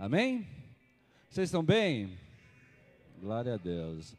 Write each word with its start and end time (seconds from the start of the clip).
Amém? 0.00 0.46
Vocês 1.28 1.48
estão 1.48 1.62
bem? 1.62 2.16
Glória 3.20 3.52
a 3.52 3.56
Deus. 3.58 4.14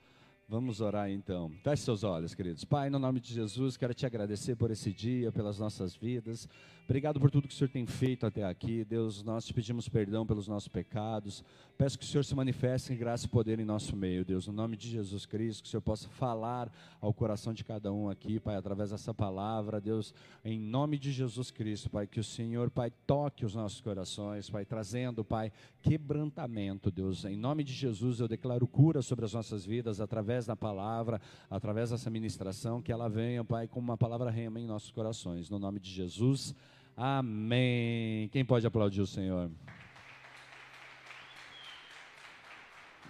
Vamos 0.51 0.81
orar 0.81 1.09
então. 1.09 1.49
Feche 1.63 1.83
seus 1.83 2.03
olhos, 2.03 2.35
queridos. 2.35 2.65
Pai, 2.65 2.89
no 2.89 2.99
nome 2.99 3.21
de 3.21 3.33
Jesus, 3.33 3.77
quero 3.77 3.93
te 3.93 4.05
agradecer 4.05 4.57
por 4.57 4.69
esse 4.69 4.91
dia, 4.91 5.31
pelas 5.31 5.57
nossas 5.57 5.95
vidas. 5.95 6.45
Obrigado 6.83 7.21
por 7.21 7.31
tudo 7.31 7.47
que 7.47 7.53
o 7.53 7.57
Senhor 7.57 7.69
tem 7.69 7.85
feito 7.85 8.25
até 8.25 8.43
aqui. 8.43 8.83
Deus, 8.83 9.23
nós 9.23 9.45
te 9.45 9.53
pedimos 9.53 9.87
perdão 9.87 10.25
pelos 10.25 10.49
nossos 10.49 10.67
pecados. 10.67 11.41
Peço 11.77 11.97
que 11.97 12.03
o 12.03 12.07
Senhor 12.07 12.23
se 12.25 12.35
manifeste 12.35 12.91
em 12.91 12.97
graça 12.97 13.25
e 13.25 13.29
poder 13.29 13.61
em 13.61 13.65
nosso 13.65 13.95
meio, 13.95 14.25
Deus. 14.25 14.45
No 14.45 14.51
nome 14.51 14.75
de 14.75 14.89
Jesus 14.89 15.25
Cristo, 15.25 15.63
que 15.63 15.69
o 15.69 15.71
Senhor 15.71 15.81
possa 15.81 16.09
falar 16.09 16.69
ao 16.99 17.13
coração 17.13 17.53
de 17.53 17.63
cada 17.63 17.93
um 17.93 18.09
aqui, 18.09 18.41
Pai, 18.41 18.57
através 18.57 18.89
dessa 18.91 19.13
palavra, 19.13 19.79
Deus. 19.79 20.13
Em 20.43 20.59
nome 20.59 20.99
de 20.99 21.13
Jesus 21.13 21.49
Cristo, 21.49 21.89
Pai, 21.89 22.05
que 22.05 22.19
o 22.19 22.23
Senhor, 22.25 22.69
Pai, 22.69 22.91
toque 23.07 23.45
os 23.45 23.55
nossos 23.55 23.79
corações, 23.79 24.49
Pai, 24.49 24.65
trazendo, 24.65 25.23
Pai, 25.23 25.49
quebrantamento, 25.81 26.91
Deus. 26.91 27.23
Em 27.23 27.37
nome 27.37 27.63
de 27.63 27.71
Jesus, 27.71 28.19
eu 28.19 28.27
declaro 28.27 28.67
cura 28.67 29.01
sobre 29.01 29.23
as 29.23 29.33
nossas 29.33 29.65
vidas 29.65 30.01
através 30.01 30.40
da 30.45 30.55
palavra, 30.55 31.21
através 31.49 31.89
dessa 31.89 32.09
ministração, 32.09 32.81
que 32.81 32.91
ela 32.91 33.09
venha, 33.09 33.43
Pai, 33.43 33.67
como 33.67 33.85
uma 33.89 33.97
palavra 33.97 34.29
rema 34.29 34.59
em 34.59 34.65
nossos 34.65 34.91
corações. 34.91 35.49
No 35.49 35.59
nome 35.59 35.79
de 35.79 35.89
Jesus. 35.89 36.55
Amém. 36.95 38.29
Quem 38.29 38.43
pode 38.43 38.65
aplaudir 38.65 39.01
o 39.01 39.07
Senhor? 39.07 39.49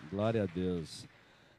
Glória 0.09 0.43
a 0.43 0.45
Deus. 0.45 1.07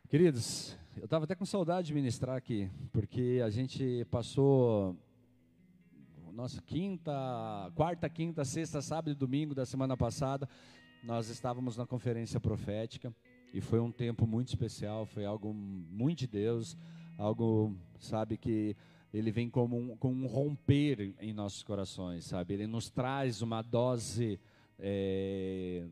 Queridos, 0.09 0.77
eu 0.97 1.05
estava 1.05 1.25
até 1.25 1.35
com 1.35 1.45
saudade 1.45 1.89
de 1.89 1.95
ministrar 1.95 2.37
aqui, 2.37 2.71
porque 2.93 3.41
a 3.45 3.49
gente 3.49 4.07
passou 4.11 4.97
nossa 6.33 6.63
quinta, 6.63 7.13
quarta, 7.75 8.09
quinta, 8.09 8.45
sexta, 8.45 8.81
sábado 8.81 9.11
e 9.11 9.15
domingo 9.15 9.55
da 9.55 9.67
semana 9.67 9.97
passada, 9.97 10.49
nós 11.05 11.29
estávamos 11.29 11.77
na 11.77 11.87
conferência 11.87 12.41
profética 12.41 13.15
e 13.53 13.61
foi 13.61 13.81
um 13.81 13.93
tempo 13.93 14.27
muito 14.27 14.49
especial, 14.49 15.05
foi 15.05 15.25
algo 15.25 15.53
muito 15.53 16.21
de 16.21 16.27
Deus, 16.27 16.77
algo, 17.19 17.77
sabe, 17.99 18.37
que 18.37 18.75
ele 19.13 19.31
vem 19.31 19.51
como 19.51 19.79
um, 19.79 19.97
com 19.97 20.13
um 20.13 20.27
romper 20.27 21.15
em 21.21 21.33
nossos 21.33 21.63
corações, 21.63 22.25
sabe? 22.25 22.55
Ele 22.55 22.67
nos 22.67 22.89
traz 22.89 23.43
uma 23.43 23.61
dose, 23.61 24.41
é, 24.79 25.85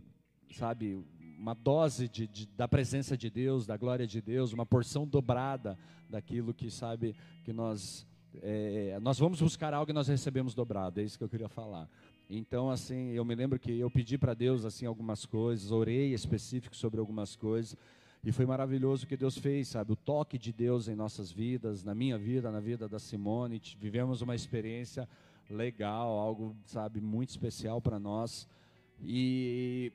sabe, 0.53 1.05
uma 1.39 1.53
dose 1.55 2.09
de, 2.09 2.27
de, 2.27 2.47
da 2.47 2.67
presença 2.67 3.17
de 3.17 3.29
Deus, 3.29 3.67
da 3.67 3.77
glória 3.77 4.07
de 4.07 4.23
Deus, 4.23 4.53
uma 4.55 4.65
porção 4.65 5.07
dobrada 5.07 5.79
daquilo 6.09 6.55
que, 6.55 6.71
sabe, 6.71 7.15
que 7.45 7.53
nós 7.53 8.07
é, 8.43 8.99
nós 9.01 9.19
vamos 9.19 9.41
buscar 9.41 9.75
algo 9.75 9.91
e 9.91 9.95
nós 9.95 10.09
recebemos 10.09 10.55
dobrado, 10.55 11.01
é 11.01 11.03
isso 11.03 11.19
que 11.19 11.25
eu 11.25 11.29
queria 11.29 11.49
falar. 11.49 11.89
Então, 12.33 12.71
assim, 12.71 13.11
eu 13.11 13.25
me 13.25 13.35
lembro 13.35 13.59
que 13.59 13.77
eu 13.77 13.91
pedi 13.91 14.17
para 14.17 14.35
Deus, 14.35 14.65
assim, 14.65 14.87
algumas 14.87 15.27
coisas, 15.27 15.73
orei 15.73 16.15
específico 16.15 16.77
sobre 16.77 17.01
algumas 17.01 17.35
coisas, 17.35 17.77
e 18.23 18.31
foi 18.31 18.47
maravilhoso 18.47 19.05
o 19.05 19.09
que 19.09 19.17
Deus 19.17 19.37
fez, 19.37 19.67
sabe? 19.67 19.91
O 19.91 19.97
toque 19.97 20.39
de 20.39 20.53
Deus 20.53 20.87
em 20.87 20.95
nossas 20.95 21.33
vidas, 21.33 21.83
na 21.83 21.93
minha 21.93 22.17
vida, 22.17 22.49
na 22.53 22.61
vida 22.61 22.89
da 22.89 23.01
Simone. 23.01 23.61
Vivemos 23.81 24.23
uma 24.23 24.37
experiência 24.37 25.09
legal, 25.51 26.21
algo, 26.21 26.55
sabe, 26.67 27.01
muito 27.01 27.31
especial 27.31 27.81
para 27.81 27.99
nós. 27.99 28.47
E, 29.03 29.91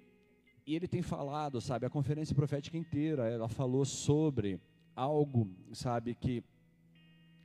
e 0.67 0.75
ele 0.75 0.89
tem 0.89 1.01
falado, 1.01 1.61
sabe, 1.61 1.85
a 1.85 1.89
conferência 1.89 2.35
profética 2.35 2.77
inteira, 2.77 3.29
ela 3.29 3.47
falou 3.47 3.85
sobre 3.85 4.59
algo, 4.93 5.47
sabe, 5.71 6.15
que, 6.15 6.43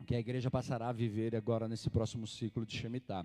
que 0.05 0.17
a 0.17 0.19
igreja 0.19 0.51
passará 0.51 0.89
a 0.89 0.93
viver 0.93 1.37
agora 1.37 1.69
nesse 1.69 1.89
próximo 1.89 2.27
ciclo 2.27 2.67
de 2.67 2.77
Shemitah. 2.77 3.25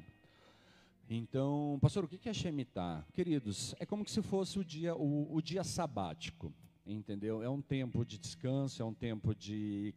Então, 1.10 1.78
pastor, 1.82 2.06
o 2.06 2.08
que 2.08 2.28
é 2.28 2.34
Shemitah? 2.34 3.06
Queridos, 3.14 3.76
é 3.80 3.86
como 3.86 4.08
se 4.08 4.22
fosse 4.22 4.58
o 4.58 4.64
dia, 4.64 4.96
o, 4.96 5.34
o 5.36 5.42
dia 5.42 5.64
sabático 5.64 6.54
entendeu? 6.86 7.42
É 7.42 7.50
um 7.50 7.62
tempo 7.62 8.06
de 8.06 8.18
descanso, 8.18 8.82
é 8.82 8.86
um 8.86 8.94
tempo 8.94 9.34
de, 9.34 9.94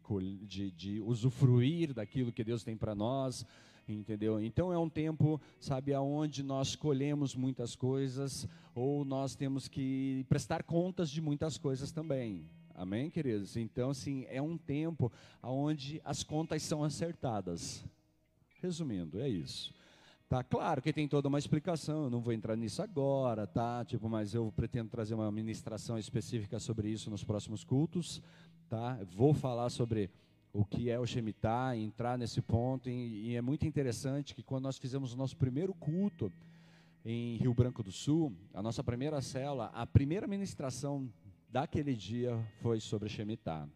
de, 0.47 0.71
de 0.71 0.99
usufruir 1.01 1.93
daquilo 1.93 2.31
que 2.31 2.43
Deus 2.43 2.63
tem 2.63 2.75
para 2.75 2.95
nós, 2.95 3.45
entendeu? 3.87 4.41
Então 4.41 4.73
é 4.73 4.77
um 4.77 4.89
tempo, 4.89 5.39
sabe, 5.59 5.93
aonde 5.93 6.41
nós 6.41 6.75
colhemos 6.75 7.35
muitas 7.35 7.75
coisas 7.75 8.47
ou 8.73 9.05
nós 9.05 9.35
temos 9.35 9.67
que 9.67 10.25
prestar 10.27 10.63
contas 10.63 11.09
de 11.11 11.21
muitas 11.21 11.57
coisas 11.57 11.91
também. 11.91 12.49
Amém, 12.73 13.09
queridos? 13.09 13.57
Então, 13.57 13.89
assim, 13.89 14.25
é 14.29 14.41
um 14.41 14.57
tempo 14.57 15.11
aonde 15.41 16.01
as 16.03 16.23
contas 16.23 16.63
são 16.63 16.83
acertadas. 16.83 17.83
Resumindo, 18.61 19.19
é 19.19 19.27
isso. 19.27 19.73
Tá 20.29 20.43
claro 20.43 20.79
que 20.79 20.93
tem 20.93 21.07
toda 21.07 21.27
uma 21.27 21.39
explicação, 21.39 22.03
eu 22.03 22.09
não 22.11 22.21
vou 22.21 22.31
entrar 22.31 22.55
nisso 22.55 22.83
agora, 22.83 23.47
tá? 23.47 23.83
Tipo, 23.83 24.07
mas 24.07 24.35
eu 24.35 24.53
pretendo 24.55 24.87
trazer 24.87 25.15
uma 25.15 25.31
ministração 25.31 25.97
específica 25.97 26.59
sobre 26.59 26.87
isso 26.87 27.09
nos 27.09 27.23
próximos 27.23 27.63
cultos, 27.63 28.21
tá? 28.69 28.99
Vou 29.15 29.33
falar 29.33 29.71
sobre 29.71 30.07
o 30.53 30.63
que 30.63 30.91
é 30.91 30.99
o 30.99 31.05
Shemitah, 31.07 31.75
entrar 31.75 32.15
nesse 32.15 32.43
ponto, 32.43 32.91
e, 32.91 33.31
e 33.31 33.35
é 33.35 33.41
muito 33.41 33.65
interessante 33.65 34.35
que 34.35 34.43
quando 34.43 34.65
nós 34.65 34.77
fizemos 34.77 35.13
o 35.13 35.17
nosso 35.17 35.35
primeiro 35.35 35.73
culto 35.73 36.31
em 37.03 37.37
Rio 37.37 37.55
Branco 37.55 37.81
do 37.81 37.91
Sul, 37.91 38.31
a 38.53 38.61
nossa 38.61 38.83
primeira 38.83 39.19
célula, 39.23 39.71
a 39.73 39.87
primeira 39.87 40.27
ministração 40.27 41.11
daquele 41.49 41.95
dia 41.95 42.39
foi 42.61 42.79
sobre 42.79 43.09
Shemitah. 43.09 43.67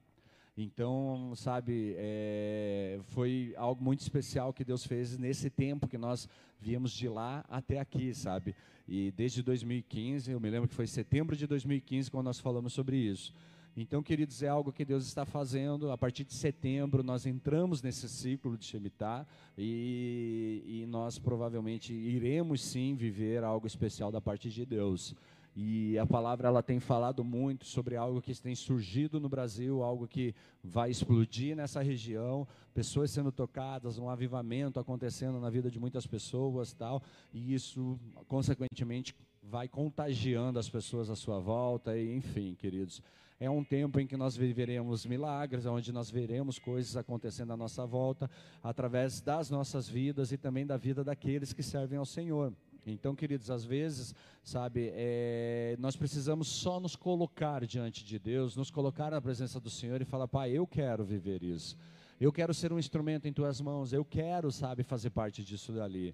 Então, 0.55 1.33
sabe, 1.35 1.95
é, 1.97 2.99
foi 3.05 3.55
algo 3.57 3.83
muito 3.83 4.01
especial 4.01 4.53
que 4.53 4.63
Deus 4.63 4.85
fez 4.85 5.17
nesse 5.17 5.49
tempo 5.49 5.87
que 5.87 5.97
nós 5.97 6.29
viemos 6.59 6.91
de 6.91 7.09
lá 7.09 7.43
até 7.49 7.79
aqui, 7.79 8.13
sabe? 8.13 8.55
E 8.87 9.11
desde 9.11 9.41
2015, 9.41 10.31
eu 10.31 10.39
me 10.39 10.51
lembro 10.51 10.69
que 10.69 10.75
foi 10.75 10.85
setembro 10.85 11.35
de 11.35 11.47
2015 11.47 12.11
quando 12.11 12.25
nós 12.25 12.39
falamos 12.39 12.71
sobre 12.71 12.97
isso. 12.97 13.33
Então, 13.75 14.03
queridos, 14.03 14.43
é 14.43 14.47
algo 14.47 14.71
que 14.71 14.85
Deus 14.85 15.07
está 15.07 15.25
fazendo. 15.25 15.89
A 15.89 15.97
partir 15.97 16.23
de 16.23 16.33
setembro, 16.33 17.01
nós 17.01 17.25
entramos 17.25 17.81
nesse 17.81 18.07
ciclo 18.07 18.55
de 18.55 18.65
Shemitah 18.65 19.25
e, 19.57 20.63
e 20.63 20.85
nós 20.85 21.17
provavelmente 21.17 21.91
iremos 21.91 22.61
sim 22.61 22.93
viver 22.93 23.43
algo 23.43 23.65
especial 23.65 24.11
da 24.11 24.21
parte 24.21 24.51
de 24.51 24.63
Deus. 24.63 25.15
E 25.55 25.99
a 25.99 26.05
palavra 26.05 26.47
ela 26.47 26.63
tem 26.63 26.79
falado 26.79 27.23
muito 27.23 27.65
sobre 27.65 27.95
algo 27.95 28.21
que 28.21 28.33
tem 28.41 28.55
surgido 28.55 29.19
no 29.19 29.29
Brasil, 29.29 29.83
algo 29.83 30.07
que 30.07 30.33
vai 30.63 30.89
explodir 30.89 31.55
nessa 31.55 31.81
região, 31.81 32.47
pessoas 32.73 33.11
sendo 33.11 33.31
tocadas, 33.31 33.99
um 33.99 34.09
avivamento 34.09 34.79
acontecendo 34.79 35.39
na 35.39 35.51
vida 35.51 35.69
de 35.69 35.79
muitas 35.79 36.07
pessoas, 36.07 36.73
tal, 36.73 37.03
e 37.31 37.53
isso 37.53 37.99
consequentemente 38.27 39.15
vai 39.43 39.67
contagiando 39.67 40.57
as 40.57 40.69
pessoas 40.69 41.09
à 41.09 41.15
sua 41.15 41.39
volta, 41.39 41.95
e 41.95 42.15
enfim, 42.15 42.55
queridos. 42.55 43.01
É 43.39 43.49
um 43.49 43.63
tempo 43.63 43.99
em 43.99 44.07
que 44.07 44.15
nós 44.15 44.35
viveremos 44.35 45.05
milagres, 45.05 45.65
onde 45.65 45.91
nós 45.91 46.09
veremos 46.09 46.57
coisas 46.57 46.95
acontecendo 46.95 47.51
à 47.51 47.57
nossa 47.57 47.85
volta, 47.85 48.29
através 48.63 49.21
das 49.21 49.49
nossas 49.49 49.87
vidas 49.87 50.31
e 50.31 50.37
também 50.37 50.65
da 50.65 50.77
vida 50.77 51.03
daqueles 51.03 51.53
que 51.53 51.61
servem 51.61 51.99
ao 51.99 52.05
Senhor. 52.05 52.53
Então, 52.85 53.15
queridos, 53.15 53.49
às 53.49 53.63
vezes, 53.63 54.13
sabe, 54.43 54.91
é, 54.93 55.75
nós 55.79 55.95
precisamos 55.95 56.47
só 56.47 56.79
nos 56.79 56.95
colocar 56.95 57.65
diante 57.65 58.03
de 58.03 58.19
Deus, 58.19 58.55
nos 58.55 58.69
colocar 58.69 59.11
na 59.11 59.21
presença 59.21 59.59
do 59.59 59.69
Senhor 59.69 60.01
e 60.01 60.05
falar, 60.05 60.27
Pai, 60.27 60.51
eu 60.51 60.67
quero 60.67 61.03
viver 61.05 61.43
isso. 61.43 61.77
Eu 62.19 62.31
quero 62.31 62.53
ser 62.53 62.71
um 62.71 62.79
instrumento 62.79 63.27
em 63.27 63.33
tuas 63.33 63.59
mãos, 63.61 63.93
eu 63.93 64.03
quero, 64.03 64.51
sabe, 64.51 64.83
fazer 64.83 65.09
parte 65.09 65.43
disso 65.43 65.71
dali. 65.71 66.13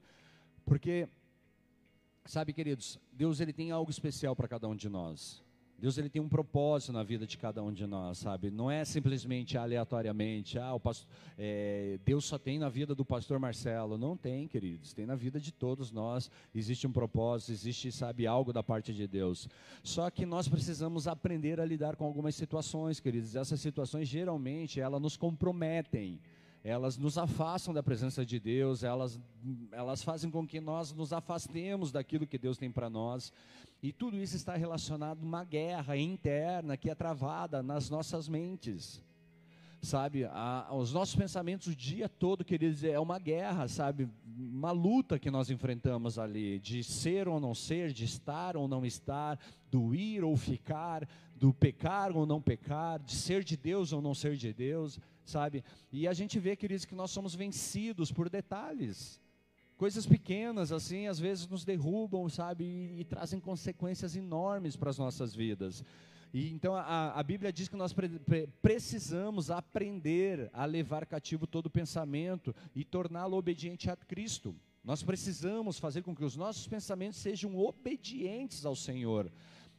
Porque, 0.66 1.08
sabe, 2.26 2.54
queridos, 2.54 3.00
Deus 3.12 3.40
ele 3.40 3.54
tem 3.54 3.72
algo 3.72 3.90
especial 3.90 4.36
para 4.36 4.48
cada 4.48 4.68
um 4.68 4.76
de 4.76 4.90
nós. 4.90 5.44
Deus 5.80 5.98
ele 5.98 6.10
tem 6.10 6.22
um 6.22 6.28
propósito 6.28 6.92
na 6.92 7.04
vida 7.04 7.26
de 7.26 7.38
cada 7.38 7.64
um 7.64 7.72
de 7.72 7.88
nós, 7.88 8.18
sabe? 8.18 8.52
Não 8.52 8.70
é 8.70 8.84
simplesmente 8.84 9.58
aleatoriamente, 9.58 10.60
ah, 10.60 10.74
o 10.74 10.80
pastor, 10.80 11.08
é, 11.38 11.98
Deus 12.04 12.26
só 12.26 12.38
tem 12.38 12.60
na 12.60 12.68
vida 12.68 12.94
do 12.94 13.06
pastor 13.06 13.40
Marcelo. 13.40 13.98
Não 13.98 14.18
tem, 14.18 14.48
queridos, 14.48 14.94
tem 14.94 15.06
na 15.06 15.16
vida 15.16 15.40
de 15.40 15.54
todos 15.54 15.92
nós. 15.92 16.30
Existe 16.54 16.86
um 16.86 16.92
propósito, 16.92 17.52
existe, 17.54 17.92
sabe, 17.92 18.28
algo 18.28 18.52
da 18.52 18.62
parte 18.62 18.94
de 18.94 19.08
Deus. 19.08 19.48
Só 19.82 20.10
que 20.10 20.26
nós 20.26 20.48
precisamos 20.48 21.08
aprender 21.08 21.60
a 21.60 21.66
lidar 21.66 21.96
com 21.96 22.06
algumas 22.06 22.36
situações, 22.36 23.00
queridos. 23.00 23.36
Essas 23.36 23.62
situações 23.62 24.08
geralmente 24.08 24.82
elas 24.82 25.02
nos 25.02 25.16
comprometem 25.16 26.20
elas 26.64 26.98
nos 26.98 27.18
afastam 27.18 27.74
da 27.74 27.82
presença 27.82 28.26
de 28.26 28.40
Deus, 28.40 28.84
elas, 28.84 29.20
elas 29.72 30.04
fazem 30.04 30.30
com 30.30 30.46
que 30.46 30.60
nós 30.60 30.92
nos 30.92 31.14
afastemos 31.14 31.92
daquilo 31.92 32.28
que 32.28 32.38
Deus 32.38 32.58
tem 32.58 32.70
para 32.70 32.90
nós. 32.90 33.32
E 33.82 33.94
tudo 33.94 34.18
isso 34.18 34.36
está 34.36 34.56
relacionado 34.56 35.20
a 35.22 35.26
uma 35.26 35.44
guerra 35.46 35.96
interna 35.96 36.76
que 36.76 36.90
é 36.90 36.96
travada 36.96 37.64
nas 37.64 37.90
nossas 37.90 38.28
mentes. 38.28 39.02
Sabe, 39.82 40.26
a, 40.26 40.68
os 40.74 40.92
nossos 40.92 41.16
pensamentos 41.16 41.68
o 41.68 41.76
dia 41.76 42.10
todo, 42.10 42.44
queridos, 42.44 42.84
é 42.84 43.00
uma 43.00 43.18
guerra, 43.18 43.66
sabe, 43.70 44.10
uma 44.38 44.72
luta 44.72 45.18
que 45.18 45.32
nós 45.32 45.50
enfrentamos 45.50 46.20
ali, 46.20 46.60
de 46.60 46.84
ser 46.84 47.30
ou 47.30 47.40
não 47.40 47.56
ser, 47.56 47.94
de 47.94 48.04
estar 48.04 48.58
ou 48.58 48.68
não 48.68 48.86
estar, 48.86 49.40
do 49.72 49.96
ir 49.96 50.22
ou 50.22 50.36
ficar, 50.36 51.08
do 51.34 51.54
pecar 51.54 52.12
ou 52.12 52.26
não 52.26 52.42
pecar, 52.42 53.00
de 53.00 53.14
ser 53.14 53.42
de 53.42 53.56
Deus 53.56 53.94
ou 53.94 54.02
não 54.02 54.14
ser 54.14 54.36
de 54.36 54.52
Deus, 54.52 55.00
sabe? 55.24 55.64
E 55.90 56.06
a 56.06 56.12
gente 56.12 56.38
vê, 56.38 56.58
queridos, 56.58 56.84
que 56.84 56.94
nós 56.94 57.12
somos 57.12 57.34
vencidos 57.34 58.12
por 58.12 58.30
detalhes 58.30 59.22
Coisas 59.80 60.06
pequenas, 60.06 60.74
assim, 60.74 61.08
às 61.08 61.18
vezes 61.18 61.48
nos 61.48 61.64
derrubam, 61.64 62.28
sabe, 62.28 62.66
e, 62.66 63.00
e 63.00 63.06
trazem 63.06 63.40
consequências 63.40 64.14
enormes 64.14 64.76
para 64.76 64.90
as 64.90 64.98
nossas 64.98 65.34
vidas. 65.34 65.86
E 66.34 66.52
então 66.52 66.76
a, 66.76 67.14
a 67.14 67.24
Bíblia 67.24 67.50
diz 67.50 67.70
que 67.70 67.78
nós 67.78 67.94
pre, 67.94 68.10
pre, 68.20 68.48
precisamos 68.62 69.50
aprender 69.50 70.50
a 70.52 70.66
levar 70.66 71.06
cativo 71.06 71.48
todo 71.48 71.70
pensamento 71.70 72.54
e 72.76 72.84
torná-lo 72.84 73.38
obediente 73.38 73.90
a 73.90 73.96
Cristo. 73.96 74.54
Nós 74.84 75.02
precisamos 75.02 75.80
fazer 75.80 76.02
com 76.02 76.14
que 76.14 76.26
os 76.26 76.36
nossos 76.36 76.68
pensamentos 76.68 77.18
sejam 77.18 77.58
obedientes 77.58 78.66
ao 78.66 78.76
Senhor. 78.76 79.32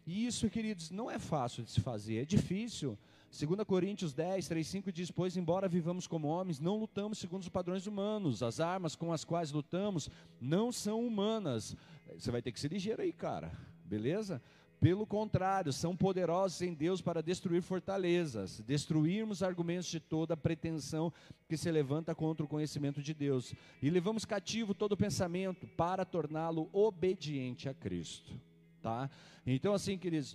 E 0.06 0.24
isso, 0.24 0.48
queridos, 0.48 0.90
não 0.90 1.10
é 1.10 1.18
fácil 1.18 1.62
de 1.62 1.70
se 1.72 1.80
fazer, 1.82 2.22
é 2.22 2.24
difícil. 2.24 2.98
2 3.30 3.64
Coríntios 3.64 4.12
10, 4.12 4.48
3, 4.48 4.66
5 4.66 4.92
diz: 4.92 5.10
Pois, 5.10 5.36
embora 5.36 5.68
vivamos 5.68 6.06
como 6.06 6.26
homens, 6.26 6.58
não 6.58 6.76
lutamos 6.76 7.18
segundo 7.18 7.42
os 7.42 7.48
padrões 7.48 7.86
humanos. 7.86 8.42
As 8.42 8.58
armas 8.58 8.96
com 8.96 9.12
as 9.12 9.24
quais 9.24 9.52
lutamos 9.52 10.10
não 10.40 10.72
são 10.72 11.06
humanas. 11.06 11.76
Você 12.18 12.30
vai 12.30 12.42
ter 12.42 12.50
que 12.50 12.58
ser 12.58 12.72
ligeiro 12.72 13.02
aí, 13.02 13.12
cara, 13.12 13.52
beleza? 13.84 14.42
Pelo 14.80 15.06
contrário, 15.06 15.72
são 15.72 15.94
poderosos 15.94 16.62
em 16.62 16.72
Deus 16.72 17.02
para 17.02 17.22
destruir 17.22 17.60
fortalezas, 17.60 18.60
destruirmos 18.60 19.42
argumentos 19.42 19.88
de 19.88 20.00
toda 20.00 20.36
pretensão 20.36 21.12
que 21.46 21.56
se 21.56 21.70
levanta 21.70 22.14
contra 22.14 22.44
o 22.44 22.48
conhecimento 22.48 23.02
de 23.02 23.12
Deus. 23.12 23.54
E 23.82 23.90
levamos 23.90 24.24
cativo 24.24 24.74
todo 24.74 24.96
pensamento 24.96 25.66
para 25.76 26.06
torná-lo 26.06 26.68
obediente 26.72 27.68
a 27.68 27.74
Cristo. 27.74 28.32
Tá? 28.80 29.10
Então, 29.46 29.74
assim, 29.74 29.98
queridos, 29.98 30.34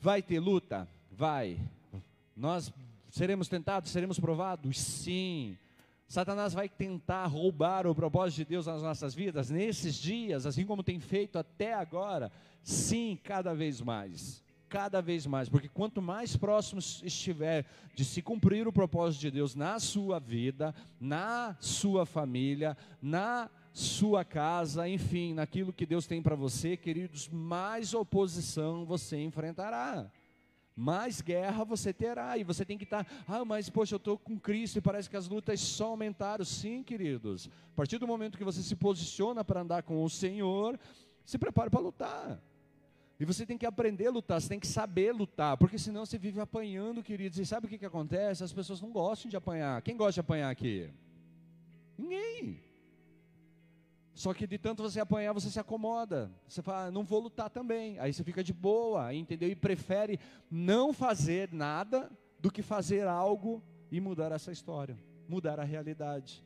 vai 0.00 0.20
ter 0.20 0.40
luta? 0.40 0.88
Vai. 1.12 1.60
Nós 2.40 2.72
seremos 3.10 3.48
tentados, 3.48 3.90
seremos 3.90 4.18
provados? 4.18 4.80
Sim. 4.80 5.58
Satanás 6.08 6.54
vai 6.54 6.70
tentar 6.70 7.26
roubar 7.26 7.86
o 7.86 7.94
propósito 7.94 8.38
de 8.38 8.44
Deus 8.46 8.66
nas 8.66 8.82
nossas 8.82 9.14
vidas 9.14 9.50
nesses 9.50 9.94
dias, 9.94 10.46
assim 10.46 10.64
como 10.64 10.82
tem 10.82 10.98
feito 10.98 11.38
até 11.38 11.74
agora? 11.74 12.32
Sim, 12.62 13.18
cada 13.22 13.54
vez 13.54 13.82
mais. 13.82 14.42
Cada 14.70 15.02
vez 15.02 15.26
mais, 15.26 15.48
porque 15.48 15.68
quanto 15.68 16.00
mais 16.00 16.36
próximo 16.36 16.78
estiver 16.78 17.66
de 17.94 18.04
se 18.04 18.22
cumprir 18.22 18.66
o 18.66 18.72
propósito 18.72 19.20
de 19.20 19.30
Deus 19.32 19.54
na 19.54 19.78
sua 19.78 20.18
vida, 20.18 20.74
na 20.98 21.56
sua 21.60 22.06
família, 22.06 22.76
na 23.02 23.50
sua 23.72 24.24
casa, 24.24 24.88
enfim, 24.88 25.34
naquilo 25.34 25.72
que 25.72 25.84
Deus 25.84 26.06
tem 26.06 26.22
para 26.22 26.36
você, 26.36 26.76
queridos, 26.76 27.28
mais 27.28 27.92
oposição 27.92 28.86
você 28.86 29.20
enfrentará 29.22 30.10
mais 30.76 31.20
guerra 31.20 31.64
você 31.64 31.92
terá, 31.92 32.38
e 32.38 32.44
você 32.44 32.64
tem 32.64 32.78
que 32.78 32.84
estar, 32.84 33.06
ah, 33.26 33.44
mas 33.44 33.68
poxa, 33.68 33.94
eu 33.94 33.98
estou 33.98 34.18
com 34.18 34.38
Cristo 34.38 34.76
e 34.76 34.80
parece 34.80 35.10
que 35.10 35.16
as 35.16 35.28
lutas 35.28 35.60
só 35.60 35.86
aumentaram. 35.88 36.44
Sim, 36.44 36.82
queridos, 36.82 37.48
a 37.72 37.76
partir 37.76 37.98
do 37.98 38.06
momento 38.06 38.38
que 38.38 38.44
você 38.44 38.62
se 38.62 38.76
posiciona 38.76 39.44
para 39.44 39.60
andar 39.60 39.82
com 39.82 40.02
o 40.02 40.08
Senhor, 40.10 40.78
se 41.24 41.38
prepare 41.38 41.70
para 41.70 41.80
lutar. 41.80 42.40
E 43.18 43.24
você 43.26 43.44
tem 43.44 43.58
que 43.58 43.66
aprender 43.66 44.06
a 44.06 44.10
lutar, 44.10 44.40
você 44.40 44.48
tem 44.48 44.58
que 44.58 44.66
saber 44.66 45.12
lutar, 45.12 45.56
porque 45.58 45.78
senão 45.78 46.06
você 46.06 46.16
vive 46.16 46.40
apanhando, 46.40 47.02
queridos. 47.02 47.38
E 47.38 47.44
sabe 47.44 47.66
o 47.66 47.68
que, 47.68 47.76
que 47.76 47.84
acontece? 47.84 48.42
As 48.42 48.52
pessoas 48.52 48.80
não 48.80 48.90
gostam 48.90 49.28
de 49.28 49.36
apanhar. 49.36 49.82
Quem 49.82 49.94
gosta 49.94 50.14
de 50.14 50.20
apanhar 50.20 50.48
aqui? 50.48 50.88
Ninguém. 51.98 52.69
Só 54.20 54.34
que 54.34 54.46
de 54.46 54.58
tanto 54.58 54.82
você 54.82 55.00
apanhar, 55.00 55.32
você 55.32 55.48
se 55.48 55.58
acomoda. 55.58 56.30
Você 56.46 56.60
fala, 56.60 56.88
ah, 56.88 56.90
não 56.90 57.02
vou 57.02 57.20
lutar 57.20 57.48
também. 57.48 57.98
Aí 57.98 58.12
você 58.12 58.22
fica 58.22 58.44
de 58.44 58.52
boa, 58.52 59.14
entendeu? 59.14 59.48
E 59.48 59.56
prefere 59.56 60.20
não 60.50 60.92
fazer 60.92 61.50
nada 61.54 62.12
do 62.38 62.52
que 62.52 62.60
fazer 62.60 63.06
algo 63.06 63.62
e 63.90 63.98
mudar 63.98 64.30
essa 64.30 64.52
história, 64.52 64.94
mudar 65.26 65.58
a 65.58 65.64
realidade. 65.64 66.44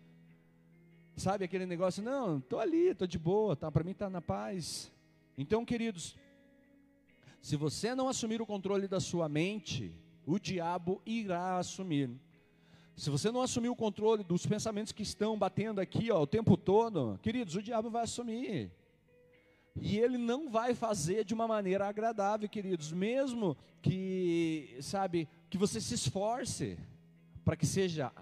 Sabe 1.16 1.44
aquele 1.44 1.66
negócio? 1.66 2.00
Não, 2.00 2.38
estou 2.38 2.60
ali, 2.60 2.90
estou 2.90 3.08
de 3.08 3.18
boa, 3.18 3.56
tá? 3.56 3.72
para 3.72 3.82
mim 3.82 3.90
está 3.90 4.08
na 4.08 4.22
paz. 4.22 4.92
Então, 5.36 5.64
queridos, 5.64 6.16
se 7.42 7.56
você 7.56 7.92
não 7.92 8.06
assumir 8.06 8.40
o 8.40 8.46
controle 8.46 8.86
da 8.86 9.00
sua 9.00 9.28
mente, 9.28 9.92
o 10.24 10.38
diabo 10.38 11.02
irá 11.04 11.58
assumir. 11.58 12.08
Se 12.96 13.10
você 13.10 13.30
não 13.30 13.42
assumir 13.42 13.68
o 13.68 13.76
controle 13.76 14.22
dos 14.22 14.46
pensamentos 14.46 14.92
que 14.92 15.02
estão 15.02 15.36
batendo 15.36 15.80
aqui 15.80 16.12
ó, 16.12 16.22
o 16.22 16.26
tempo 16.26 16.56
todo, 16.56 17.18
queridos, 17.22 17.56
o 17.56 17.62
diabo 17.62 17.90
vai 17.90 18.04
assumir. 18.04 18.70
E 19.80 19.98
ele 19.98 20.16
não 20.16 20.48
vai 20.48 20.74
fazer 20.74 21.24
de 21.24 21.34
uma 21.34 21.48
maneira 21.48 21.88
agradável, 21.88 22.48
queridos, 22.48 22.92
mesmo 22.92 23.56
que, 23.82 24.76
sabe, 24.80 25.28
que 25.50 25.58
você 25.58 25.80
se 25.80 25.94
esforce 25.94 26.78
para 27.44 27.56
que 27.56 27.66
seja 27.66 28.12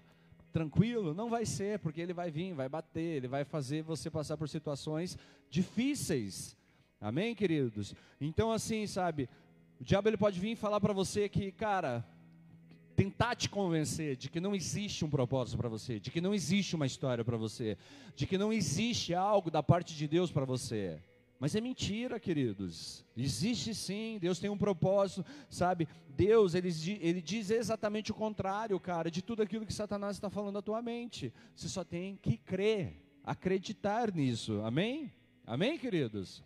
tranquilo, 0.50 1.12
não 1.12 1.28
vai 1.28 1.44
ser, 1.44 1.78
porque 1.78 2.00
ele 2.00 2.14
vai 2.14 2.30
vir, 2.30 2.54
vai 2.54 2.68
bater, 2.68 3.16
ele 3.16 3.28
vai 3.28 3.44
fazer 3.44 3.82
você 3.82 4.10
passar 4.10 4.38
por 4.38 4.48
situações 4.48 5.18
difíceis. 5.50 6.56
Amém, 6.98 7.34
queridos? 7.34 7.94
Então, 8.18 8.50
assim, 8.50 8.86
sabe, 8.86 9.28
o 9.78 9.84
diabo 9.84 10.08
ele 10.08 10.16
pode 10.16 10.40
vir 10.40 10.56
falar 10.56 10.80
para 10.80 10.92
você 10.92 11.28
que, 11.28 11.52
cara, 11.52 12.04
tentar 12.96 13.34
te 13.34 13.48
convencer 13.48 14.16
de 14.16 14.28
que 14.28 14.40
não 14.40 14.54
existe 14.54 15.04
um 15.04 15.10
propósito 15.10 15.56
para 15.56 15.68
você, 15.68 15.98
de 15.98 16.10
que 16.10 16.20
não 16.20 16.34
existe 16.34 16.76
uma 16.76 16.86
história 16.86 17.24
para 17.24 17.36
você, 17.36 17.76
de 18.14 18.26
que 18.26 18.38
não 18.38 18.52
existe 18.52 19.14
algo 19.14 19.50
da 19.50 19.62
parte 19.62 19.94
de 19.94 20.06
Deus 20.06 20.30
para 20.30 20.44
você. 20.44 21.00
Mas 21.42 21.56
é 21.56 21.60
mentira, 21.60 22.20
queridos. 22.20 23.04
Existe 23.16 23.74
sim, 23.74 24.16
Deus 24.20 24.38
tem 24.38 24.48
um 24.48 24.56
propósito, 24.56 25.24
sabe? 25.50 25.88
Deus, 26.10 26.54
ele, 26.54 26.68
ele 27.00 27.20
diz 27.20 27.50
exatamente 27.50 28.12
o 28.12 28.14
contrário, 28.14 28.78
cara, 28.78 29.10
de 29.10 29.22
tudo 29.22 29.42
aquilo 29.42 29.66
que 29.66 29.72
Satanás 29.72 30.16
está 30.16 30.30
falando 30.30 30.58
à 30.58 30.62
tua 30.62 30.80
mente. 30.80 31.32
Você 31.56 31.68
só 31.68 31.82
tem 31.82 32.16
que 32.22 32.36
crer, 32.36 32.94
acreditar 33.24 34.14
nisso. 34.14 34.60
Amém? 34.62 35.12
Amém, 35.44 35.76
queridos? 35.76 36.44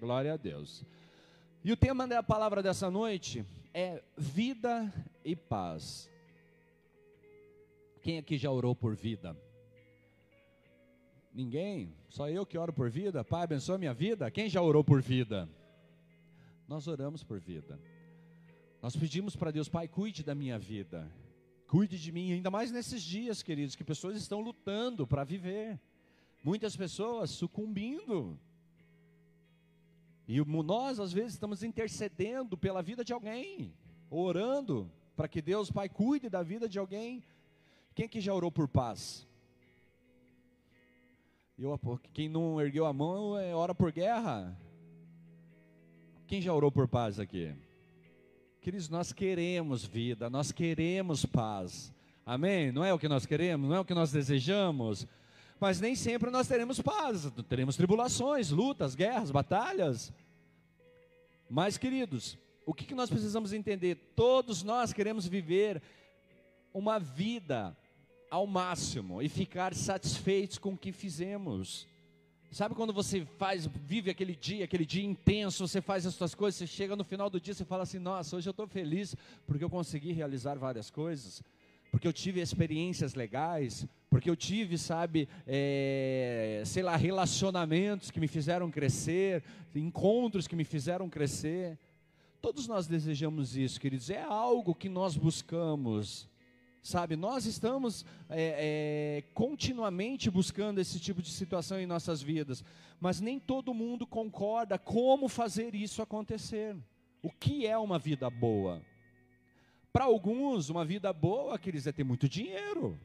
Glória 0.00 0.34
a 0.34 0.36
Deus. 0.36 0.84
E 1.62 1.70
o 1.70 1.76
tema 1.76 2.08
da 2.08 2.20
palavra 2.20 2.60
dessa 2.60 2.90
noite 2.90 3.46
é 3.74 4.02
vida 4.16 4.92
e 5.24 5.34
paz. 5.34 6.10
Quem 8.02 8.18
aqui 8.18 8.36
já 8.36 8.50
orou 8.50 8.74
por 8.74 8.94
vida? 8.94 9.36
Ninguém? 11.32 11.94
Só 12.08 12.28
eu 12.28 12.44
que 12.44 12.58
oro 12.58 12.72
por 12.72 12.90
vida? 12.90 13.24
Pai, 13.24 13.44
abençoa 13.44 13.78
minha 13.78 13.94
vida? 13.94 14.30
Quem 14.30 14.48
já 14.48 14.60
orou 14.60 14.84
por 14.84 15.00
vida? 15.00 15.48
Nós 16.68 16.86
oramos 16.86 17.22
por 17.22 17.40
vida. 17.40 17.78
Nós 18.82 18.96
pedimos 18.96 19.36
para 19.36 19.50
Deus, 19.50 19.68
Pai, 19.68 19.88
cuide 19.88 20.22
da 20.22 20.34
minha 20.34 20.58
vida. 20.58 21.10
Cuide 21.68 21.98
de 21.98 22.12
mim, 22.12 22.32
ainda 22.32 22.50
mais 22.50 22.70
nesses 22.70 23.02
dias, 23.02 23.42
queridos, 23.42 23.74
que 23.74 23.84
pessoas 23.84 24.16
estão 24.16 24.40
lutando 24.40 25.06
para 25.06 25.24
viver. 25.24 25.80
Muitas 26.44 26.76
pessoas 26.76 27.30
sucumbindo 27.30 28.38
e 30.26 30.40
nós, 30.40 31.00
às 31.00 31.12
vezes, 31.12 31.34
estamos 31.34 31.62
intercedendo 31.62 32.56
pela 32.56 32.82
vida 32.82 33.04
de 33.04 33.12
alguém, 33.12 33.74
orando 34.08 34.90
para 35.16 35.28
que 35.28 35.42
Deus, 35.42 35.70
Pai, 35.70 35.88
cuide 35.88 36.28
da 36.28 36.42
vida 36.42 36.68
de 36.68 36.78
alguém. 36.78 37.22
Quem 37.94 38.08
que 38.08 38.20
já 38.20 38.32
orou 38.32 38.50
por 38.50 38.68
paz? 38.68 39.26
Eu, 41.58 41.78
quem 42.12 42.28
não 42.28 42.60
ergueu 42.60 42.86
a 42.86 42.92
mão, 42.92 43.38
é, 43.38 43.54
ora 43.54 43.74
por 43.74 43.92
guerra. 43.92 44.58
Quem 46.26 46.40
já 46.40 46.52
orou 46.52 46.72
por 46.72 46.88
paz 46.88 47.20
aqui? 47.20 47.54
Queridos, 48.60 48.88
nós 48.88 49.12
queremos 49.12 49.84
vida, 49.84 50.30
nós 50.30 50.50
queremos 50.50 51.26
paz. 51.26 51.92
Amém? 52.24 52.72
Não 52.72 52.84
é 52.84 52.94
o 52.94 52.98
que 52.98 53.08
nós 53.08 53.26
queremos, 53.26 53.68
não 53.68 53.76
é 53.76 53.80
o 53.80 53.84
que 53.84 53.94
nós 53.94 54.12
desejamos 54.12 55.06
mas 55.62 55.80
nem 55.80 55.94
sempre 55.94 56.28
nós 56.28 56.48
teremos 56.48 56.80
paz, 56.80 57.30
teremos 57.48 57.76
tribulações, 57.76 58.50
lutas, 58.50 58.96
guerras, 58.96 59.30
batalhas. 59.30 60.12
Mas, 61.48 61.78
queridos, 61.78 62.36
o 62.66 62.74
que 62.74 62.92
nós 62.96 63.08
precisamos 63.08 63.52
entender? 63.52 63.94
Todos 64.16 64.64
nós 64.64 64.92
queremos 64.92 65.24
viver 65.24 65.80
uma 66.74 66.98
vida 66.98 67.76
ao 68.28 68.44
máximo 68.44 69.22
e 69.22 69.28
ficar 69.28 69.72
satisfeitos 69.72 70.58
com 70.58 70.72
o 70.72 70.76
que 70.76 70.90
fizemos. 70.90 71.86
Sabe 72.50 72.74
quando 72.74 72.92
você 72.92 73.24
faz, 73.38 73.64
vive 73.64 74.10
aquele 74.10 74.34
dia, 74.34 74.64
aquele 74.64 74.84
dia 74.84 75.04
intenso, 75.04 75.68
você 75.68 75.80
faz 75.80 76.04
as 76.04 76.14
suas 76.14 76.34
coisas, 76.34 76.58
você 76.58 76.66
chega 76.66 76.96
no 76.96 77.04
final 77.04 77.30
do 77.30 77.40
dia, 77.40 77.54
você 77.54 77.64
fala 77.64 77.84
assim: 77.84 78.00
Nossa, 78.00 78.34
hoje 78.34 78.48
eu 78.48 78.50
estou 78.50 78.66
feliz 78.66 79.14
porque 79.46 79.62
eu 79.62 79.70
consegui 79.70 80.10
realizar 80.10 80.58
várias 80.58 80.90
coisas 80.90 81.40
porque 81.92 82.08
eu 82.08 82.12
tive 82.12 82.40
experiências 82.40 83.14
legais, 83.14 83.86
porque 84.08 84.28
eu 84.30 84.34
tive, 84.34 84.78
sabe, 84.78 85.28
é, 85.46 86.62
sei 86.64 86.82
lá, 86.82 86.96
relacionamentos 86.96 88.10
que 88.10 88.18
me 88.18 88.26
fizeram 88.26 88.70
crescer, 88.70 89.44
encontros 89.76 90.48
que 90.48 90.56
me 90.56 90.64
fizeram 90.64 91.06
crescer. 91.10 91.78
Todos 92.40 92.66
nós 92.66 92.86
desejamos 92.86 93.58
isso, 93.58 93.78
queridos, 93.78 94.08
é 94.08 94.22
algo 94.22 94.74
que 94.74 94.88
nós 94.88 95.18
buscamos, 95.18 96.26
sabe? 96.82 97.14
Nós 97.14 97.44
estamos 97.44 98.06
é, 98.30 99.20
é, 99.20 99.22
continuamente 99.34 100.30
buscando 100.30 100.80
esse 100.80 100.98
tipo 100.98 101.20
de 101.20 101.30
situação 101.30 101.78
em 101.78 101.86
nossas 101.86 102.22
vidas, 102.22 102.64
mas 102.98 103.20
nem 103.20 103.38
todo 103.38 103.74
mundo 103.74 104.06
concorda 104.06 104.78
como 104.78 105.28
fazer 105.28 105.74
isso 105.74 106.00
acontecer. 106.00 106.74
O 107.22 107.30
que 107.30 107.66
é 107.66 107.76
uma 107.76 107.98
vida 107.98 108.30
boa? 108.30 108.80
Para 109.92 110.04
alguns, 110.04 110.70
uma 110.70 110.84
vida 110.84 111.12
boa, 111.12 111.58
queridos, 111.58 111.86
é 111.86 111.92
ter 111.92 112.04
muito 112.04 112.28
dinheiro. 112.28 112.98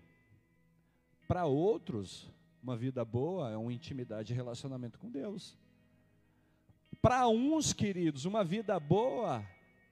Para 1.27 1.46
outros, 1.46 2.32
uma 2.63 2.77
vida 2.77 3.03
boa 3.03 3.51
é 3.51 3.58
uma 3.58 3.74
intimidade 3.74 4.32
e 4.32 4.36
relacionamento 4.36 4.98
com 4.98 5.10
Deus. 5.10 5.58
Para 7.01 7.27
uns, 7.27 7.74
queridos, 7.74 8.24
uma 8.24 8.44
vida 8.44 8.79
boa 8.79 9.46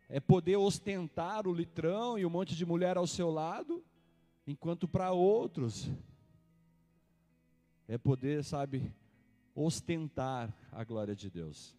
é 0.08 0.20
poder 0.20 0.56
ostentar 0.56 1.48
o 1.48 1.54
litrão 1.54 2.18
e 2.18 2.26
um 2.26 2.30
monte 2.30 2.56
de 2.56 2.66
mulher 2.66 2.96
ao 2.96 3.06
seu 3.06 3.30
lado, 3.30 3.84
enquanto 4.48 4.88
para 4.88 5.12
outros 5.12 5.90
é 7.88 7.98
poder, 7.98 8.44
sabe, 8.44 8.92
ostentar 9.54 10.54
a 10.72 10.84
glória 10.84 11.16
de 11.16 11.30
Deus. 11.30 11.76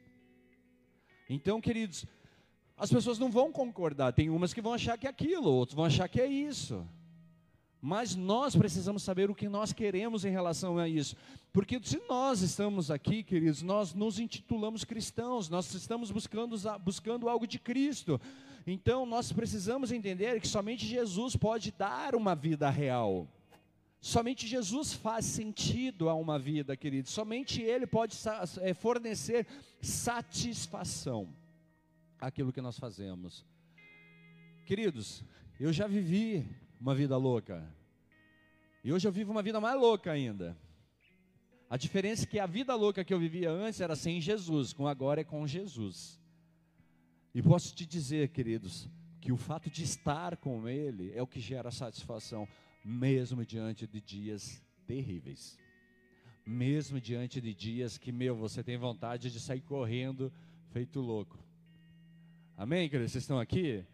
Então, 1.28 1.60
queridos, 1.60 2.06
as 2.76 2.90
pessoas 2.90 3.18
não 3.18 3.30
vão 3.30 3.50
concordar, 3.50 4.12
tem 4.12 4.28
umas 4.28 4.52
que 4.52 4.60
vão 4.60 4.74
achar 4.74 4.98
que 4.98 5.06
é 5.06 5.10
aquilo, 5.10 5.50
outros 5.50 5.74
vão 5.74 5.86
achar 5.86 6.08
que 6.08 6.20
é 6.20 6.26
isso. 6.26 6.86
Mas 7.80 8.14
nós 8.14 8.54
precisamos 8.54 9.02
saber 9.02 9.30
o 9.30 9.34
que 9.34 9.48
nós 9.48 9.72
queremos 9.72 10.24
em 10.24 10.30
relação 10.30 10.76
a 10.76 10.88
isso. 10.88 11.16
Porque 11.52 11.80
se 11.82 12.02
nós 12.08 12.42
estamos 12.42 12.90
aqui, 12.90 13.22
queridos, 13.22 13.62
nós 13.62 13.94
nos 13.94 14.18
intitulamos 14.18 14.84
cristãos, 14.84 15.48
nós 15.48 15.72
estamos 15.72 16.10
buscando, 16.10 16.56
buscando 16.80 17.28
algo 17.28 17.46
de 17.46 17.58
Cristo. 17.58 18.20
Então 18.66 19.06
nós 19.06 19.32
precisamos 19.32 19.92
entender 19.92 20.40
que 20.40 20.48
somente 20.48 20.84
Jesus 20.84 21.36
pode 21.36 21.70
dar 21.70 22.14
uma 22.14 22.34
vida 22.34 22.68
real. 22.68 23.26
Somente 24.00 24.46
Jesus 24.46 24.92
faz 24.92 25.24
sentido 25.24 26.08
a 26.08 26.14
uma 26.14 26.38
vida, 26.38 26.76
queridos. 26.76 27.12
Somente 27.12 27.62
Ele 27.62 27.86
pode 27.86 28.16
é, 28.60 28.74
fornecer 28.74 29.46
satisfação 29.80 31.28
àquilo 32.20 32.52
que 32.52 32.60
nós 32.60 32.78
fazemos. 32.78 33.44
Queridos, 34.64 35.22
eu 35.58 35.72
já 35.72 35.86
vivi 35.86 36.48
uma 36.80 36.94
vida 36.94 37.16
louca. 37.16 37.66
E 38.82 38.92
hoje 38.92 39.06
eu 39.06 39.12
vivo 39.12 39.32
uma 39.32 39.42
vida 39.42 39.60
mais 39.60 39.78
louca 39.78 40.12
ainda. 40.12 40.56
A 41.68 41.76
diferença 41.76 42.24
é 42.24 42.26
que 42.26 42.38
a 42.38 42.46
vida 42.46 42.74
louca 42.74 43.04
que 43.04 43.12
eu 43.12 43.18
vivia 43.18 43.50
antes 43.50 43.80
era 43.80 43.96
sem 43.96 44.20
Jesus, 44.20 44.72
com 44.72 44.86
agora 44.86 45.22
é 45.22 45.24
com 45.24 45.46
Jesus. 45.46 46.20
E 47.34 47.42
posso 47.42 47.74
te 47.74 47.84
dizer, 47.84 48.28
queridos, 48.28 48.88
que 49.20 49.32
o 49.32 49.36
fato 49.36 49.68
de 49.68 49.82
estar 49.82 50.36
com 50.36 50.68
Ele 50.68 51.12
é 51.14 51.20
o 51.20 51.26
que 51.26 51.40
gera 51.40 51.70
satisfação, 51.70 52.48
mesmo 52.84 53.44
diante 53.44 53.86
de 53.86 54.00
dias 54.00 54.62
terríveis. 54.86 55.58
Mesmo 56.46 57.00
diante 57.00 57.40
de 57.40 57.52
dias 57.52 57.98
que, 57.98 58.12
meu, 58.12 58.36
você 58.36 58.62
tem 58.62 58.76
vontade 58.76 59.30
de 59.32 59.40
sair 59.40 59.60
correndo, 59.60 60.32
feito 60.68 61.00
louco. 61.00 61.36
Amém, 62.58 62.88
queridos? 62.88 63.12
Vocês 63.12 63.24
estão 63.24 63.38
aqui? 63.38 63.84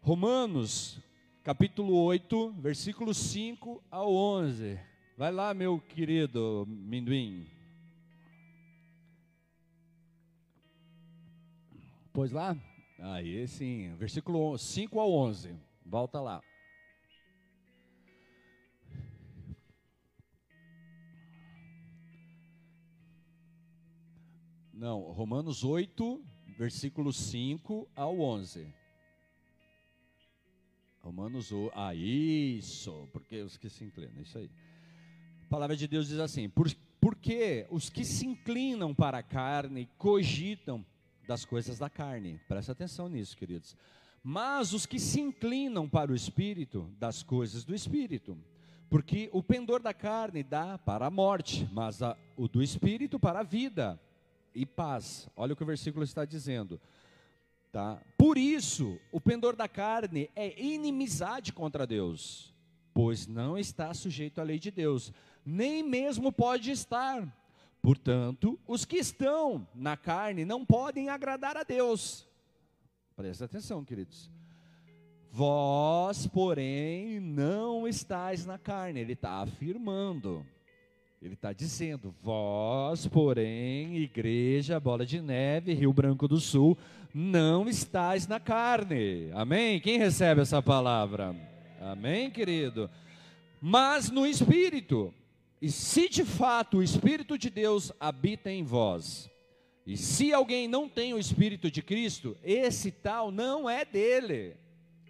Romanos 0.00 0.98
capítulo 1.44 1.94
8, 1.94 2.52
versículo 2.52 3.12
5 3.12 3.84
ao 3.90 4.10
11. 4.14 4.80
Vai 5.18 5.30
lá, 5.30 5.52
meu 5.52 5.78
querido 5.78 6.64
Minduim. 6.66 7.46
Pois 12.10 12.32
lá? 12.32 12.56
Aí 12.98 13.46
sim, 13.46 13.94
versículo 13.96 14.56
5 14.56 14.98
ao 14.98 15.12
11. 15.12 15.54
Volta 15.84 16.22
lá. 16.22 16.40
Não, 24.72 25.02
Romanos 25.12 25.62
8, 25.62 26.29
versículo 26.60 27.10
5 27.10 27.88
ao 27.96 28.20
11. 28.20 28.66
Romanos 31.00 31.50
8. 31.50 31.72
Ah, 31.74 31.94
isso, 31.94 33.08
porque 33.14 33.40
os 33.40 33.56
que 33.56 33.70
se 33.70 33.82
inclinam, 33.82 34.20
isso 34.20 34.36
aí. 34.36 34.50
A 35.46 35.48
palavra 35.48 35.74
de 35.74 35.88
Deus 35.88 36.08
diz 36.08 36.18
assim: 36.18 36.50
por, 36.50 36.70
porque 37.00 37.66
os 37.70 37.88
que 37.88 38.04
se 38.04 38.26
inclinam 38.26 38.94
para 38.94 39.16
a 39.16 39.22
carne 39.22 39.88
cogitam 39.96 40.84
das 41.26 41.46
coisas 41.46 41.78
da 41.78 41.88
carne. 41.88 42.38
Presta 42.46 42.72
atenção 42.72 43.08
nisso, 43.08 43.38
queridos. 43.38 43.74
Mas 44.22 44.74
os 44.74 44.84
que 44.84 44.98
se 44.98 45.18
inclinam 45.18 45.88
para 45.88 46.12
o 46.12 46.14
espírito, 46.14 46.94
das 46.98 47.22
coisas 47.22 47.64
do 47.64 47.74
espírito. 47.74 48.36
Porque 48.90 49.30
o 49.32 49.42
pendor 49.42 49.80
da 49.80 49.94
carne 49.94 50.42
dá 50.42 50.76
para 50.76 51.06
a 51.06 51.10
morte, 51.10 51.66
mas 51.72 52.02
a, 52.02 52.18
o 52.36 52.46
do 52.46 52.62
espírito 52.62 53.18
para 53.18 53.40
a 53.40 53.44
vida 53.44 53.98
e 54.54 54.64
paz. 54.66 55.28
Olha 55.36 55.52
o 55.52 55.56
que 55.56 55.62
o 55.62 55.66
versículo 55.66 56.04
está 56.04 56.24
dizendo. 56.24 56.80
Tá? 57.72 58.02
Por 58.18 58.36
isso, 58.36 58.98
o 59.12 59.20
pendor 59.20 59.54
da 59.54 59.68
carne 59.68 60.28
é 60.34 60.60
inimizade 60.60 61.52
contra 61.52 61.86
Deus, 61.86 62.52
pois 62.92 63.26
não 63.26 63.56
está 63.56 63.94
sujeito 63.94 64.40
à 64.40 64.44
lei 64.44 64.58
de 64.58 64.70
Deus, 64.70 65.12
nem 65.46 65.82
mesmo 65.82 66.32
pode 66.32 66.70
estar. 66.70 67.26
Portanto, 67.80 68.58
os 68.66 68.84
que 68.84 68.96
estão 68.96 69.66
na 69.74 69.96
carne 69.96 70.44
não 70.44 70.66
podem 70.66 71.08
agradar 71.08 71.56
a 71.56 71.62
Deus. 71.62 72.26
Presta 73.16 73.44
atenção, 73.44 73.84
queridos. 73.84 74.30
Vós, 75.30 76.26
porém, 76.26 77.20
não 77.20 77.86
estáis 77.86 78.44
na 78.44 78.58
carne, 78.58 79.00
ele 79.00 79.12
está 79.12 79.42
afirmando. 79.42 80.44
Ele 81.22 81.34
está 81.34 81.52
dizendo: 81.52 82.14
Vós, 82.22 83.06
porém, 83.06 83.98
igreja, 83.98 84.80
bola 84.80 85.04
de 85.04 85.20
neve, 85.20 85.74
Rio 85.74 85.92
Branco 85.92 86.26
do 86.26 86.40
Sul, 86.40 86.78
não 87.12 87.68
estáis 87.68 88.26
na 88.26 88.40
carne. 88.40 89.30
Amém? 89.34 89.78
Quem 89.80 89.98
recebe 89.98 90.40
essa 90.40 90.62
palavra? 90.62 91.36
Amém, 91.78 92.30
querido? 92.30 92.88
Mas 93.60 94.10
no 94.10 94.26
Espírito. 94.26 95.12
E 95.60 95.70
se 95.70 96.08
de 96.08 96.24
fato 96.24 96.78
o 96.78 96.82
Espírito 96.82 97.36
de 97.36 97.50
Deus 97.50 97.92
habita 98.00 98.50
em 98.50 98.64
vós, 98.64 99.28
e 99.86 99.98
se 99.98 100.32
alguém 100.32 100.66
não 100.66 100.88
tem 100.88 101.12
o 101.12 101.18
Espírito 101.18 101.70
de 101.70 101.82
Cristo, 101.82 102.34
esse 102.42 102.90
tal 102.90 103.30
não 103.30 103.68
é 103.68 103.84
dele. 103.84 104.56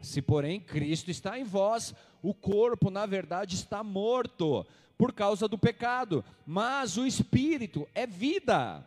Se, 0.03 0.21
porém, 0.21 0.59
Cristo 0.59 1.09
está 1.09 1.39
em 1.39 1.45
vós, 1.45 1.95
o 2.21 2.35
corpo, 2.35 2.91
na 2.91 3.07
verdade, 3.07 3.55
está 3.55 3.85
morto 3.85 4.67
por 5.01 5.15
causa 5.15 5.49
do 5.49 5.57
pecado, 5.57 6.23
mas 6.47 6.99
o 6.99 7.07
espírito 7.07 7.89
é 7.95 8.07
vida 8.07 8.87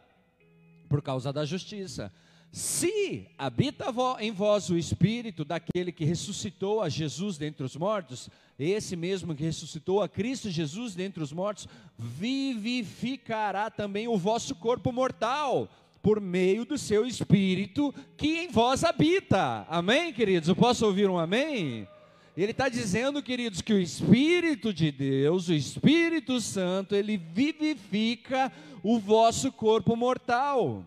por 0.88 1.02
causa 1.02 1.34
da 1.34 1.44
justiça. 1.44 2.14
Se 2.52 3.26
habita 3.36 3.86
em 4.20 4.32
vós 4.32 4.70
o 4.70 4.78
espírito 4.78 5.44
daquele 5.44 5.92
que 5.92 6.06
ressuscitou 6.06 6.84
a 6.84 6.88
Jesus 6.88 7.40
dentre 7.40 7.64
os 7.66 7.76
mortos, 7.76 8.30
esse 8.60 8.96
mesmo 8.96 9.34
que 9.34 9.42
ressuscitou 9.42 10.04
a 10.04 10.08
Cristo 10.08 10.52
Jesus 10.52 10.94
dentre 10.94 11.24
os 11.24 11.34
mortos, 11.34 11.68
vivificará 11.98 13.72
também 13.72 14.08
o 14.08 14.16
vosso 14.16 14.54
corpo 14.54 14.92
mortal 14.92 15.68
por 16.00 16.22
meio 16.22 16.64
do 16.64 16.78
seu 16.78 17.08
espírito 17.08 17.92
que 18.16 18.38
em 18.38 18.52
vós 18.52 18.84
habita. 18.84 19.66
Amém, 19.68 20.14
queridos? 20.14 20.48
Eu 20.48 20.56
posso 20.56 20.86
ouvir 20.86 21.10
um 21.10 21.18
amém? 21.18 21.88
Ele 22.36 22.52
está 22.52 22.68
dizendo, 22.68 23.22
queridos, 23.22 23.62
que 23.62 23.74
o 23.74 23.80
Espírito 23.80 24.74
de 24.74 24.92
Deus, 24.92 25.50
o 25.50 25.54
Espírito 25.54 26.42
Santo, 26.42 26.96
ele 26.96 27.16
vivifica 27.16 28.52
o 28.82 29.00
vosso 29.00 29.52
corpo 29.52 29.96
mortal. 29.96 30.84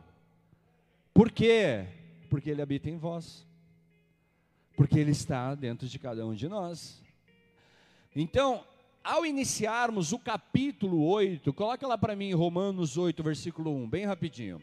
Por 1.15 1.31
quê? 1.31 1.87
Porque 2.29 2.51
ele 2.51 2.63
habita 2.63 2.91
em 2.91 2.97
vós. 2.97 3.47
Porque 4.77 4.99
ele 4.99 5.13
está 5.13 5.55
dentro 5.55 5.87
de 5.87 5.99
cada 6.01 6.27
um 6.27 6.35
de 6.35 6.49
nós. 6.49 7.01
Então, 8.15 8.65
ao 9.05 9.25
iniciarmos 9.25 10.13
o 10.13 10.19
capítulo 10.19 11.07
8, 11.07 11.53
coloca 11.53 11.87
lá 11.87 11.97
para 11.97 12.17
mim 12.17 12.35
Romanos 12.35 12.99
8, 12.99 13.23
versículo 13.23 13.73
1, 13.73 13.89
bem 13.89 14.05
rapidinho. 14.05 14.61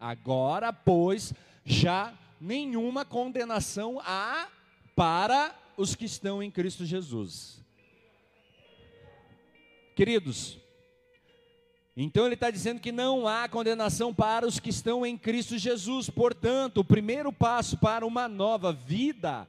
Agora, 0.00 0.72
pois, 0.72 1.34
já 1.62 2.14
nenhuma 2.40 3.04
condenação 3.04 4.00
há 4.02 4.48
para 4.98 5.54
os 5.76 5.94
que 5.94 6.06
estão 6.06 6.42
em 6.42 6.50
Cristo 6.50 6.84
Jesus. 6.84 7.64
Queridos, 9.94 10.58
então 11.96 12.24
ele 12.24 12.34
está 12.34 12.50
dizendo 12.50 12.80
que 12.80 12.90
não 12.90 13.28
há 13.28 13.48
condenação 13.48 14.12
para 14.12 14.44
os 14.44 14.58
que 14.58 14.70
estão 14.70 15.06
em 15.06 15.16
Cristo 15.16 15.56
Jesus. 15.56 16.10
Portanto, 16.10 16.78
o 16.78 16.84
primeiro 16.84 17.32
passo 17.32 17.78
para 17.78 18.04
uma 18.04 18.26
nova 18.26 18.72
vida 18.72 19.48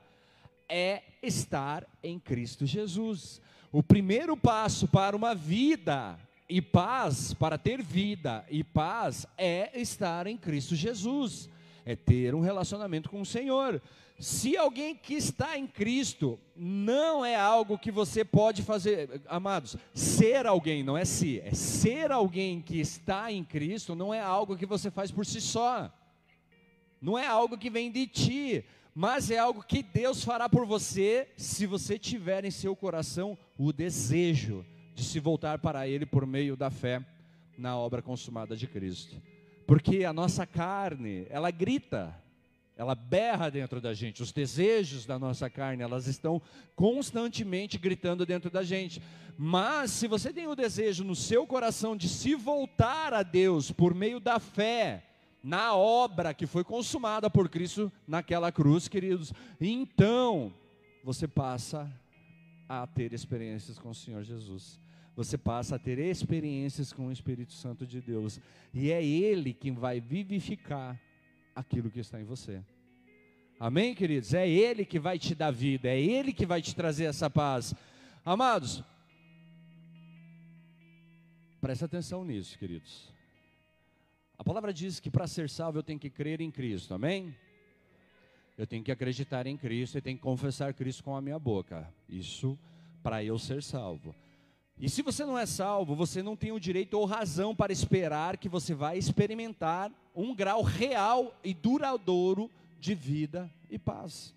é 0.69 1.01
estar 1.23 1.83
em 2.03 2.19
Cristo 2.19 2.67
Jesus. 2.67 3.41
O 3.71 3.81
primeiro 3.81 4.37
passo 4.37 4.87
para 4.87 5.15
uma 5.15 5.33
vida 5.33 6.15
e 6.47 6.61
paz, 6.61 7.33
para 7.33 7.57
ter 7.57 7.81
vida 7.81 8.45
e 8.51 8.63
paz, 8.63 9.25
é 9.35 9.71
estar 9.81 10.27
em 10.27 10.37
Cristo 10.37 10.75
Jesus, 10.75 11.49
é 11.89 11.95
ter 11.95 12.35
um 12.35 12.39
relacionamento 12.39 13.09
com 13.09 13.19
o 13.19 13.25
Senhor. 13.25 13.81
Se 14.19 14.55
alguém 14.55 14.93
que 14.93 15.15
está 15.15 15.57
em 15.57 15.65
Cristo 15.65 16.39
não 16.55 17.25
é 17.25 17.35
algo 17.35 17.79
que 17.79 17.91
você 17.91 18.23
pode 18.23 18.61
fazer, 18.61 19.23
amados, 19.27 19.75
ser 19.91 20.45
alguém, 20.45 20.83
não 20.83 20.95
é 20.95 21.03
se, 21.03 21.39
é 21.39 21.51
ser 21.51 22.11
alguém 22.11 22.61
que 22.61 22.79
está 22.79 23.31
em 23.31 23.43
Cristo, 23.43 23.95
não 23.95 24.13
é 24.13 24.21
algo 24.21 24.55
que 24.55 24.67
você 24.67 24.91
faz 24.91 25.09
por 25.09 25.25
si 25.25 25.41
só, 25.41 25.91
não 27.01 27.17
é 27.17 27.25
algo 27.25 27.57
que 27.57 27.71
vem 27.71 27.91
de 27.91 28.05
ti, 28.05 28.65
mas 28.93 29.31
é 29.31 29.39
algo 29.39 29.63
que 29.63 29.81
Deus 29.81 30.23
fará 30.23 30.47
por 30.47 30.67
você 30.67 31.27
se 31.37 31.65
você 31.65 31.97
tiver 31.97 32.45
em 32.45 32.51
seu 32.51 32.75
coração 32.75 33.35
o 33.57 33.73
desejo 33.73 34.63
de 34.93 35.03
se 35.03 35.19
voltar 35.19 35.57
para 35.57 35.87
Ele 35.87 36.05
por 36.05 36.27
meio 36.27 36.55
da 36.55 36.69
fé 36.69 37.03
na 37.57 37.75
obra 37.75 37.99
consumada 37.99 38.55
de 38.55 38.67
Cristo. 38.67 39.19
Porque 39.69 40.03
a 40.03 40.11
nossa 40.11 40.47
carne, 40.47 41.27
ela 41.29 41.51
grita, 41.51 42.19
ela 42.75 42.95
berra 42.95 43.51
dentro 43.51 43.79
da 43.79 43.93
gente, 43.93 44.23
os 44.23 44.31
desejos 44.31 45.05
da 45.05 45.19
nossa 45.19 45.47
carne, 45.47 45.83
elas 45.83 46.07
estão 46.07 46.41
constantemente 46.75 47.77
gritando 47.77 48.25
dentro 48.25 48.49
da 48.49 48.63
gente. 48.63 48.99
Mas 49.37 49.91
se 49.91 50.07
você 50.07 50.33
tem 50.33 50.47
o 50.47 50.55
desejo 50.55 51.03
no 51.03 51.15
seu 51.15 51.45
coração 51.45 51.95
de 51.95 52.09
se 52.09 52.33
voltar 52.33 53.13
a 53.13 53.21
Deus 53.21 53.69
por 53.69 53.93
meio 53.93 54.19
da 54.19 54.39
fé, 54.39 55.05
na 55.43 55.75
obra 55.75 56.33
que 56.33 56.47
foi 56.47 56.63
consumada 56.63 57.29
por 57.29 57.47
Cristo 57.47 57.91
naquela 58.07 58.51
cruz, 58.51 58.87
queridos, 58.87 59.31
então 59.61 60.51
você 61.03 61.27
passa 61.27 61.87
a 62.67 62.87
ter 62.87 63.13
experiências 63.13 63.77
com 63.77 63.91
o 63.91 63.95
Senhor 63.95 64.23
Jesus. 64.23 64.79
Você 65.19 65.37
passa 65.37 65.75
a 65.75 65.77
ter 65.77 65.99
experiências 65.99 66.93
com 66.93 67.07
o 67.07 67.11
Espírito 67.11 67.51
Santo 67.51 67.85
de 67.85 67.99
Deus, 67.99 68.39
e 68.73 68.89
é 68.89 69.03
Ele 69.03 69.53
quem 69.53 69.73
vai 69.73 69.99
vivificar 69.99 70.97
aquilo 71.53 71.91
que 71.91 71.99
está 71.99 72.21
em 72.21 72.23
você. 72.23 72.63
Amém, 73.59 73.93
queridos? 73.93 74.33
É 74.33 74.47
Ele 74.47 74.85
que 74.85 74.97
vai 74.97 75.19
te 75.19 75.35
dar 75.35 75.51
vida, 75.51 75.89
é 75.89 75.99
Ele 75.99 76.31
que 76.31 76.45
vai 76.45 76.61
te 76.61 76.73
trazer 76.73 77.03
essa 77.03 77.29
paz. 77.29 77.75
Amados, 78.23 78.81
presta 81.59 81.83
atenção 81.83 82.23
nisso, 82.23 82.57
queridos. 82.57 83.13
A 84.37 84.43
palavra 84.45 84.71
diz 84.71 85.01
que 85.01 85.11
para 85.11 85.27
ser 85.27 85.49
salvo 85.49 85.79
eu 85.79 85.83
tenho 85.83 85.99
que 85.99 86.09
crer 86.09 86.39
em 86.39 86.49
Cristo, 86.49 86.93
amém? 86.93 87.35
Eu 88.57 88.65
tenho 88.65 88.85
que 88.85 88.91
acreditar 88.91 89.45
em 89.47 89.57
Cristo 89.57 89.97
e 89.97 90.01
tenho 90.01 90.15
que 90.15 90.23
confessar 90.23 90.73
Cristo 90.73 91.03
com 91.03 91.13
a 91.13 91.21
minha 91.21 91.37
boca. 91.37 91.93
Isso 92.07 92.57
para 93.03 93.21
eu 93.21 93.37
ser 93.37 93.61
salvo. 93.61 94.15
E 94.79 94.89
se 94.89 95.01
você 95.01 95.25
não 95.25 95.37
é 95.37 95.45
salvo, 95.45 95.93
você 95.93 96.23
não 96.23 96.37
tem 96.37 96.53
o 96.53 96.59
direito 96.59 96.93
ou 96.93 97.05
razão 97.05 97.53
para 97.53 97.73
esperar 97.73 98.37
que 98.37 98.47
você 98.47 98.73
vai 98.73 98.97
experimentar 98.97 99.91
um 100.15 100.33
grau 100.33 100.61
real 100.61 101.37
e 101.43 101.53
duradouro 101.53 102.49
de 102.79 102.95
vida 102.95 103.51
e 103.69 103.77
paz. 103.77 104.33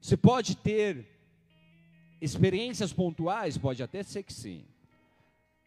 Você 0.00 0.16
pode 0.16 0.56
ter 0.56 1.06
experiências 2.22 2.90
pontuais, 2.90 3.58
pode 3.58 3.82
até 3.82 4.02
ser 4.02 4.22
que 4.22 4.32
sim. 4.32 4.64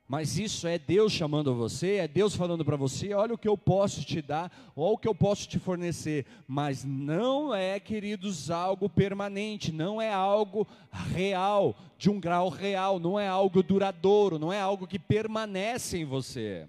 Mas 0.08 0.38
isso 0.38 0.68
é 0.68 0.78
Deus 0.78 1.14
chamando 1.14 1.56
você, 1.56 1.96
é 1.96 2.08
Deus 2.08 2.36
falando 2.36 2.66
para 2.66 2.76
você: 2.76 3.14
olha 3.14 3.34
o 3.34 3.38
que 3.38 3.48
eu 3.48 3.58
posso 3.58 4.04
te 4.04 4.22
dar, 4.22 4.52
olha 4.76 4.94
o 4.94 4.98
que 4.98 5.08
eu 5.08 5.16
posso 5.16 5.48
te 5.48 5.58
fornecer. 5.58 6.26
Mas 6.48 6.84
não 6.84 7.56
é, 7.56 7.80
queridos, 7.80 8.52
algo 8.52 8.90
permanente, 8.90 9.72
não 9.72 10.02
é 10.02 10.12
algo 10.12 10.68
real, 10.92 11.76
de 11.98 12.10
um 12.10 12.20
grau 12.20 12.50
real, 12.50 13.00
não 13.00 13.18
é 13.18 13.28
algo 13.28 13.64
duradouro, 13.64 14.38
não 14.38 14.52
é 14.52 14.60
algo 14.60 14.86
que 14.86 15.00
permanece 15.00 15.98
em 15.98 16.06
você. 16.06 16.68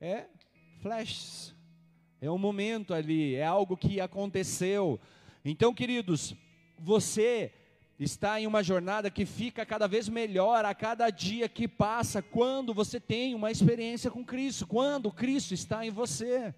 É 0.00 0.26
flashes, 0.80 1.54
é 2.20 2.30
um 2.30 2.38
momento 2.38 2.94
ali, 2.94 3.34
é 3.34 3.44
algo 3.44 3.76
que 3.76 4.00
aconteceu. 4.00 5.00
Então, 5.44 5.74
queridos, 5.74 6.34
você 6.78 7.52
está 7.98 8.40
em 8.40 8.46
uma 8.46 8.62
jornada 8.62 9.10
que 9.10 9.24
fica 9.24 9.64
cada 9.64 9.86
vez 9.86 10.08
melhor 10.08 10.64
a 10.64 10.74
cada 10.74 11.10
dia 11.10 11.48
que 11.48 11.68
passa, 11.68 12.20
quando 12.20 12.74
você 12.74 12.98
tem 12.98 13.34
uma 13.34 13.50
experiência 13.50 14.10
com 14.10 14.24
Cristo, 14.24 14.66
quando 14.66 15.12
Cristo 15.12 15.54
está 15.54 15.86
em 15.86 15.90
você. 15.90 16.52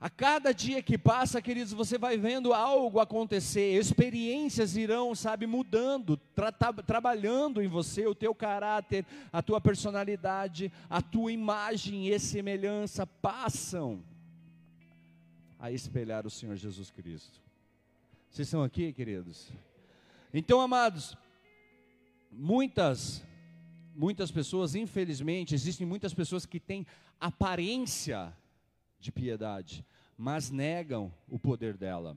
A 0.00 0.08
cada 0.08 0.52
dia 0.52 0.80
que 0.80 0.96
passa, 0.96 1.42
queridos, 1.42 1.72
você 1.72 1.98
vai 1.98 2.16
vendo 2.16 2.52
algo 2.52 3.00
acontecer, 3.00 3.76
experiências 3.76 4.76
irão, 4.76 5.12
sabe, 5.12 5.44
mudando, 5.44 6.16
tra 6.36 6.52
trabalhando 6.52 7.60
em 7.60 7.66
você, 7.66 8.06
o 8.06 8.14
teu 8.14 8.32
caráter, 8.32 9.04
a 9.32 9.42
tua 9.42 9.60
personalidade, 9.60 10.70
a 10.88 11.02
tua 11.02 11.32
imagem 11.32 12.08
e 12.08 12.18
semelhança 12.20 13.04
passam 13.04 14.00
a 15.58 15.72
espelhar 15.72 16.24
o 16.24 16.30
Senhor 16.30 16.54
Jesus 16.54 16.90
Cristo. 16.92 17.40
Vocês 18.30 18.46
estão 18.46 18.62
aqui, 18.62 18.92
queridos? 18.92 19.50
Então, 20.32 20.60
amados, 20.60 21.16
muitas 22.30 23.24
muitas 23.98 24.30
pessoas, 24.30 24.76
infelizmente, 24.76 25.56
existem 25.56 25.84
muitas 25.84 26.14
pessoas 26.14 26.46
que 26.46 26.60
têm 26.60 26.86
aparência 27.20 28.32
de 29.00 29.10
piedade, 29.10 29.84
mas 30.16 30.50
negam 30.52 31.12
o 31.28 31.36
poder 31.36 31.76
dela. 31.76 32.16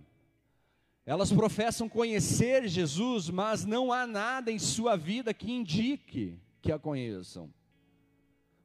Elas 1.04 1.32
professam 1.34 1.90
conhecer 1.90 2.68
Jesus, 2.68 3.32
mas 3.32 3.66
não 3.66 3.92
há 3.92 4.06
nada 4.06 4.52
em 4.52 4.60
sua 4.60 4.96
vida 4.96 5.34
que 5.34 5.52
indique 5.52 6.40
que 6.62 6.72
a 6.72 6.78
conheçam. 6.78 7.52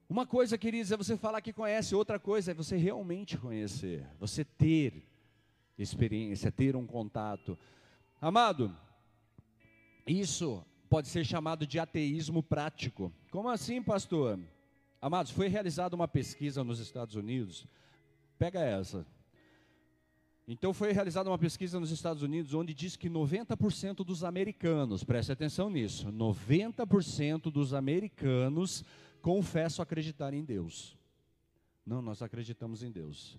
Uma 0.06 0.26
coisa, 0.26 0.59
queridos, 0.59 0.92
é 0.92 0.96
você 0.96 1.16
falar 1.16 1.40
que 1.40 1.54
conhece, 1.54 1.94
outra 1.94 2.18
coisa 2.18 2.50
é 2.50 2.54
você 2.54 2.76
realmente 2.76 3.38
conhecer, 3.38 4.06
você 4.20 4.44
ter 4.44 5.02
experiência, 5.78 6.52
ter 6.52 6.76
um 6.76 6.87
contato. 6.87 7.59
Amado, 8.20 8.76
isso 10.07 10.64
pode 10.88 11.09
ser 11.09 11.25
chamado 11.25 11.66
de 11.66 11.79
ateísmo 11.79 12.42
prático. 12.42 13.12
Como 13.31 13.49
assim, 13.49 13.83
pastor? 13.83 14.38
Amados, 15.01 15.33
foi 15.33 15.49
realizada 15.49 15.95
uma 15.97 16.09
pesquisa 16.09 16.62
nos 16.62 16.79
Estados 16.79 17.14
Unidos. 17.16 17.66
Pega 18.38 18.61
essa. 18.61 19.07
Então 20.49 20.73
foi 20.73 20.92
realizada 20.92 21.29
uma 21.29 21.38
pesquisa 21.38 21.81
nos 21.81 21.90
Estados 21.90 22.23
Unidos 22.23 22.55
onde 22.55 22.73
diz 22.73 22.95
que 22.95 23.11
90% 23.11 24.05
dos 24.05 24.23
americanos, 24.23 25.03
preste 25.03 25.33
atenção 25.33 25.69
nisso, 25.69 26.07
90% 26.12 27.51
dos 27.51 27.75
americanos 27.75 28.85
confessam 29.21 29.83
acreditar 29.83 30.33
em 30.33 30.45
Deus. 30.45 30.97
Não, 31.85 32.01
nós 32.01 32.23
acreditamos 32.23 32.85
em 32.85 32.92
Deus. 32.92 33.37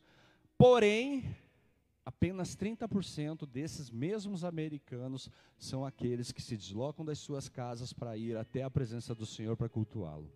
Porém, 0.57 1.23
apenas 2.07 2.55
30% 2.55 3.45
desses 3.45 3.91
mesmos 3.91 4.45
americanos 4.45 5.29
são 5.57 5.85
aqueles 5.85 6.31
que 6.31 6.41
se 6.41 6.55
deslocam 6.55 7.03
das 7.03 7.19
suas 7.19 7.49
casas 7.49 7.91
para 7.91 8.15
ir 8.15 8.37
até 8.37 8.63
a 8.63 8.71
presença 8.71 9.13
do 9.13 9.25
Senhor 9.25 9.57
para 9.57 9.67
cultuá-lo. 9.67 10.31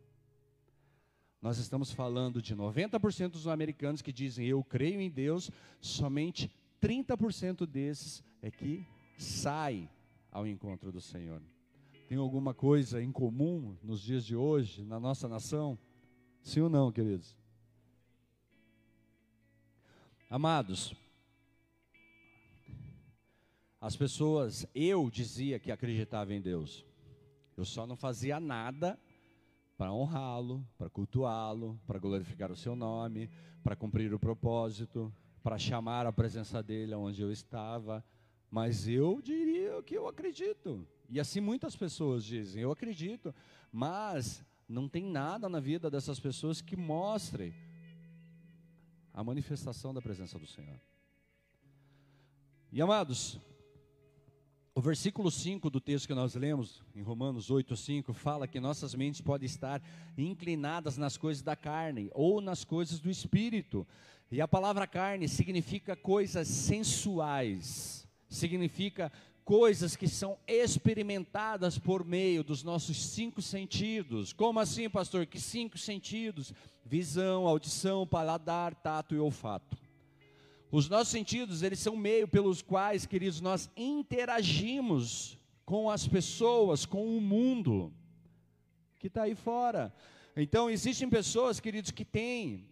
Nós 1.42 1.60
estamos 1.60 1.90
falando 1.90 2.42
de 2.42 2.54
90% 2.54 3.30
dos 3.30 3.48
americanos 3.48 4.02
que 4.02 4.12
dizem 4.12 4.46
eu 4.46 4.62
creio 4.66 5.00
em 5.00 5.10
Deus, 5.10 5.50
somente 5.80 6.52
30% 6.82 7.66
desses 7.66 8.22
é 8.42 8.52
que 8.52 8.86
sai 9.18 9.90
ao 10.30 10.46
encontro 10.46 10.92
do 10.92 11.00
Senhor. 11.00 11.42
Tem 12.06 12.18
alguma 12.18 12.54
coisa 12.54 13.02
em 13.02 13.14
comum 13.14 13.78
nos 13.82 14.02
dias 14.02 14.26
de 14.26 14.36
hoje, 14.36 14.84
na 14.84 15.00
nossa 15.00 15.26
nação? 15.26 15.80
Sim 16.42 16.60
ou 16.60 16.70
não, 16.70 16.92
queridos? 16.92 17.34
Amados, 20.30 20.94
as 23.82 23.96
pessoas, 23.96 24.68
eu 24.76 25.10
dizia 25.10 25.60
que 25.60 25.72
acreditava 25.72 26.32
em 26.36 26.40
Deus. 26.40 26.86
Eu 27.58 27.66
só 27.66 27.88
não 27.88 27.98
fazia 27.98 28.40
nada 28.40 28.98
para 29.76 29.92
honrá-lo, 29.92 30.64
para 30.78 30.88
cultuá-lo, 30.88 31.82
para 31.88 31.98
glorificar 31.98 32.52
o 32.52 32.56
seu 32.56 32.76
nome, 32.76 33.28
para 33.64 33.76
cumprir 33.76 34.14
o 34.14 34.20
propósito, 34.20 35.12
para 35.42 35.58
chamar 35.58 36.06
a 36.06 36.14
presença 36.14 36.62
dele 36.62 36.94
onde 36.94 37.24
eu 37.24 37.32
estava. 37.32 38.06
Mas 38.52 38.88
eu 38.88 39.20
diria 39.20 39.82
que 39.82 39.98
eu 39.98 40.08
acredito. 40.08 40.88
E 41.10 41.20
assim 41.20 41.42
muitas 41.42 41.76
pessoas 41.76 42.24
dizem, 42.24 42.62
eu 42.62 42.72
acredito. 42.72 43.34
Mas 43.72 44.46
não 44.70 44.88
tem 44.88 45.04
nada 45.04 45.50
na 45.50 45.60
vida 45.60 45.90
dessas 45.90 46.20
pessoas 46.20 46.62
que 46.62 46.76
mostre 46.76 47.52
a 49.12 49.24
manifestação 49.24 49.92
da 49.92 50.02
presença 50.04 50.38
do 50.38 50.46
Senhor. 50.46 50.80
E 52.72 52.80
amados, 52.80 53.42
o 54.82 54.84
versículo 54.84 55.30
5 55.30 55.70
do 55.70 55.80
texto 55.80 56.08
que 56.08 56.14
nós 56.16 56.34
lemos, 56.34 56.82
em 56.96 57.04
Romanos 57.04 57.52
8, 57.52 57.78
5, 57.78 58.14
fala 58.14 58.48
que 58.48 58.60
nossas 58.60 58.96
mentes 58.96 59.22
podem 59.22 59.46
estar 59.46 59.80
inclinadas 60.18 60.98
nas 60.98 61.16
coisas 61.18 61.44
da 61.44 61.56
carne 61.56 62.10
ou 62.16 62.42
nas 62.42 62.64
coisas 62.64 63.00
do 63.00 63.08
espírito. 63.08 63.86
E 64.32 64.42
a 64.42 64.48
palavra 64.48 64.88
carne 64.88 65.28
significa 65.30 65.96
coisas 65.96 66.48
sensuais, 66.48 68.08
significa 68.28 69.12
coisas 69.46 69.96
que 69.96 70.08
são 70.08 70.36
experimentadas 70.48 71.78
por 71.78 72.04
meio 72.04 72.44
dos 72.44 72.64
nossos 72.64 72.98
cinco 72.98 73.40
sentidos. 73.40 74.34
Como 74.34 74.60
assim, 74.60 74.90
pastor? 74.90 75.28
Que 75.28 75.40
cinco 75.40 75.78
sentidos? 75.78 76.52
Visão, 76.84 77.46
audição, 77.46 78.08
paladar, 78.08 78.74
tato 78.74 79.14
e 79.14 79.20
olfato. 79.20 79.78
Os 80.72 80.88
nossos 80.88 81.10
sentidos, 81.10 81.64
eles 81.64 81.80
são 81.80 81.98
meio 81.98 82.28
pelos 82.30 82.62
quais, 82.62 83.06
queridos, 83.06 83.42
nós 83.42 83.70
interagimos 83.76 85.38
com 85.66 85.90
as 85.90 86.08
pessoas, 86.08 86.86
com 86.86 87.18
o 87.18 87.20
mundo 87.20 87.94
que 88.98 89.08
está 89.08 89.24
aí 89.24 89.36
fora. 89.36 89.94
Então, 90.36 90.70
existem 90.70 91.10
pessoas, 91.10 91.60
queridos, 91.60 91.92
que 91.92 92.06
têm 92.06 92.70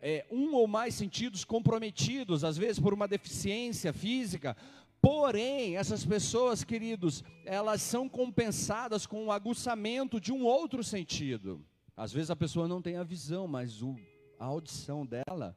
é, 0.00 0.24
um 0.30 0.54
ou 0.54 0.66
mais 0.66 0.94
sentidos 0.94 1.44
comprometidos, 1.44 2.44
às 2.44 2.56
vezes 2.56 2.80
por 2.80 2.94
uma 2.94 3.06
deficiência 3.06 3.92
física. 3.92 4.56
Porém, 5.02 5.76
essas 5.76 6.02
pessoas, 6.02 6.64
queridos, 6.64 7.22
elas 7.44 7.82
são 7.82 8.08
compensadas 8.08 9.04
com 9.04 9.26
o 9.26 9.32
aguçamento 9.32 10.18
de 10.18 10.32
um 10.32 10.44
outro 10.46 10.82
sentido. 10.82 11.62
Às 11.94 12.10
vezes 12.10 12.30
a 12.30 12.36
pessoa 12.36 12.66
não 12.66 12.80
tem 12.80 12.96
a 12.96 13.02
visão, 13.02 13.46
mas 13.46 13.82
o, 13.82 13.96
a 14.38 14.46
audição 14.46 15.04
dela, 15.04 15.54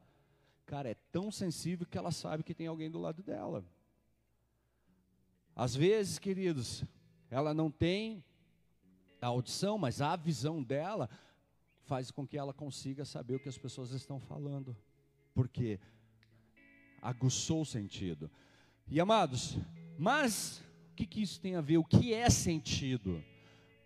cara, 0.67 0.89
é 0.89 0.95
tão 1.13 1.31
sensível 1.31 1.87
que 1.87 1.97
ela 1.97 2.11
sabe 2.11 2.43
que 2.43 2.53
tem 2.53 2.67
alguém 2.67 2.91
do 2.91 2.99
lado 2.99 3.23
dela. 3.23 3.65
Às 5.55 5.73
vezes, 5.73 6.19
queridos, 6.19 6.83
ela 7.31 7.53
não 7.53 7.71
tem 7.71 8.23
a 9.21 9.27
audição, 9.27 9.77
mas 9.77 10.01
a 10.01 10.15
visão 10.15 10.61
dela 10.61 11.09
faz 11.85 12.11
com 12.11 12.27
que 12.27 12.37
ela 12.37 12.53
consiga 12.53 13.05
saber 13.05 13.35
o 13.35 13.39
que 13.39 13.49
as 13.49 13.57
pessoas 13.57 13.91
estão 13.91 14.19
falando, 14.19 14.75
porque 15.33 15.79
aguçou 17.01 17.61
o 17.61 17.65
sentido. 17.65 18.29
E 18.89 18.99
amados, 18.99 19.57
mas 19.97 20.61
o 20.91 20.95
que, 20.95 21.05
que 21.05 21.21
isso 21.21 21.39
tem 21.39 21.55
a 21.55 21.61
ver? 21.61 21.77
O 21.77 21.85
que 21.85 22.13
é 22.13 22.29
sentido? 22.29 23.23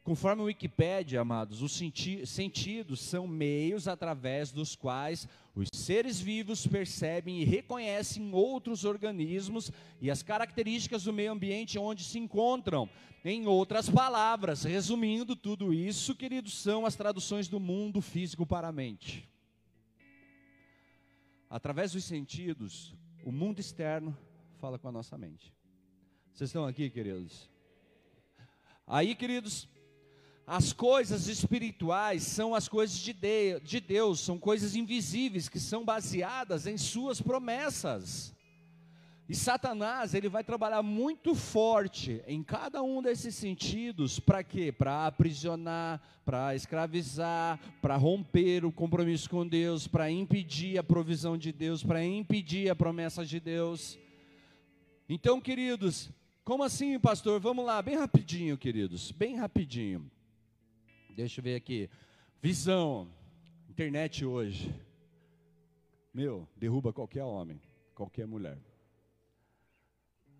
Conforme 0.03 0.41
o 0.41 0.45
Wikipédia, 0.45 1.21
amados, 1.21 1.61
os 1.61 1.73
senti 1.73 2.25
sentidos 2.25 2.99
são 3.01 3.27
meios 3.27 3.87
através 3.87 4.51
dos 4.51 4.75
quais 4.75 5.27
os 5.53 5.69
seres 5.71 6.19
vivos 6.19 6.65
percebem 6.65 7.39
e 7.39 7.45
reconhecem 7.45 8.33
outros 8.33 8.83
organismos 8.83 9.71
e 10.01 10.09
as 10.09 10.23
características 10.23 11.03
do 11.03 11.13
meio 11.13 11.31
ambiente 11.31 11.77
onde 11.77 12.03
se 12.03 12.17
encontram. 12.17 12.89
Em 13.23 13.45
outras 13.45 13.87
palavras, 13.87 14.63
resumindo 14.63 15.35
tudo 15.35 15.71
isso, 15.71 16.15
queridos, 16.15 16.57
são 16.57 16.83
as 16.83 16.95
traduções 16.95 17.47
do 17.47 17.59
mundo 17.59 18.01
físico 18.01 18.43
para 18.43 18.69
a 18.69 18.71
mente. 18.71 19.29
Através 21.47 21.91
dos 21.91 22.05
sentidos, 22.05 22.95
o 23.23 23.31
mundo 23.31 23.59
externo 23.59 24.17
fala 24.57 24.79
com 24.79 24.87
a 24.87 24.91
nossa 24.91 25.15
mente. 25.15 25.53
Vocês 26.33 26.49
estão 26.49 26.65
aqui, 26.65 26.89
queridos? 26.89 27.47
Aí, 28.87 29.13
queridos, 29.13 29.69
as 30.45 30.73
coisas 30.73 31.27
espirituais 31.27 32.23
são 32.23 32.53
as 32.53 32.67
coisas 32.67 32.97
de, 32.97 33.13
de 33.63 33.79
Deus, 33.79 34.19
são 34.19 34.37
coisas 34.37 34.75
invisíveis 34.75 35.47
que 35.47 35.59
são 35.59 35.85
baseadas 35.85 36.67
em 36.67 36.77
Suas 36.77 37.21
promessas. 37.21 38.33
E 39.31 39.35
Satanás, 39.35 40.13
ele 40.13 40.27
vai 40.27 40.43
trabalhar 40.43 40.83
muito 40.83 41.33
forte 41.33 42.21
em 42.27 42.43
cada 42.43 42.83
um 42.83 43.01
desses 43.01 43.33
sentidos, 43.33 44.19
para 44.19 44.43
quê? 44.43 44.73
Para 44.73 45.07
aprisionar, 45.07 46.01
para 46.25 46.53
escravizar, 46.53 47.57
para 47.81 47.95
romper 47.95 48.65
o 48.65 48.73
compromisso 48.73 49.29
com 49.29 49.47
Deus, 49.47 49.87
para 49.87 50.11
impedir 50.11 50.77
a 50.77 50.83
provisão 50.83 51.37
de 51.37 51.53
Deus, 51.53 51.81
para 51.81 52.03
impedir 52.03 52.69
a 52.69 52.75
promessa 52.75 53.25
de 53.25 53.39
Deus. 53.39 53.97
Então, 55.07 55.39
queridos, 55.39 56.09
como 56.43 56.63
assim, 56.63 56.99
pastor? 56.99 57.39
Vamos 57.39 57.65
lá, 57.65 57.81
bem 57.81 57.95
rapidinho, 57.95 58.57
queridos, 58.57 59.13
bem 59.13 59.37
rapidinho. 59.37 60.11
Deixa 61.15 61.39
eu 61.39 61.43
ver 61.43 61.55
aqui. 61.55 61.89
Visão. 62.41 63.07
Internet 63.69 64.25
hoje. 64.25 64.73
Meu, 66.13 66.47
derruba 66.57 66.91
qualquer 66.91 67.23
homem, 67.23 67.61
qualquer 67.95 68.27
mulher. 68.27 68.57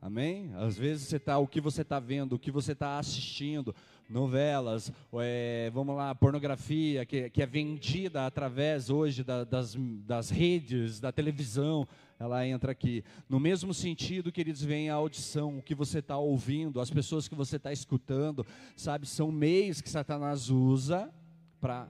Amém? 0.01 0.51
Às 0.55 0.77
vezes 0.77 1.07
você 1.07 1.19
tá, 1.19 1.37
o 1.37 1.47
que 1.47 1.61
você 1.61 1.83
está 1.83 1.99
vendo, 1.99 2.33
o 2.33 2.39
que 2.39 2.51
você 2.51 2.71
está 2.71 2.97
assistindo, 2.97 3.73
novelas, 4.11 4.91
é, 5.21 5.71
vamos 5.73 5.95
lá, 5.95 6.13
pornografia, 6.13 7.05
que, 7.05 7.29
que 7.29 7.41
é 7.41 7.45
vendida 7.45 8.25
através 8.25 8.89
hoje 8.89 9.23
da, 9.23 9.43
das, 9.43 9.75
das 10.05 10.29
redes, 10.29 10.99
da 10.99 11.11
televisão, 11.11 11.87
ela 12.19 12.45
entra 12.45 12.71
aqui. 12.71 13.03
No 13.27 13.39
mesmo 13.39 13.73
sentido, 13.73 14.31
queridos, 14.31 14.61
vem 14.61 14.89
a 14.89 14.95
audição, 14.95 15.57
o 15.57 15.63
que 15.63 15.73
você 15.73 15.99
está 15.99 16.17
ouvindo, 16.17 16.79
as 16.79 16.89
pessoas 16.89 17.27
que 17.27 17.35
você 17.35 17.55
está 17.55 17.71
escutando, 17.71 18.45
sabe, 18.75 19.07
são 19.07 19.31
meios 19.31 19.81
que 19.81 19.89
Satanás 19.89 20.49
usa 20.49 21.11
para 21.59 21.87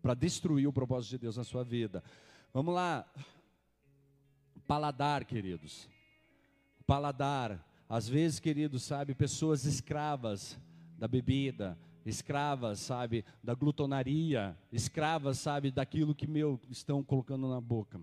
para 0.00 0.14
destruir 0.14 0.66
o 0.66 0.72
propósito 0.72 1.10
de 1.10 1.18
Deus 1.18 1.36
na 1.36 1.44
sua 1.44 1.64
vida. 1.64 2.02
Vamos 2.54 2.74
lá. 2.74 3.04
Paladar, 4.66 5.24
queridos. 5.24 5.88
Paladar. 6.86 7.67
Às 7.88 8.08
vezes, 8.08 8.38
queridos, 8.38 8.82
sabe, 8.82 9.14
pessoas 9.14 9.64
escravas 9.64 10.58
da 10.98 11.08
bebida, 11.08 11.78
escravas, 12.04 12.80
sabe, 12.80 13.24
da 13.42 13.54
glutonaria, 13.54 14.56
escravas, 14.70 15.38
sabe, 15.38 15.70
daquilo 15.70 16.14
que 16.14 16.26
meu 16.26 16.60
estão 16.70 17.02
colocando 17.02 17.48
na 17.48 17.60
boca. 17.60 18.00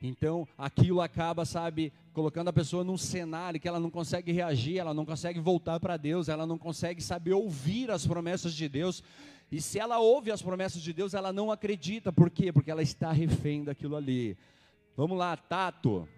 Então, 0.00 0.46
aquilo 0.56 1.00
acaba, 1.00 1.44
sabe, 1.44 1.92
colocando 2.12 2.48
a 2.48 2.52
pessoa 2.52 2.84
num 2.84 2.96
cenário 2.96 3.58
que 3.58 3.66
ela 3.66 3.80
não 3.80 3.90
consegue 3.90 4.32
reagir, 4.32 4.78
ela 4.78 4.92
não 4.92 5.04
consegue 5.04 5.40
voltar 5.40 5.80
para 5.80 5.96
Deus, 5.96 6.28
ela 6.28 6.46
não 6.46 6.58
consegue 6.58 7.02
saber 7.02 7.32
ouvir 7.32 7.90
as 7.90 8.06
promessas 8.06 8.54
de 8.54 8.68
Deus. 8.68 9.02
E 9.50 9.60
se 9.60 9.78
ela 9.78 9.98
ouve 9.98 10.30
as 10.30 10.42
promessas 10.42 10.82
de 10.82 10.92
Deus, 10.92 11.14
ela 11.14 11.32
não 11.32 11.50
acredita. 11.50 12.12
Por 12.12 12.30
quê? 12.30 12.52
Porque 12.52 12.70
ela 12.70 12.82
está 12.82 13.12
refém 13.12 13.64
daquilo 13.64 13.96
ali. 13.96 14.36
Vamos 14.96 15.16
lá, 15.16 15.36
tato. 15.36 16.08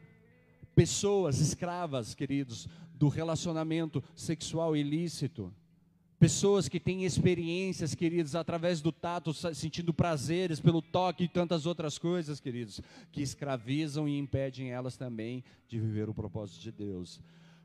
Pessoas 0.76 1.40
escravas, 1.40 2.14
queridos, 2.14 2.68
do 2.92 3.08
relacionamento 3.08 4.04
sexual 4.14 4.76
ilícito. 4.76 5.50
Pessoas 6.18 6.68
que 6.68 6.78
têm 6.78 7.06
experiências, 7.06 7.94
queridos, 7.94 8.34
através 8.34 8.82
do 8.82 8.92
tato, 8.92 9.32
sentindo 9.32 9.94
prazeres 9.94 10.60
pelo 10.60 10.82
toque 10.82 11.24
e 11.24 11.28
tantas 11.28 11.64
outras 11.64 11.96
coisas, 11.96 12.40
queridos, 12.40 12.82
que 13.10 13.22
escravizam 13.22 14.06
e 14.06 14.18
impedem 14.18 14.70
elas 14.70 14.98
também 14.98 15.42
de 15.66 15.80
viver 15.80 16.10
o 16.10 16.14
propósito 16.14 16.60
de 16.60 16.70
Deus. 16.70 17.22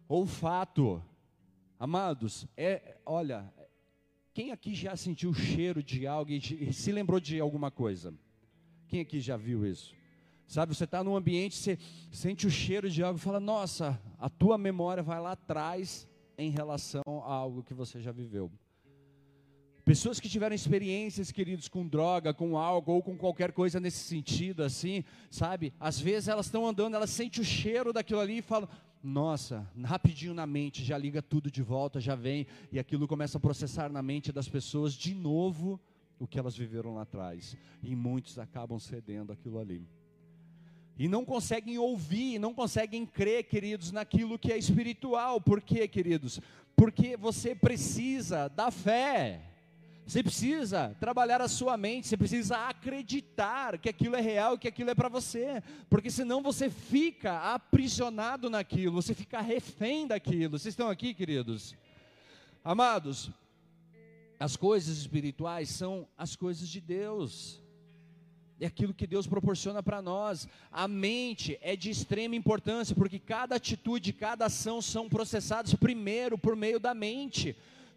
Olfato, 0.08 1.04
amados, 1.78 2.48
é, 2.56 2.98
olha, 3.06 3.54
quem 4.34 4.52
aqui 4.52 4.74
já 4.74 4.96
sentiu 4.96 5.32
o 5.32 5.36
cheiro 5.36 5.84
de 5.84 6.08
algo 6.08 6.32
e 6.32 6.72
se 6.72 6.94
lembrou 6.94 7.20
de 7.20 7.42
alguma 7.42 7.70
coisa? 7.70 8.14
Quem 8.88 9.02
aqui 9.02 9.20
já 9.20 9.36
viu 9.36 9.66
isso? 9.66 10.01
Sabe, 10.52 10.76
você 10.76 10.84
está 10.84 11.02
num 11.02 11.16
ambiente, 11.16 11.56
você 11.56 11.80
sente 12.12 12.46
o 12.46 12.52
cheiro 12.52 12.90
de 12.90 13.02
algo 13.02 13.18
e 13.18 13.22
fala, 13.22 13.40
nossa, 13.40 13.98
a 14.20 14.30
tua 14.30 14.58
memória 14.58 15.02
vai 15.02 15.18
lá 15.18 15.32
atrás 15.32 16.06
em 16.38 16.50
relação 16.50 17.04
a 17.08 17.34
algo 17.34 17.64
que 17.64 17.74
você 17.74 18.02
já 18.02 18.12
viveu. 18.12 18.52
Pessoas 19.86 20.20
que 20.20 20.28
tiveram 20.28 20.54
experiências, 20.54 21.32
queridos, 21.32 21.70
com 21.70 21.88
droga, 21.88 22.34
com 22.34 22.58
álcool 22.58 22.96
ou 22.96 23.02
com 23.02 23.18
qualquer 23.18 23.54
coisa 23.54 23.80
nesse 23.80 24.00
sentido, 24.00 24.62
assim, 24.62 25.06
sabe? 25.30 25.74
Às 25.80 26.02
vezes 26.02 26.28
elas 26.28 26.48
estão 26.48 26.68
andando, 26.68 26.98
elas 26.98 27.12
sentem 27.12 27.42
o 27.42 27.46
cheiro 27.46 27.94
daquilo 27.94 28.20
ali 28.20 28.40
e 28.40 28.42
falam: 28.42 28.68
Nossa, 29.02 29.66
rapidinho 29.86 30.34
na 30.34 30.46
mente, 30.46 30.84
já 30.84 30.98
liga 30.98 31.22
tudo 31.22 31.50
de 31.50 31.62
volta, 31.62 31.98
já 32.02 32.14
vem, 32.14 32.46
e 32.74 32.78
aquilo 32.78 33.08
começa 33.08 33.38
a 33.38 33.42
processar 33.42 33.90
na 33.90 34.04
mente 34.04 34.34
das 34.34 34.50
pessoas 34.50 34.96
de 34.96 35.16
novo 35.16 35.80
o 36.20 36.28
que 36.28 36.38
elas 36.38 36.58
viveram 36.58 36.96
lá 36.96 37.04
atrás. 37.04 37.56
E 37.82 37.96
muitos 37.96 38.38
acabam 38.38 38.78
cedendo 38.80 39.32
aquilo 39.32 39.58
ali 39.58 39.88
e 40.98 41.08
não 41.08 41.26
conseguem 41.26 41.78
ouvir, 41.78 42.38
não 42.40 42.54
conseguem 42.54 43.06
crer, 43.06 43.46
queridos, 43.46 43.92
naquilo 43.92 44.38
que 44.38 44.52
é 44.52 44.58
espiritual. 44.58 45.42
Por 45.42 45.62
quê, 45.62 45.88
queridos? 45.88 46.40
Porque 46.76 47.18
você 47.18 47.56
precisa 47.56 48.48
da 48.50 48.70
fé. 48.70 49.42
Você 50.06 50.22
precisa 50.22 50.96
trabalhar 51.00 51.42
a 51.42 51.48
sua 51.48 51.78
mente, 51.78 52.08
você 52.08 52.18
precisa 52.18 52.68
acreditar 52.68 53.78
que 53.78 53.88
aquilo 53.88 54.16
é 54.16 54.22
real, 54.22 54.58
que 54.58 54.68
aquilo 54.68 54.90
é 54.90 54.96
para 54.96 55.08
você, 55.08 55.64
porque 55.90 56.10
senão 56.10 56.42
você 56.42 56.70
fica 56.70 57.54
aprisionado 57.54 58.50
naquilo, 58.50 59.02
você 59.02 59.14
fica 59.14 59.40
refém 59.40 60.06
daquilo. 60.06 60.58
Vocês 60.60 60.74
estão 60.74 60.90
aqui, 60.90 61.14
queridos? 61.14 61.76
Amados, 62.64 63.32
as 64.40 64.58
coisas 64.58 64.98
espirituais 64.98 65.70
são 65.70 66.08
as 66.18 66.36
coisas 66.36 66.68
de 66.68 66.82
Deus 66.82 67.62
é 68.64 68.68
aquilo 68.68 68.94
que 68.94 69.08
Deus 69.08 69.26
proporciona 69.26 69.82
para 69.82 70.02
nós. 70.02 70.48
A 70.72 70.88
mente 70.88 71.58
é 71.62 71.76
de 71.76 71.90
extrema 71.90 72.36
importância, 72.36 72.96
porque 72.96 73.18
cada 73.18 73.56
atitude, 73.56 74.14
cada 74.14 74.46
ação 74.46 74.82
são 74.82 75.10
processadas 75.10 75.74
primeiro 75.74 76.38
por 76.38 76.56
meio 76.56 76.80
da 76.80 76.94
mente. 76.94 77.56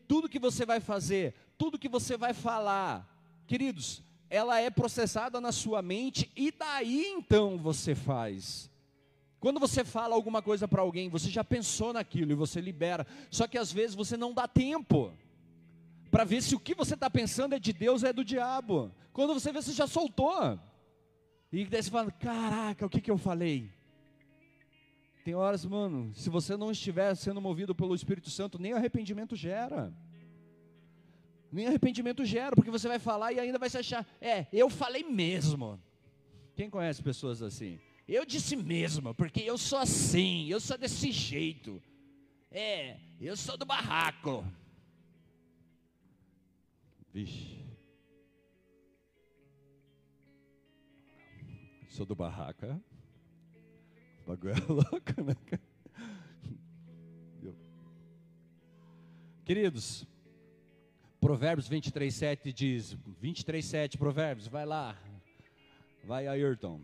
Tudo 0.09 0.29
que 0.29 0.39
você 0.39 0.65
vai 0.65 0.81
fazer, 0.81 1.35
tudo 1.59 1.79
que 1.79 1.89
você 1.89 2.17
vai 2.17 2.33
falar, 2.33 3.07
queridos, 3.47 4.03
ela 4.31 4.59
é 4.59 4.71
processada 4.71 5.41
na 5.41 5.53
sua 5.53 5.83
mente 5.83 6.31
e 6.35 6.51
daí 6.51 7.07
então 7.09 7.59
você 7.59 7.95
faz. 7.95 8.71
Quando 9.39 9.61
você 9.61 9.85
fala 9.85 10.15
alguma 10.15 10.41
coisa 10.41 10.67
para 10.67 10.81
alguém, 10.81 11.11
você 11.11 11.29
já 11.29 11.45
pensou 11.45 11.93
naquilo 11.93 12.33
e 12.33 12.35
você 12.35 12.61
libera, 12.61 13.07
só 13.31 13.47
que 13.47 13.59
às 13.59 13.71
vezes 13.71 13.95
você 13.95 14.17
não 14.17 14.33
dá 14.33 14.49
tempo 14.49 15.13
para 16.15 16.23
ver 16.23 16.41
se 16.45 16.55
o 16.55 16.61
que 16.61 16.77
você 16.77 16.95
está 16.95 17.11
pensando 17.11 17.57
é 17.57 17.59
de 17.59 17.73
Deus 17.73 18.05
ou 18.05 18.09
é 18.09 18.13
do 18.13 18.25
diabo. 18.25 18.95
Quando 19.13 19.35
você 19.35 19.51
vê, 19.51 19.61
você 19.61 19.73
já 19.73 19.85
soltou. 19.85 20.61
E 21.51 21.65
daí 21.65 21.83
você 21.83 21.91
fala: 21.91 22.09
Caraca, 22.13 22.87
o 22.87 22.89
que, 22.89 23.01
que 23.01 23.11
eu 23.11 23.19
falei? 23.19 23.69
Tem 25.25 25.35
horas, 25.35 25.65
mano, 25.65 26.15
se 26.15 26.31
você 26.31 26.57
não 26.57 26.71
estiver 26.71 27.17
sendo 27.17 27.41
movido 27.41 27.75
pelo 27.75 27.97
Espírito 27.97 28.31
Santo, 28.31 28.61
nem 28.61 28.75
arrependimento 28.75 29.35
gera. 29.35 29.93
Nem 31.51 31.67
arrependimento 31.67 32.25
gera, 32.25 32.55
porque 32.55 32.71
você 32.71 32.87
vai 32.87 33.01
falar 33.01 33.33
e 33.33 33.41
ainda 33.41 33.59
vai 33.59 33.69
se 33.69 33.79
achar, 33.79 34.07
é, 34.21 34.47
eu 34.53 34.71
falei 34.71 35.03
mesmo. 35.03 35.83
Quem 36.55 36.71
conhece 36.71 37.03
pessoas 37.03 37.43
assim? 37.43 37.81
Eu 38.07 38.25
disse 38.25 38.55
mesmo, 38.55 39.17
porque 39.17 39.41
eu 39.41 39.59
sou 39.59 39.81
assim, 39.81 40.47
eu 40.49 40.61
sou 40.61 40.79
desse 40.79 41.11
jeito. 41.11 41.83
É, 42.53 42.99
eu 43.21 43.37
sou 43.37 43.57
do 43.57 43.67
barraco. 43.67 44.45
Vixe. 47.15 47.65
Sou 51.89 52.05
do 52.05 52.17
barraco, 52.17 52.67
é? 52.67 52.75
O 54.25 54.31
bagulho 54.31 54.53
é 54.53 54.59
louco, 54.67 55.23
né? 55.23 55.37
Queridos, 59.45 60.05
Provérbios 61.21 61.69
23, 61.69 62.13
7 62.13 62.53
diz, 62.53 62.97
23, 63.21 63.65
7, 63.65 63.97
Provérbios, 63.97 64.49
vai 64.49 64.67
lá, 64.67 64.99
vai 66.03 66.27
Ayrton. 66.27 66.81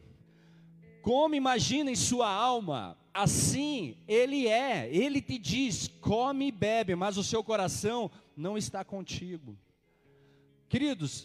Como 1.02 1.34
imagina 1.34 1.90
em 1.90 1.96
sua 1.96 2.30
alma, 2.32 2.96
assim 3.12 3.96
ele 4.06 4.46
é, 4.46 4.88
ele 4.94 5.20
te 5.20 5.38
diz, 5.38 5.88
come 5.88 6.46
e 6.46 6.52
bebe, 6.52 6.94
mas 6.94 7.16
o 7.16 7.24
seu 7.24 7.42
coração 7.42 8.08
não 8.36 8.56
está 8.56 8.84
contigo. 8.84 9.58
Queridos, 10.70 11.24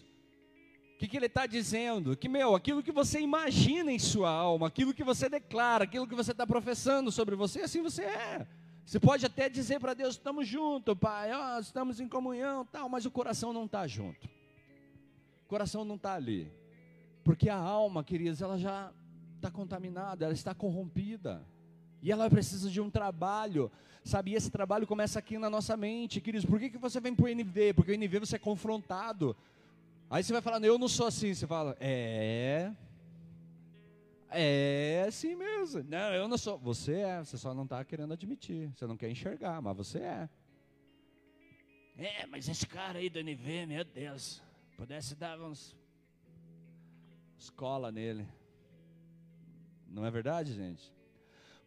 o 0.96 0.98
que, 0.98 1.08
que, 1.08 1.16
ele 1.16 1.28
está 1.28 1.46
dizendo? 1.46 2.18
Que, 2.18 2.28
meu, 2.28 2.56
aquilo 2.56 2.82
que 2.82 2.92
você 2.92 3.20
imagina 3.20 3.92
em 3.92 4.00
sua 4.00 4.28
alma, 4.28 4.66
aquilo 4.66 4.92
que 4.92 5.04
você 5.04 5.30
declara, 5.30 5.84
aquilo 5.84 6.08
que 6.08 6.16
você 6.16 6.32
está 6.32 6.48
professando 6.48 7.12
sobre 7.12 7.36
você, 7.36 7.62
assim 7.62 7.80
você 7.80 8.06
é. 8.06 8.48
Você 8.84 9.00
pode 9.00 9.24
até 9.24 9.48
dizer 9.48 9.80
para 9.80 9.94
Deus: 9.94 10.16
estamos 10.16 10.48
juntos, 10.48 10.98
Pai, 10.98 11.30
oh, 11.32 11.60
estamos 11.60 12.00
em 12.00 12.08
comunhão, 12.08 12.66
tal, 12.66 12.90
mas 12.90 13.06
o 13.06 13.12
coração 13.12 13.54
não 13.54 13.66
está 13.66 13.86
junto. 13.86 14.28
O 15.46 15.48
coração 15.48 15.86
não 15.86 15.96
está 15.96 16.16
ali. 16.16 16.52
Porque 17.24 17.48
a 17.48 17.56
alma, 17.56 18.04
queridos, 18.04 18.42
ela 18.42 18.58
já 18.58 18.92
está 19.36 19.52
contaminada, 19.52 20.26
ela 20.26 20.34
está 20.34 20.56
corrompida. 20.56 21.46
E 22.06 22.12
ela 22.12 22.30
precisa 22.30 22.70
de 22.70 22.80
um 22.80 22.88
trabalho, 22.88 23.72
sabe? 24.04 24.30
E 24.30 24.36
esse 24.36 24.52
trabalho 24.52 24.86
começa 24.86 25.18
aqui 25.18 25.39
na 25.39 25.50
nossa 25.50 25.76
mente, 25.76 26.22
queridos. 26.22 26.46
Por 26.46 26.60
que, 26.60 26.70
que 26.70 26.78
você 26.78 27.00
vem 27.00 27.15
para 27.15 27.26
o 27.26 27.28
NV? 27.28 27.74
Porque 27.74 27.91
o 27.91 27.96
NV 27.96 28.20
você 28.20 28.36
é 28.36 28.39
confrontado. 28.39 29.36
Aí 30.08 30.24
você 30.24 30.32
vai 30.32 30.39
falar, 30.39 30.63
eu 30.63 30.78
não 30.78 30.88
sou 30.88 31.08
assim. 31.08 31.34
Você 31.34 31.48
fala, 31.48 31.76
é, 31.80 32.72
é 34.30 35.06
assim 35.08 35.34
mesmo. 35.34 35.84
Não, 35.89 36.13
eu 36.13 36.28
não 36.28 36.38
sou. 36.38 36.60
Você 36.60 36.94
é, 36.94 37.24
você 37.24 37.39
só 37.39 37.56
não 37.56 37.63
está 37.63 37.84
querendo 37.84 38.13
admitir. 38.13 38.72
Você 38.76 38.86
não 38.86 38.96
quer 38.96 39.10
enxergar, 39.10 39.60
mas 39.60 39.76
você 39.76 39.98
é. 39.98 40.30
É, 41.98 42.28
mas 42.28 42.48
esse 42.48 42.68
cara 42.68 43.00
aí 43.00 43.10
do 43.10 43.18
NV, 43.20 43.65
meu 43.65 43.84
Deus, 43.84 44.44
pudesse 44.78 45.15
dar 45.15 45.41
uns 45.41 45.76
escola 47.39 47.91
nele. 47.91 48.28
Não 49.88 50.06
é 50.06 50.12
verdade, 50.12 50.54
gente? 50.54 50.94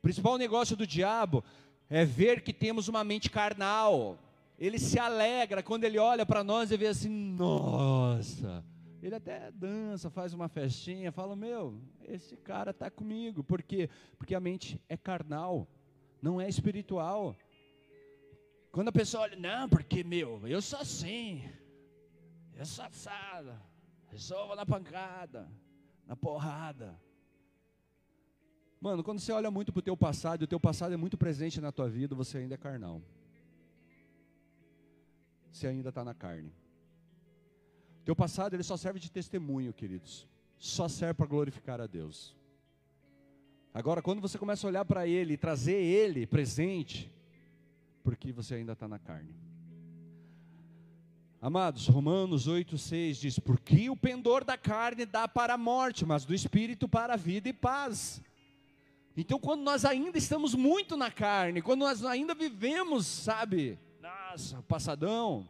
Principal 0.08 0.38
negócio 0.38 0.74
do 0.74 0.86
diabo 0.86 1.44
é 1.86 2.02
ver 2.02 2.40
que 2.40 2.50
temos 2.50 2.88
uma 2.88 3.04
mente 3.04 3.28
carnal. 3.28 4.18
Ele 4.58 4.78
se 4.78 4.98
alegra 4.98 5.62
quando 5.62 5.84
ele 5.84 5.98
olha 5.98 6.24
para 6.24 6.42
nós 6.42 6.70
e 6.70 6.78
vê 6.78 6.86
assim: 6.86 7.10
nossa, 7.10 8.64
ele 9.02 9.14
até 9.14 9.52
dança, 9.52 10.08
faz 10.08 10.32
uma 10.32 10.48
festinha, 10.48 11.12
fala: 11.12 11.36
Meu, 11.36 11.78
esse 12.02 12.38
cara 12.38 12.70
está 12.70 12.90
comigo. 12.90 13.44
Por 13.44 13.62
quê? 13.62 13.90
Porque 14.16 14.34
a 14.34 14.40
mente 14.40 14.80
é 14.88 14.96
carnal, 14.96 15.68
não 16.22 16.40
é 16.40 16.48
espiritual. 16.48 17.36
Quando 18.72 18.88
a 18.88 18.92
pessoa 18.92 19.24
olha, 19.24 19.36
não, 19.36 19.68
porque, 19.68 20.02
meu, 20.02 20.40
eu 20.48 20.62
sou 20.62 20.78
assim, 20.78 21.44
eu 22.56 22.64
sou 22.64 22.82
assada, 22.86 23.60
resolvo 24.06 24.54
na 24.54 24.64
pancada, 24.64 25.46
na 26.06 26.16
porrada. 26.16 26.98
Mano, 28.80 29.02
quando 29.02 29.18
você 29.18 29.32
olha 29.32 29.50
muito 29.50 29.72
para 29.72 29.80
o 29.80 29.82
teu 29.82 29.96
passado, 29.96 30.42
e 30.42 30.44
o 30.44 30.48
teu 30.48 30.60
passado 30.60 30.94
é 30.94 30.96
muito 30.96 31.18
presente 31.18 31.60
na 31.60 31.72
tua 31.72 31.88
vida, 31.88 32.14
você 32.14 32.38
ainda 32.38 32.54
é 32.54 32.58
carnal. 32.58 33.02
Você 35.50 35.66
ainda 35.66 35.88
está 35.88 36.04
na 36.04 36.14
carne. 36.14 36.52
Teu 38.04 38.14
passado 38.14 38.54
ele 38.54 38.62
só 38.62 38.76
serve 38.76 39.00
de 39.00 39.10
testemunho, 39.10 39.72
queridos. 39.72 40.26
Só 40.58 40.88
serve 40.88 41.14
para 41.14 41.26
glorificar 41.26 41.80
a 41.80 41.86
Deus. 41.86 42.36
Agora, 43.74 44.00
quando 44.00 44.20
você 44.20 44.38
começa 44.38 44.66
a 44.66 44.68
olhar 44.68 44.84
para 44.84 45.06
Ele 45.06 45.34
e 45.34 45.36
trazer 45.36 45.76
Ele 45.76 46.26
presente, 46.26 47.12
porque 48.02 48.32
você 48.32 48.54
ainda 48.54 48.72
está 48.72 48.88
na 48.88 48.98
carne. 48.98 49.34
Amados, 51.40 51.86
Romanos 51.86 52.48
8,6 52.48 53.12
diz: 53.20 53.38
Porque 53.38 53.90
o 53.90 53.96
pendor 53.96 54.44
da 54.44 54.56
carne 54.56 55.04
dá 55.04 55.28
para 55.28 55.54
a 55.54 55.58
morte, 55.58 56.04
mas 56.04 56.24
do 56.24 56.34
espírito 56.34 56.88
para 56.88 57.14
a 57.14 57.16
vida 57.16 57.48
e 57.48 57.52
paz. 57.52 58.20
Então, 59.20 59.40
quando 59.40 59.62
nós 59.62 59.84
ainda 59.84 60.16
estamos 60.16 60.54
muito 60.54 60.96
na 60.96 61.10
carne, 61.10 61.60
quando 61.60 61.80
nós 61.80 62.04
ainda 62.04 62.36
vivemos, 62.36 63.04
sabe, 63.04 63.76
nossa, 64.00 64.62
passadão, 64.62 65.48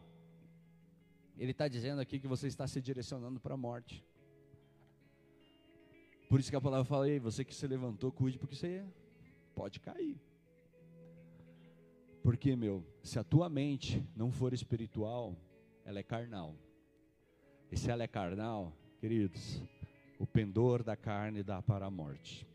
ele 1.36 1.50
está 1.50 1.68
dizendo 1.68 2.00
aqui 2.00 2.18
que 2.18 2.26
você 2.26 2.46
está 2.46 2.66
se 2.66 2.80
direcionando 2.80 3.38
para 3.38 3.52
a 3.52 3.58
morte. 3.58 4.02
Por 6.30 6.40
isso 6.40 6.48
que 6.48 6.56
a 6.56 6.60
palavra 6.62 6.86
fala, 6.86 7.10
ei, 7.10 7.18
você 7.18 7.44
que 7.44 7.54
se 7.54 7.66
levantou, 7.66 8.10
cuide, 8.10 8.38
porque 8.38 8.56
você 8.56 8.82
pode 9.54 9.80
cair. 9.80 10.18
Porque, 12.22 12.56
meu, 12.56 12.82
se 13.02 13.18
a 13.18 13.24
tua 13.24 13.50
mente 13.50 14.02
não 14.16 14.32
for 14.32 14.54
espiritual, 14.54 15.36
ela 15.84 15.98
é 15.98 16.02
carnal. 16.02 16.54
E 17.70 17.76
se 17.76 17.90
ela 17.90 18.02
é 18.02 18.08
carnal, 18.08 18.72
queridos, 18.98 19.62
o 20.18 20.26
pendor 20.26 20.82
da 20.82 20.96
carne 20.96 21.42
dá 21.42 21.60
para 21.60 21.84
a 21.84 21.90
morte. 21.90 22.48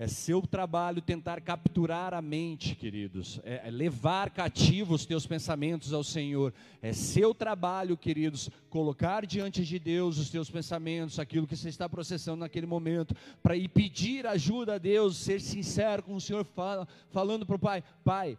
É 0.00 0.08
seu 0.08 0.40
trabalho 0.40 1.02
tentar 1.02 1.42
capturar 1.42 2.14
a 2.14 2.22
mente, 2.22 2.74
queridos. 2.74 3.38
É, 3.44 3.68
é 3.68 3.70
levar 3.70 4.30
cativos 4.30 5.02
os 5.02 5.06
teus 5.06 5.26
pensamentos 5.26 5.92
ao 5.92 6.02
Senhor. 6.02 6.54
É 6.80 6.90
seu 6.94 7.34
trabalho, 7.34 7.98
queridos, 7.98 8.48
colocar 8.70 9.26
diante 9.26 9.62
de 9.62 9.78
Deus 9.78 10.16
os 10.16 10.30
teus 10.30 10.50
pensamentos, 10.50 11.18
aquilo 11.18 11.46
que 11.46 11.54
você 11.54 11.68
está 11.68 11.86
processando 11.86 12.40
naquele 12.40 12.64
momento, 12.64 13.14
para 13.42 13.54
ir 13.54 13.68
pedir 13.68 14.26
ajuda 14.26 14.76
a 14.76 14.78
Deus, 14.78 15.18
ser 15.18 15.38
sincero 15.38 16.02
com 16.02 16.14
o 16.14 16.20
Senhor, 16.20 16.46
fala, 16.46 16.88
falando 17.10 17.44
para 17.44 17.56
o 17.56 17.58
Pai: 17.58 17.84
Pai, 18.02 18.38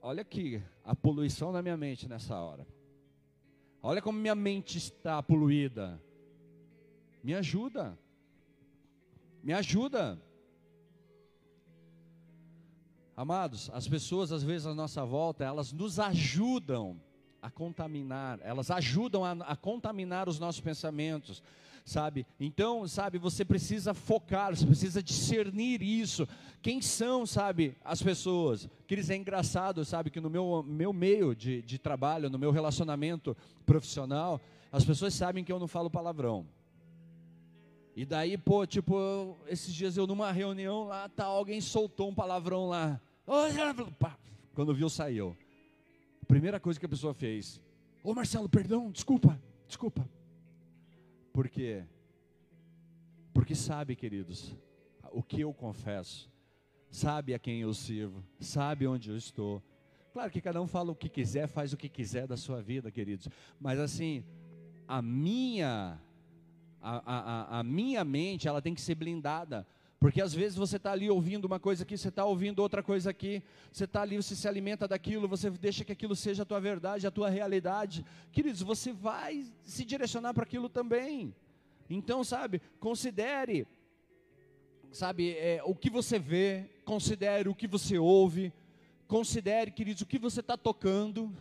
olha 0.00 0.22
aqui 0.22 0.62
a 0.82 0.96
poluição 0.96 1.52
na 1.52 1.60
minha 1.60 1.76
mente 1.76 2.08
nessa 2.08 2.40
hora. 2.40 2.66
Olha 3.82 4.00
como 4.00 4.18
minha 4.18 4.34
mente 4.34 4.78
está 4.78 5.22
poluída. 5.22 6.00
Me 7.22 7.34
ajuda. 7.34 7.98
Me 9.42 9.52
ajuda. 9.52 10.18
Amados, 13.16 13.70
as 13.72 13.88
pessoas 13.88 14.30
às 14.30 14.42
vezes 14.42 14.66
à 14.66 14.74
nossa 14.74 15.02
volta, 15.02 15.42
elas 15.42 15.72
nos 15.72 15.98
ajudam 15.98 17.00
a 17.40 17.50
contaminar, 17.50 18.38
elas 18.42 18.70
ajudam 18.70 19.24
a, 19.24 19.32
a, 19.32 19.56
contaminar 19.56 20.28
os 20.28 20.38
nossos 20.38 20.60
pensamentos, 20.60 21.42
sabe? 21.82 22.26
Então, 22.38 22.86
sabe, 22.86 23.16
você 23.16 23.42
precisa 23.42 23.94
focar, 23.94 24.54
você 24.54 24.66
precisa 24.66 25.02
discernir 25.02 25.80
isso. 25.80 26.28
Quem 26.60 26.82
são, 26.82 27.24
sabe, 27.24 27.74
as 27.82 28.02
pessoas? 28.02 28.68
Eles 28.90 29.08
é 29.08 29.16
engraçado, 29.16 29.82
sabe, 29.82 30.10
que 30.10 30.20
no 30.20 30.28
meu, 30.28 30.62
meu 30.62 30.92
meio 30.92 31.34
de, 31.34 31.62
de 31.62 31.78
trabalho, 31.78 32.28
no 32.28 32.38
meu 32.38 32.50
relacionamento 32.50 33.34
profissional, 33.64 34.38
as 34.70 34.84
pessoas 34.84 35.14
sabem 35.14 35.42
que 35.42 35.50
eu 35.50 35.58
não 35.58 35.68
falo 35.68 35.88
palavrão. 35.88 36.46
E 37.94 38.04
daí, 38.04 38.36
pô, 38.36 38.66
tipo, 38.66 39.38
esses 39.48 39.72
dias 39.72 39.96
eu 39.96 40.06
numa 40.06 40.30
reunião 40.30 40.84
lá, 40.84 41.08
tá, 41.08 41.24
alguém 41.24 41.62
soltou 41.62 42.10
um 42.10 42.14
palavrão 42.14 42.68
lá. 42.68 43.00
Quando 44.54 44.72
viu, 44.72 44.88
saiu. 44.88 45.36
Primeira 46.28 46.60
coisa 46.60 46.78
que 46.78 46.86
a 46.86 46.88
pessoa 46.88 47.12
fez: 47.12 47.60
Ô 48.02 48.14
Marcelo, 48.14 48.48
perdão, 48.48 48.90
desculpa, 48.90 49.40
desculpa. 49.66 50.08
Por 51.32 51.48
quê? 51.48 51.84
Porque 53.34 53.54
sabe, 53.54 53.96
queridos, 53.96 54.56
o 55.12 55.22
que 55.22 55.40
eu 55.40 55.52
confesso, 55.52 56.30
sabe 56.88 57.34
a 57.34 57.38
quem 57.38 57.60
eu 57.60 57.74
sirvo, 57.74 58.24
sabe 58.38 58.86
onde 58.86 59.10
eu 59.10 59.16
estou. 59.16 59.62
Claro 60.12 60.30
que 60.30 60.40
cada 60.40 60.62
um 60.62 60.66
fala 60.66 60.92
o 60.92 60.96
que 60.96 61.08
quiser, 61.08 61.46
faz 61.46 61.72
o 61.72 61.76
que 61.76 61.88
quiser 61.88 62.26
da 62.26 62.36
sua 62.36 62.62
vida, 62.62 62.90
queridos. 62.90 63.28
Mas 63.60 63.78
assim, 63.78 64.24
a 64.88 65.02
minha, 65.02 66.00
a, 66.80 67.12
a, 67.14 67.58
a 67.58 67.62
minha 67.62 68.04
mente, 68.04 68.48
ela 68.48 68.62
tem 68.62 68.74
que 68.74 68.80
ser 68.80 68.94
blindada 68.94 69.66
porque 69.98 70.20
às 70.20 70.34
vezes 70.34 70.56
você 70.56 70.76
está 70.76 70.92
ali 70.92 71.08
ouvindo 71.08 71.46
uma 71.46 71.58
coisa 71.58 71.82
aqui, 71.82 71.96
você 71.96 72.08
está 72.08 72.24
ouvindo 72.24 72.60
outra 72.60 72.82
coisa 72.82 73.10
aqui, 73.10 73.42
você 73.72 73.84
está 73.84 74.02
ali, 74.02 74.16
você 74.16 74.36
se 74.36 74.46
alimenta 74.46 74.86
daquilo, 74.86 75.26
você 75.26 75.48
deixa 75.50 75.84
que 75.84 75.92
aquilo 75.92 76.14
seja 76.14 76.42
a 76.42 76.46
tua 76.46 76.60
verdade, 76.60 77.06
a 77.06 77.10
tua 77.10 77.30
realidade. 77.30 78.04
Queridos, 78.30 78.60
você 78.60 78.92
vai 78.92 79.46
se 79.62 79.84
direcionar 79.84 80.34
para 80.34 80.44
aquilo 80.44 80.68
também. 80.68 81.34
Então, 81.88 82.22
sabe, 82.22 82.60
considere, 82.78 83.66
sabe, 84.92 85.30
é, 85.30 85.62
o 85.64 85.74
que 85.74 85.88
você 85.88 86.18
vê, 86.18 86.68
considere 86.84 87.48
o 87.48 87.54
que 87.54 87.66
você 87.66 87.96
ouve, 87.96 88.52
considere, 89.06 89.70
queridos, 89.70 90.02
o 90.02 90.06
que 90.06 90.18
você 90.18 90.40
está 90.40 90.56
tocando. 90.58 91.34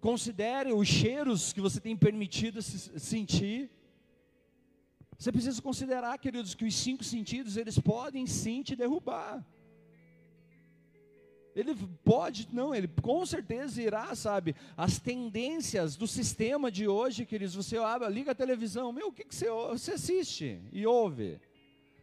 Considere 0.00 0.72
os 0.72 0.86
cheiros 0.86 1.52
que 1.52 1.60
você 1.60 1.80
tem 1.80 1.96
permitido 1.96 2.62
se 2.62 3.00
sentir. 3.00 3.70
Você 5.18 5.32
precisa 5.32 5.60
considerar, 5.62 6.18
queridos, 6.18 6.54
que 6.54 6.64
os 6.64 6.74
cinco 6.74 7.02
sentidos, 7.02 7.56
eles 7.56 7.78
podem 7.78 8.26
sim 8.26 8.62
te 8.62 8.76
derrubar. 8.76 9.44
Ele 11.54 11.74
pode, 12.04 12.46
não, 12.52 12.74
ele 12.74 12.86
com 12.86 13.24
certeza 13.24 13.80
irá, 13.80 14.14
sabe? 14.14 14.54
As 14.76 14.98
tendências 14.98 15.96
do 15.96 16.06
sistema 16.06 16.70
de 16.70 16.86
hoje, 16.86 17.24
queridos, 17.24 17.54
você 17.54 17.78
abre, 17.78 18.06
liga 18.10 18.32
a 18.32 18.34
televisão, 18.34 18.92
meu, 18.92 19.08
o 19.08 19.12
que, 19.12 19.24
que 19.24 19.34
você, 19.34 19.48
você 19.48 19.92
assiste 19.92 20.60
e 20.70 20.86
ouve? 20.86 21.40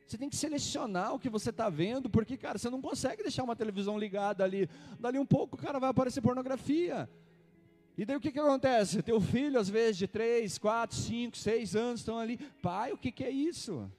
Você 0.08 0.18
tem 0.18 0.28
que 0.30 0.36
selecionar 0.36 1.14
o 1.14 1.20
que 1.20 1.30
você 1.30 1.52
está 1.52 1.70
vendo, 1.70 2.10
porque, 2.10 2.36
cara, 2.36 2.58
você 2.58 2.70
não 2.70 2.82
consegue 2.82 3.22
deixar 3.22 3.44
uma 3.44 3.56
televisão 3.56 3.98
ligada 3.98 4.44
ali. 4.44 4.68
Dali 5.00 5.20
um 5.20 5.26
pouco, 5.26 5.56
cara, 5.56 5.80
vai 5.80 5.90
aparecer 5.92 6.22
pornografia. 6.22 7.08
E 7.98 8.06
daí 8.06 8.16
o 8.18 8.20
que, 8.20 8.32
que 8.32 8.40
acontece? 8.40 9.04
Teu 9.04 9.22
filho, 9.22 9.60
às 9.60 9.70
vezes, 9.70 9.98
de 9.98 10.08
3, 10.08 10.58
4, 10.58 10.96
5, 10.96 11.38
6 11.38 11.76
anos, 11.76 12.00
estão 12.00 12.18
ali. 12.18 12.38
Pai, 12.62 12.92
o 12.92 12.98
que, 12.98 13.12
que 13.12 13.24
é 13.24 13.30
isso? 13.30 13.92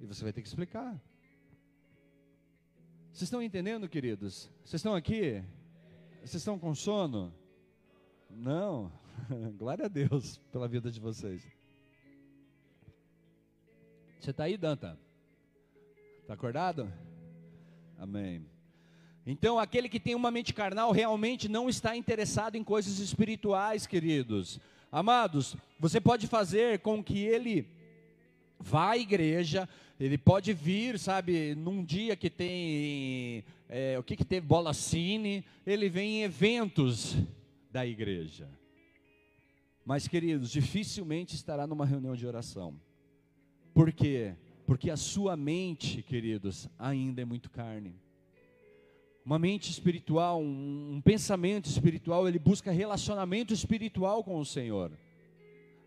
E 0.00 0.06
você 0.06 0.22
vai 0.22 0.32
ter 0.32 0.42
que 0.42 0.48
explicar. 0.48 1.00
Vocês 3.12 3.22
estão 3.22 3.42
entendendo, 3.42 3.88
queridos? 3.88 4.50
Vocês 4.64 4.80
estão 4.80 4.94
aqui? 4.94 5.42
Vocês 6.20 6.34
estão 6.34 6.58
com 6.58 6.74
sono? 6.74 7.32
Não. 8.30 8.92
Glória 9.56 9.86
a 9.86 9.88
Deus 9.88 10.38
pela 10.52 10.68
vida 10.68 10.90
de 10.90 11.00
vocês. 11.00 11.42
Você 14.20 14.30
está 14.30 14.44
aí, 14.44 14.56
Danta? 14.56 14.98
Está 16.20 16.34
acordado? 16.34 16.92
Amém. 17.98 18.44
Então, 19.26 19.58
aquele 19.58 19.88
que 19.88 19.98
tem 19.98 20.14
uma 20.14 20.30
mente 20.30 20.54
carnal 20.54 20.92
realmente 20.92 21.48
não 21.48 21.68
está 21.68 21.96
interessado 21.96 22.54
em 22.54 22.62
coisas 22.62 23.00
espirituais, 23.00 23.84
queridos. 23.84 24.60
Amados, 24.90 25.56
você 25.80 26.00
pode 26.00 26.28
fazer 26.28 26.78
com 26.78 27.02
que 27.02 27.18
ele 27.18 27.68
vá 28.56 28.90
à 28.90 28.96
igreja, 28.96 29.68
ele 29.98 30.16
pode 30.16 30.52
vir, 30.52 30.96
sabe, 30.96 31.56
num 31.56 31.84
dia 31.84 32.14
que 32.14 32.30
tem, 32.30 33.44
é, 33.68 33.98
o 33.98 34.02
que 34.04 34.16
que 34.16 34.24
teve, 34.24 34.46
bola 34.46 34.72
cine, 34.72 35.44
ele 35.66 35.88
vem 35.88 36.20
em 36.20 36.22
eventos 36.22 37.16
da 37.72 37.84
igreja. 37.84 38.48
Mas, 39.84 40.06
queridos, 40.06 40.52
dificilmente 40.52 41.34
estará 41.34 41.66
numa 41.66 41.84
reunião 41.84 42.14
de 42.14 42.24
oração. 42.24 42.80
Por 43.74 43.92
quê? 43.92 44.36
Porque 44.64 44.88
a 44.88 44.96
sua 44.96 45.36
mente, 45.36 46.00
queridos, 46.00 46.68
ainda 46.78 47.22
é 47.22 47.24
muito 47.24 47.50
carne 47.50 48.05
uma 49.26 49.40
mente 49.40 49.72
espiritual, 49.72 50.40
um, 50.40 50.94
um, 50.94 51.00
pensamento 51.00 51.66
espiritual, 51.68 52.28
ele 52.28 52.38
busca 52.38 52.70
relacionamento 52.70 53.52
espiritual 53.52 54.22
com 54.22 54.38
o 54.38 54.46
Senhor. 54.46 54.92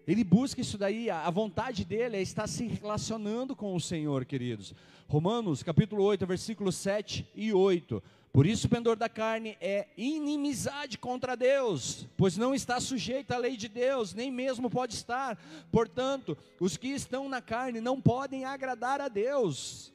Ele 0.06 0.26
busca 0.26 0.60
isso 0.60 0.78
daí, 0.78 1.10
a, 1.10 1.26
a 1.26 1.30
vontade 1.30 1.86
dele 1.86 2.18
é 2.18 2.22
estar 2.22 2.48
se 2.48 2.68
relacionando 2.68 3.56
com 3.56 3.74
o 3.74 3.80
Senhor, 3.80 4.26
queridos. 4.26 4.76
Romanos, 5.08 5.64
capítulo 5.64 6.04
8, 6.04 6.28
versículos 6.28 6.76
7 6.76 7.26
e 7.34 7.54
8. 7.54 8.04
Por 8.34 8.46
isso 8.46 8.68
o 8.68 8.70
pendor 8.70 8.98
da 8.98 9.08
carne 9.08 9.56
é 9.62 9.88
inimizade 9.96 10.98
contra 10.98 11.38
Deus, 11.38 12.06
pois 12.18 12.36
não 12.36 12.54
está 12.54 12.82
sujeito 12.82 13.32
à 13.32 13.38
lei 13.38 13.56
de 13.56 13.70
Deus, 13.70 14.14
nem 14.14 14.30
mesmo 14.30 14.70
pode 14.70 14.96
estar. 14.96 15.38
Portanto, 15.72 16.38
os 16.60 16.76
que 16.76 16.90
estão 16.90 17.30
na 17.30 17.42
carne 17.42 17.80
não 17.80 18.02
podem 18.02 18.44
agradar 18.44 19.00
a 19.00 19.08
Deus. 19.08 19.94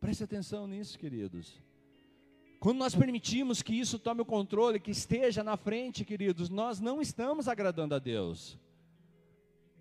Preste 0.00 0.24
atenção 0.24 0.66
nisso, 0.66 0.98
queridos. 0.98 1.69
Quando 2.60 2.76
nós 2.76 2.94
permitimos 2.94 3.62
que 3.62 3.72
isso 3.72 3.98
tome 3.98 4.20
o 4.20 4.24
controle, 4.24 4.78
que 4.78 4.90
esteja 4.90 5.42
na 5.42 5.56
frente, 5.56 6.04
queridos, 6.04 6.50
nós 6.50 6.78
não 6.78 7.00
estamos 7.00 7.48
agradando 7.48 7.94
a 7.94 7.98
Deus. 7.98 8.58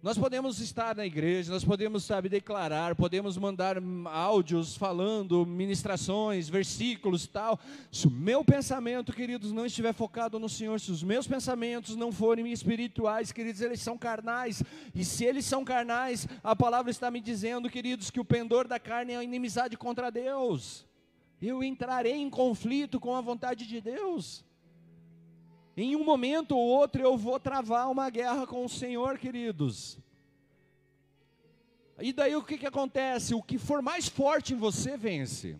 Nós 0.01 0.17
podemos 0.17 0.61
estar 0.61 0.95
na 0.95 1.05
igreja, 1.05 1.51
nós 1.51 1.65
podemos, 1.65 2.05
sabe, 2.05 2.29
declarar, 2.29 2.95
podemos 2.95 3.37
mandar 3.37 3.75
áudios 4.05 4.77
falando, 4.77 5.45
ministrações, 5.45 6.47
versículos 6.47 7.27
tal. 7.27 7.59
Se 7.91 8.07
o 8.07 8.09
meu 8.09 8.45
pensamento, 8.45 9.11
queridos, 9.11 9.51
não 9.51 9.65
estiver 9.65 9.91
focado 9.91 10.39
no 10.39 10.47
Senhor, 10.47 10.79
se 10.79 10.89
os 10.89 11.03
meus 11.03 11.27
pensamentos 11.27 11.97
não 11.97 12.13
forem 12.13 12.49
espirituais, 12.49 13.33
queridos, 13.33 13.59
eles 13.59 13.81
são 13.81 13.97
carnais. 13.97 14.63
E 14.95 15.03
se 15.03 15.25
eles 15.25 15.43
são 15.43 15.65
carnais, 15.65 16.25
a 16.41 16.55
palavra 16.55 16.89
está 16.89 17.11
me 17.11 17.19
dizendo, 17.19 17.69
queridos, 17.69 18.09
que 18.09 18.21
o 18.21 18.25
pendor 18.25 18.69
da 18.69 18.79
carne 18.79 19.11
é 19.11 19.17
a 19.17 19.23
inimizade 19.23 19.75
contra 19.75 20.09
Deus 20.09 20.87
eu 21.47 21.63
entrarei 21.63 22.15
em 22.15 22.29
conflito 22.29 22.99
com 22.99 23.15
a 23.15 23.21
vontade 23.21 23.65
de 23.65 23.79
Deus. 23.79 24.43
Em 25.75 25.95
um 25.95 26.03
momento 26.03 26.57
ou 26.57 26.67
outro 26.67 27.01
eu 27.01 27.17
vou 27.17 27.39
travar 27.39 27.89
uma 27.89 28.09
guerra 28.09 28.45
com 28.45 28.65
o 28.65 28.69
Senhor, 28.69 29.17
queridos. 29.17 29.97
E 32.01 32.11
daí 32.11 32.35
o 32.35 32.43
que, 32.43 32.57
que 32.57 32.65
acontece? 32.65 33.33
O 33.33 33.41
que 33.41 33.57
for 33.57 33.81
mais 33.81 34.07
forte 34.07 34.53
em 34.53 34.57
você 34.57 34.97
vence. 34.97 35.57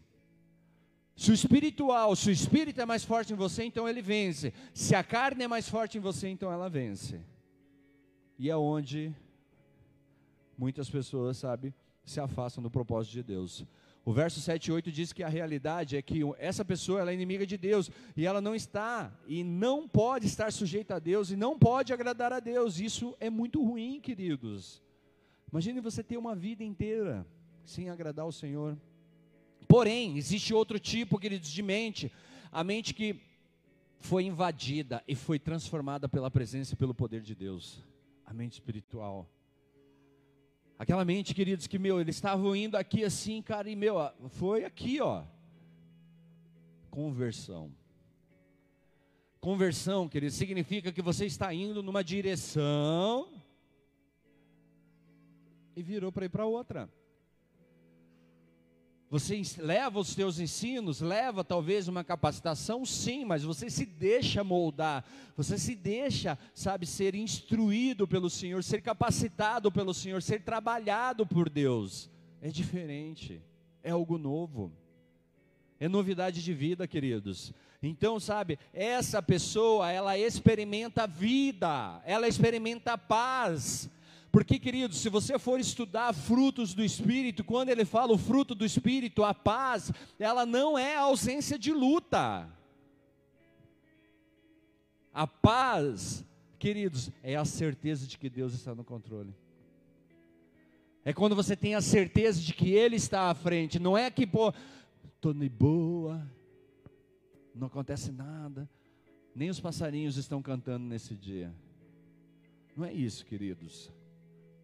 Se 1.16 1.32
o 1.32 1.34
espiritual, 1.34 2.16
se 2.16 2.30
o 2.30 2.32
espírito 2.32 2.80
é 2.80 2.86
mais 2.86 3.04
forte 3.04 3.34
em 3.34 3.36
você, 3.36 3.64
então 3.64 3.88
ele 3.88 4.02
vence. 4.02 4.54
Se 4.74 4.96
a 4.96 5.04
carne 5.04 5.44
é 5.44 5.48
mais 5.48 5.68
forte 5.68 5.98
em 5.98 6.02
você, 6.02 6.30
então 6.30 6.52
ela 6.52 6.70
vence. 6.70 7.20
E 8.38 8.50
é 8.50 8.56
onde 8.56 9.14
muitas 10.58 10.90
pessoas, 10.90 11.38
sabe, 11.38 11.74
se 12.06 12.20
afastam 12.20 12.64
do 12.64 12.72
propósito 12.72 13.14
de 13.14 13.24
Deus. 13.24 13.66
O 14.10 14.12
verso 14.12 14.42
7 14.42 14.66
e 14.66 14.72
8 14.72 14.92
diz 14.92 15.14
que 15.14 15.22
a 15.22 15.30
realidade 15.30 15.96
é 15.96 16.02
que 16.02 16.22
essa 16.40 16.66
pessoa 16.66 17.00
ela 17.00 17.12
é 17.12 17.14
inimiga 17.14 17.46
de 17.46 17.56
Deus 17.56 17.92
e 18.18 18.26
ela 18.26 18.42
não 18.42 18.56
está 18.56 19.16
e 19.28 19.44
não 19.44 19.88
pode 19.88 20.26
estar 20.26 20.52
sujeita 20.52 20.96
a 20.96 21.00
Deus 21.00 21.30
e 21.30 21.36
não 21.36 21.60
pode 21.60 21.94
agradar 21.94 22.34
a 22.34 22.40
Deus. 22.40 22.80
Isso 22.80 23.16
é 23.20 23.30
muito 23.30 23.64
ruim, 23.64 24.02
queridos. 24.02 24.82
Imagine 25.52 25.80
você 25.80 26.02
ter 26.02 26.18
uma 26.18 26.36
vida 26.36 26.64
inteira 26.64 27.24
sem 27.64 27.92
agradar 27.92 28.26
ao 28.26 28.32
Senhor. 28.32 28.76
Porém, 29.68 30.18
existe 30.18 30.56
outro 30.56 30.80
tipo, 30.80 31.20
queridos, 31.20 31.52
de 31.52 31.62
mente, 31.62 32.12
a 32.52 32.64
mente 32.64 32.96
que 32.96 33.22
foi 34.00 34.24
invadida 34.24 35.04
e 35.08 35.14
foi 35.14 35.38
transformada 35.38 36.10
pela 36.10 36.32
presença 36.32 36.74
e 36.74 36.78
pelo 36.78 36.96
poder 36.96 37.22
de 37.22 37.36
Deus, 37.36 37.86
a 38.26 38.34
mente 38.34 38.54
espiritual. 38.54 39.30
Aquela 40.80 41.04
mente, 41.04 41.36
queridos, 41.36 41.68
que, 41.68 41.78
meu, 41.78 42.00
eles 42.00 42.16
estavam 42.16 42.56
indo 42.56 42.78
aqui 42.78 43.04
assim, 43.04 43.42
cara, 43.42 43.70
e, 43.70 43.76
meu, 43.76 43.98
foi 44.30 44.64
aqui, 44.64 45.02
ó. 45.02 45.24
Conversão. 46.90 47.70
Conversão, 49.42 50.08
queridos, 50.08 50.38
significa 50.38 50.90
que 50.94 51.02
você 51.02 51.26
está 51.26 51.54
indo 51.54 51.84
numa 51.84 52.02
direção 52.02 53.30
e 55.76 55.84
virou 55.84 56.14
para 56.14 56.26
ir 56.26 56.30
para 56.30 56.46
outra. 56.46 56.90
Você 59.10 59.42
leva 59.58 60.00
os 60.00 60.10
seus 60.10 60.40
ensinos, 60.40 61.02
leva 61.02 61.44
talvez 61.44 61.88
uma 61.88 62.04
capacitação, 62.04 62.86
sim, 62.86 63.26
mas 63.26 63.44
você 63.44 63.68
se 63.68 63.84
deixa 63.84 64.44
moldar, 64.44 65.04
você 65.36 65.58
se 65.58 65.74
deixa, 65.74 66.38
sabe, 66.54 66.86
ser 66.86 67.16
instruído 67.16 68.08
pelo 68.08 68.30
Senhor, 68.30 68.64
ser 68.64 68.82
capacitado 68.84 69.72
pelo 69.72 69.96
Senhor, 69.96 70.22
ser 70.22 70.44
trabalhado 70.44 71.26
por 71.26 71.50
Deus. 71.50 72.08
É 72.40 72.50
diferente, 72.50 73.42
é 73.82 73.90
algo 73.90 74.20
novo, 74.20 74.72
é 75.80 75.90
novidade 75.90 76.44
de 76.44 76.54
vida, 76.54 76.88
queridos. 76.88 77.52
Então, 77.82 78.20
sabe, 78.20 78.60
essa 78.72 79.24
pessoa, 79.24 79.90
ela 79.90 80.20
experimenta 80.20 81.08
vida, 81.08 82.00
ela 82.06 82.28
experimenta 82.28 82.96
paz, 82.96 83.90
porque, 84.32 84.60
queridos, 84.60 85.00
se 85.00 85.10
você 85.10 85.40
for 85.40 85.60
estudar 85.60 86.14
frutos 86.14 86.74
do 86.74 86.84
Espírito, 86.84 87.44
quando 87.44 87.70
ele 87.70 87.84
fala 87.84 88.14
o 88.14 88.18
fruto 88.18 88.54
do 88.54 88.64
Espírito, 88.64 89.24
a 89.24 89.34
paz, 89.34 89.92
ela 90.20 90.46
não 90.46 90.78
é 90.78 90.96
a 90.96 91.02
ausência 91.02 91.58
de 91.58 91.74
luta. 91.74 92.48
A 95.12 95.26
paz, 95.26 96.24
queridos, 96.60 97.12
é 97.24 97.36
a 97.36 97.46
certeza 97.46 98.06
de 98.06 98.20
que 98.20 98.30
Deus 98.30 98.54
está 98.54 98.76
no 98.76 98.84
controle. 98.84 99.34
É 101.04 101.12
quando 101.12 101.36
você 101.36 101.56
tem 101.56 101.74
a 101.74 101.82
certeza 101.82 102.40
de 102.40 102.54
que 102.54 102.70
Ele 102.70 102.98
está 102.98 103.32
à 103.32 103.34
frente. 103.34 103.80
Não 103.80 103.98
é 103.98 104.12
que, 104.12 104.28
pô, 104.28 104.54
estou 105.16 105.34
de 105.34 105.50
boa, 105.50 106.22
não 107.56 107.66
acontece 107.66 108.12
nada, 108.12 108.70
nem 109.34 109.50
os 109.50 109.60
passarinhos 109.60 110.18
estão 110.18 110.40
cantando 110.40 110.86
nesse 110.86 111.16
dia. 111.16 111.52
Não 112.78 112.86
é 112.86 112.94
isso, 112.94 113.26
queridos 113.26 113.92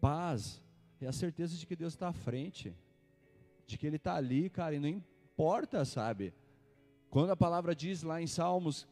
paz 0.06 0.62
é 1.00 1.06
a 1.08 1.12
certeza 1.12 1.56
de 1.56 1.66
que 1.66 1.74
Deus 1.74 1.94
está 1.94 2.06
à 2.10 2.12
frente, 2.12 2.72
de 3.66 3.76
que 3.76 3.84
Ele 3.84 3.96
está 3.96 4.14
ali, 4.14 4.48
cara, 4.48 4.76
e 4.76 4.78
não 4.78 4.88
importa, 4.88 5.84
sabe? 5.84 6.32
Quando 7.10 7.30
a 7.30 7.36
palavra 7.36 7.74
diz 7.74 8.04
lá 8.04 8.22
em 8.22 8.26
Salmos, 8.28 8.86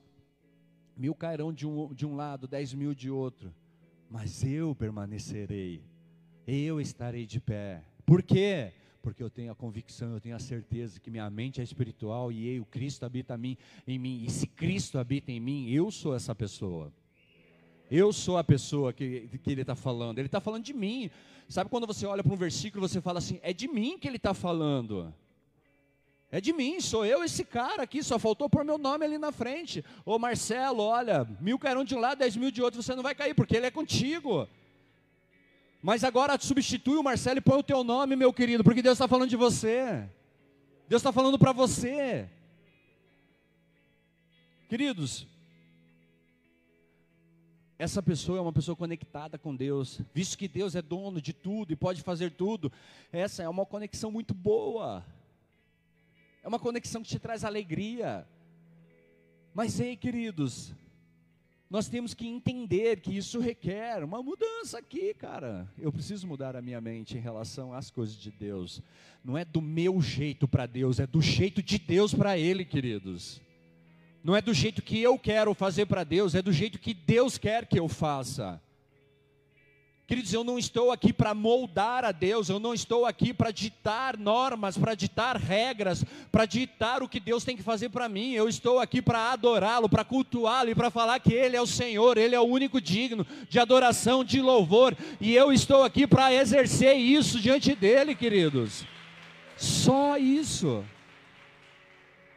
mil 0.97 1.15
cairão 1.15 1.53
de 1.53 1.69
um, 1.69 1.95
de 1.95 2.05
um 2.05 2.17
lado, 2.17 2.49
dez 2.49 2.75
mil 2.75 2.93
de 2.93 3.11
outro, 3.11 3.55
mas 4.11 4.43
eu 4.43 4.75
permanecerei, 4.75 5.85
eu 6.49 6.81
estarei 6.81 7.27
de 7.27 7.41
pé. 7.41 7.85
Por 8.05 8.21
quê? 8.21 8.73
Porque 9.01 9.23
eu 9.23 9.31
tenho 9.31 9.53
a 9.53 9.55
convicção, 9.55 10.15
eu 10.15 10.21
tenho 10.21 10.35
a 10.35 10.41
certeza 10.41 10.99
que 10.99 11.13
minha 11.13 11.31
mente 11.31 11.61
é 11.61 11.65
espiritual 11.65 12.33
e 12.33 12.57
eu, 12.57 12.65
Cristo 12.65 13.07
habita 13.07 13.37
em 13.37 13.39
mim, 13.39 13.57
em 13.87 13.99
mim. 14.01 14.25
E 14.25 14.31
se 14.33 14.49
Cristo 14.49 14.99
habita 14.99 15.31
em 15.31 15.39
mim, 15.39 15.71
eu 15.71 15.93
sou 15.93 16.13
essa 16.13 16.35
pessoa. 16.35 16.93
Eu 17.97 18.13
sou 18.13 18.37
a 18.37 18.43
pessoa 18.43 18.93
que, 18.93 19.29
que 19.41 19.53
ele 19.53 19.61
está 19.61 19.77
falando. 19.77 20.19
Ele 20.19 20.27
está 20.27 20.41
falando 20.41 20.65
de 20.65 20.75
mim. 20.75 21.13
Sabe 21.49 21.71
quando 21.71 21.87
você 21.87 22.05
olha 22.05 22.25
para 22.25 22.33
um 22.33 22.37
versículo 22.37 22.85
e 22.85 22.89
você 22.89 23.01
fala 23.01 23.21
assim: 23.21 23.39
é 23.41 23.53
de 23.53 23.69
mim 23.69 23.97
que 23.97 24.09
ele 24.09 24.17
está 24.17 24.35
falando. 24.35 25.15
É 26.29 26.41
de 26.41 26.53
mim, 26.53 26.81
sou 26.81 27.07
eu 27.07 27.23
esse 27.23 27.45
cara 27.45 27.85
aqui, 27.85 28.03
só 28.03 28.19
faltou 28.19 28.51
pôr 28.51 28.65
meu 28.65 28.77
nome 28.77 29.05
ali 29.05 29.17
na 29.17 29.31
frente. 29.31 29.85
Ô 30.05 30.19
Marcelo, 30.19 30.83
olha, 30.83 31.25
mil 31.41 31.57
cairão 31.57 31.85
de 31.85 31.95
um 31.95 32.01
lado, 32.01 32.19
dez 32.19 32.37
mil 32.37 32.51
de 32.51 32.61
outro, 32.61 32.83
você 32.83 32.97
não 32.97 33.03
vai 33.05 33.15
cair, 33.15 33.33
porque 33.33 33.57
ele 33.57 33.67
é 33.67 33.71
contigo. 33.71 34.49
Mas 35.81 36.03
agora 36.03 36.37
substitui 36.41 36.97
o 36.97 37.05
Marcelo 37.05 37.39
e 37.39 37.41
põe 37.41 37.59
o 37.59 37.63
teu 37.63 37.85
nome, 37.85 38.17
meu 38.17 38.33
querido, 38.33 38.65
porque 38.65 38.83
Deus 38.83 38.97
está 38.97 39.07
falando 39.07 39.31
de 39.31 39.37
você. 39.37 40.11
Deus 40.89 40.99
está 40.99 41.13
falando 41.13 41.39
para 41.39 41.53
você. 41.53 42.29
Queridos, 44.69 45.29
essa 47.79 48.03
pessoa 48.03 48.39
é 48.39 48.41
uma 48.41 48.53
pessoa 48.53 48.77
conectada 48.77 49.37
com 49.37 49.55
Deus, 49.55 50.01
visto 50.13 50.39
que 50.39 50.47
Deus 50.47 50.75
é 50.75 50.83
dono 50.83 51.21
de 51.21 51.33
tudo 51.33 51.73
e 51.73 51.77
pode 51.77 52.03
fazer 52.03 52.31
tudo, 52.31 52.71
essa 53.13 53.43
é 53.43 53.49
uma 53.49 53.67
conexão 53.67 54.11
muito 54.11 54.33
boa, 54.33 55.05
é 56.43 56.49
uma 56.49 56.59
conexão 56.59 57.03
que 57.03 57.09
te 57.09 57.19
traz 57.19 57.45
alegria. 57.45 58.27
Mas 59.53 59.81
ei, 59.81 59.97
queridos, 59.97 60.75
nós 61.71 61.89
temos 61.89 62.15
que 62.15 62.27
entender 62.27 63.01
que 63.01 63.17
isso 63.17 63.41
requer 63.41 64.05
uma 64.05 64.23
mudança 64.23 64.79
aqui, 64.79 65.15
cara. 65.15 65.69
Eu 65.79 65.91
preciso 65.91 66.27
mudar 66.27 66.55
a 66.55 66.63
minha 66.63 66.81
mente 66.81 67.17
em 67.17 67.21
relação 67.21 67.73
às 67.73 67.91
coisas 67.91 68.15
de 68.17 68.31
Deus. 68.31 68.83
Não 69.25 69.37
é 69.37 69.45
do 69.45 69.61
meu 69.61 70.01
jeito 70.01 70.47
para 70.47 70.67
Deus, 70.67 71.01
é 71.01 71.07
do 71.07 71.21
jeito 71.21 71.63
de 71.63 71.79
Deus 71.79 72.15
para 72.15 72.39
Ele, 72.39 72.65
queridos. 72.65 73.41
Não 74.25 74.35
é 74.35 74.41
do 74.41 74.55
jeito 74.55 74.81
que 74.81 74.99
eu 75.03 75.19
quero 75.19 75.53
fazer 75.53 75.85
para 75.85 76.03
Deus, 76.03 76.35
é 76.35 76.41
do 76.41 76.51
jeito 76.51 76.79
que 76.79 76.95
Deus 76.95 77.37
quer 77.37 77.67
que 77.67 77.79
eu 77.79 77.87
faça. 77.87 78.59
Queridos, 80.07 80.33
eu 80.33 80.43
não 80.43 80.59
estou 80.59 80.91
aqui 80.91 81.13
para 81.13 81.35
moldar 81.35 82.05
a 82.07 82.13
Deus, 82.13 82.49
eu 82.49 82.59
não 82.59 82.73
estou 82.73 83.05
aqui 83.05 83.35
para 83.35 83.51
ditar 83.51 84.19
normas, 84.19 84.79
para 84.79 84.95
ditar 84.95 85.37
regras, 85.37 86.05
para 86.33 86.47
ditar 86.47 87.03
o 87.03 87.09
que 87.09 87.21
Deus 87.21 87.45
tem 87.45 87.55
que 87.55 87.63
fazer 87.63 87.91
para 87.91 88.09
mim. 88.09 88.33
Eu 88.33 88.49
estou 88.49 88.81
aqui 88.81 89.03
para 89.03 89.31
adorá-lo, 89.31 89.91
para 89.91 90.05
cultuá-lo 90.05 90.71
e 90.71 90.75
para 90.75 90.91
falar 90.91 91.21
que 91.21 91.35
Ele 91.35 91.57
é 91.57 91.61
o 91.61 91.67
Senhor, 91.67 92.17
Ele 92.17 92.35
é 92.35 92.41
o 92.41 92.45
único 92.45 92.81
digno 92.81 93.27
de 93.49 93.59
adoração, 93.59 94.25
de 94.25 94.41
louvor. 94.41 94.97
E 95.21 95.35
eu 95.35 95.53
estou 95.53 95.83
aqui 95.83 96.07
para 96.07 96.33
exercer 96.33 96.97
isso 96.97 97.41
diante 97.41 97.75
dEle, 97.75 98.15
queridos. 98.15 98.87
Só 99.57 100.17
isso. 100.17 100.83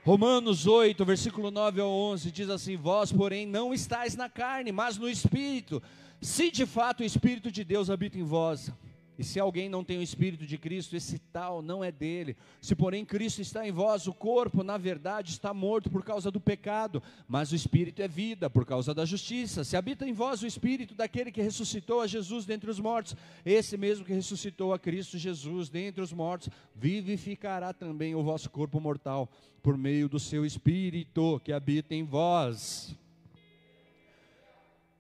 Romanos 0.08 0.66
8, 0.66 1.04
versículo 1.04 1.52
9 1.52 1.82
ao 1.82 1.92
11 1.92 2.32
diz 2.32 2.50
assim: 2.50 2.78
Vós, 2.78 3.12
porém, 3.12 3.46
não 3.46 3.74
estáis 3.74 4.16
na 4.16 4.30
carne, 4.30 4.72
mas 4.72 4.98
no 4.98 5.10
espírito, 5.10 5.84
se 6.22 6.50
de 6.50 6.66
fato 6.66 7.02
o 7.02 7.04
espírito 7.04 7.52
de 7.52 7.62
Deus 7.66 7.90
habita 7.90 8.18
em 8.18 8.24
vós. 8.24 8.72
E 9.18 9.24
se 9.24 9.40
alguém 9.40 9.68
não 9.68 9.84
tem 9.84 9.98
o 9.98 10.04
Espírito 10.04 10.46
de 10.46 10.60
Cristo, 10.60 10.96
esse 10.96 11.18
tal 11.18 11.60
não 11.62 11.84
é 11.84 11.92
dele. 11.92 12.38
Se 12.62 12.76
porém 12.76 13.04
Cristo 13.04 13.42
está 13.42 13.68
em 13.68 13.72
vós, 13.72 14.06
o 14.06 14.14
corpo, 14.14 14.64
na 14.64 14.78
verdade, 14.78 15.32
está 15.32 15.52
morto 15.56 15.90
por 15.90 16.04
causa 16.04 16.30
do 16.30 16.40
pecado, 16.40 17.02
mas 17.28 17.52
o 17.52 17.56
Espírito 17.56 18.00
é 18.00 18.08
vida 18.08 18.48
por 18.48 18.64
causa 18.64 18.94
da 18.94 19.06
justiça. 19.06 19.64
Se 19.64 19.76
habita 19.76 20.08
em 20.08 20.14
vós 20.14 20.44
o 20.44 20.48
Espírito 20.48 20.94
daquele 20.94 21.32
que 21.32 21.42
ressuscitou 21.42 22.02
a 22.02 22.08
Jesus 22.08 22.46
dentre 22.46 22.70
os 22.70 22.80
mortos, 22.80 23.16
esse 23.44 23.76
mesmo 23.76 24.06
que 24.06 24.14
ressuscitou 24.14 24.72
a 24.72 24.78
Cristo 24.78 25.18
Jesus 25.18 25.68
dentre 25.68 26.00
os 26.00 26.14
mortos, 26.14 26.50
vivificará 26.76 27.74
também 27.74 28.14
o 28.14 28.22
vosso 28.22 28.52
corpo 28.52 28.80
mortal, 28.80 29.28
por 29.64 29.76
meio 29.76 30.08
do 30.08 30.20
seu 30.20 30.46
Espírito 30.46 31.42
que 31.44 31.52
habita 31.52 31.96
em 31.96 32.04
vós. 32.04 32.96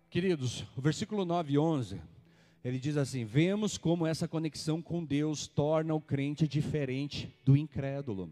Queridos, 0.09 0.65
o 0.76 0.82
versículo 0.82 1.24
9 1.24 1.53
e 1.53 1.59
11 1.59 2.16
ele 2.68 2.80
diz 2.80 2.97
assim: 2.97 3.24
Vemos 3.24 3.78
como 3.78 4.05
essa 4.05 4.28
conexão 4.28 4.82
com 4.82 5.03
Deus 5.03 5.47
torna 5.47 5.93
o 5.93 6.01
crente 6.01 6.45
diferente 6.45 7.34
do 7.45 7.55
incrédulo. 7.55 8.30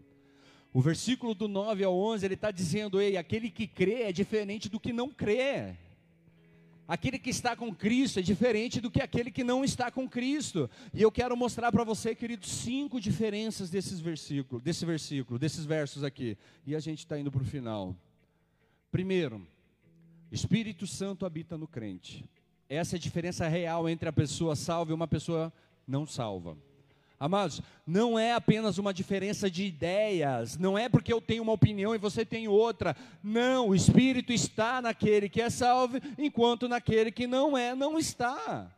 O 0.74 0.80
versículo 0.82 1.34
do 1.34 1.48
9 1.48 1.82
ao 1.84 1.98
11, 1.98 2.26
ele 2.26 2.34
está 2.34 2.50
dizendo: 2.50 3.00
Ei, 3.00 3.16
aquele 3.16 3.50
que 3.50 3.66
crê 3.66 4.02
é 4.02 4.12
diferente 4.12 4.68
do 4.68 4.78
que 4.78 4.92
não 4.92 5.08
crê. 5.08 5.74
Aquele 6.86 7.18
que 7.18 7.30
está 7.30 7.56
com 7.56 7.74
Cristo 7.74 8.20
é 8.20 8.22
diferente 8.22 8.78
do 8.78 8.90
que 8.90 9.00
aquele 9.00 9.30
que 9.30 9.42
não 9.42 9.64
está 9.64 9.90
com 9.90 10.06
Cristo. 10.06 10.70
E 10.92 11.00
eu 11.00 11.10
quero 11.10 11.34
mostrar 11.34 11.72
para 11.72 11.82
você, 11.82 12.14
querido, 12.14 12.46
cinco 12.46 13.00
diferenças 13.00 13.70
desses 13.70 13.98
versículos, 14.00 14.62
desse 14.62 14.84
versículo, 14.84 15.38
desses 15.38 15.64
versos 15.64 16.04
aqui. 16.04 16.36
E 16.66 16.76
a 16.76 16.78
gente 16.78 16.98
está 16.98 17.18
indo 17.18 17.32
para 17.32 17.42
o 17.42 17.44
final. 17.44 17.96
Primeiro, 18.92 19.44
Espírito 20.30 20.86
Santo 20.86 21.24
habita 21.24 21.56
no 21.56 21.66
crente. 21.66 22.22
Essa 22.68 22.96
é 22.96 22.98
a 22.98 23.00
diferença 23.00 23.46
real 23.46 23.88
entre 23.88 24.08
a 24.08 24.12
pessoa 24.12 24.56
salva 24.56 24.90
e 24.90 24.94
uma 24.94 25.06
pessoa 25.06 25.52
não 25.86 26.06
salva. 26.06 26.56
Amados, 27.18 27.62
não 27.86 28.18
é 28.18 28.34
apenas 28.34 28.76
uma 28.76 28.92
diferença 28.92 29.50
de 29.50 29.64
ideias, 29.64 30.58
não 30.58 30.76
é 30.76 30.86
porque 30.86 31.10
eu 31.10 31.20
tenho 31.20 31.42
uma 31.42 31.52
opinião 31.52 31.94
e 31.94 31.98
você 31.98 32.26
tem 32.26 32.46
outra. 32.46 32.94
Não, 33.22 33.68
o 33.68 33.74
Espírito 33.74 34.32
está 34.32 34.82
naquele 34.82 35.28
que 35.28 35.40
é 35.40 35.48
salvo, 35.48 35.98
enquanto 36.18 36.68
naquele 36.68 37.10
que 37.10 37.26
não 37.26 37.56
é, 37.56 37.74
não 37.74 37.98
está. 37.98 38.70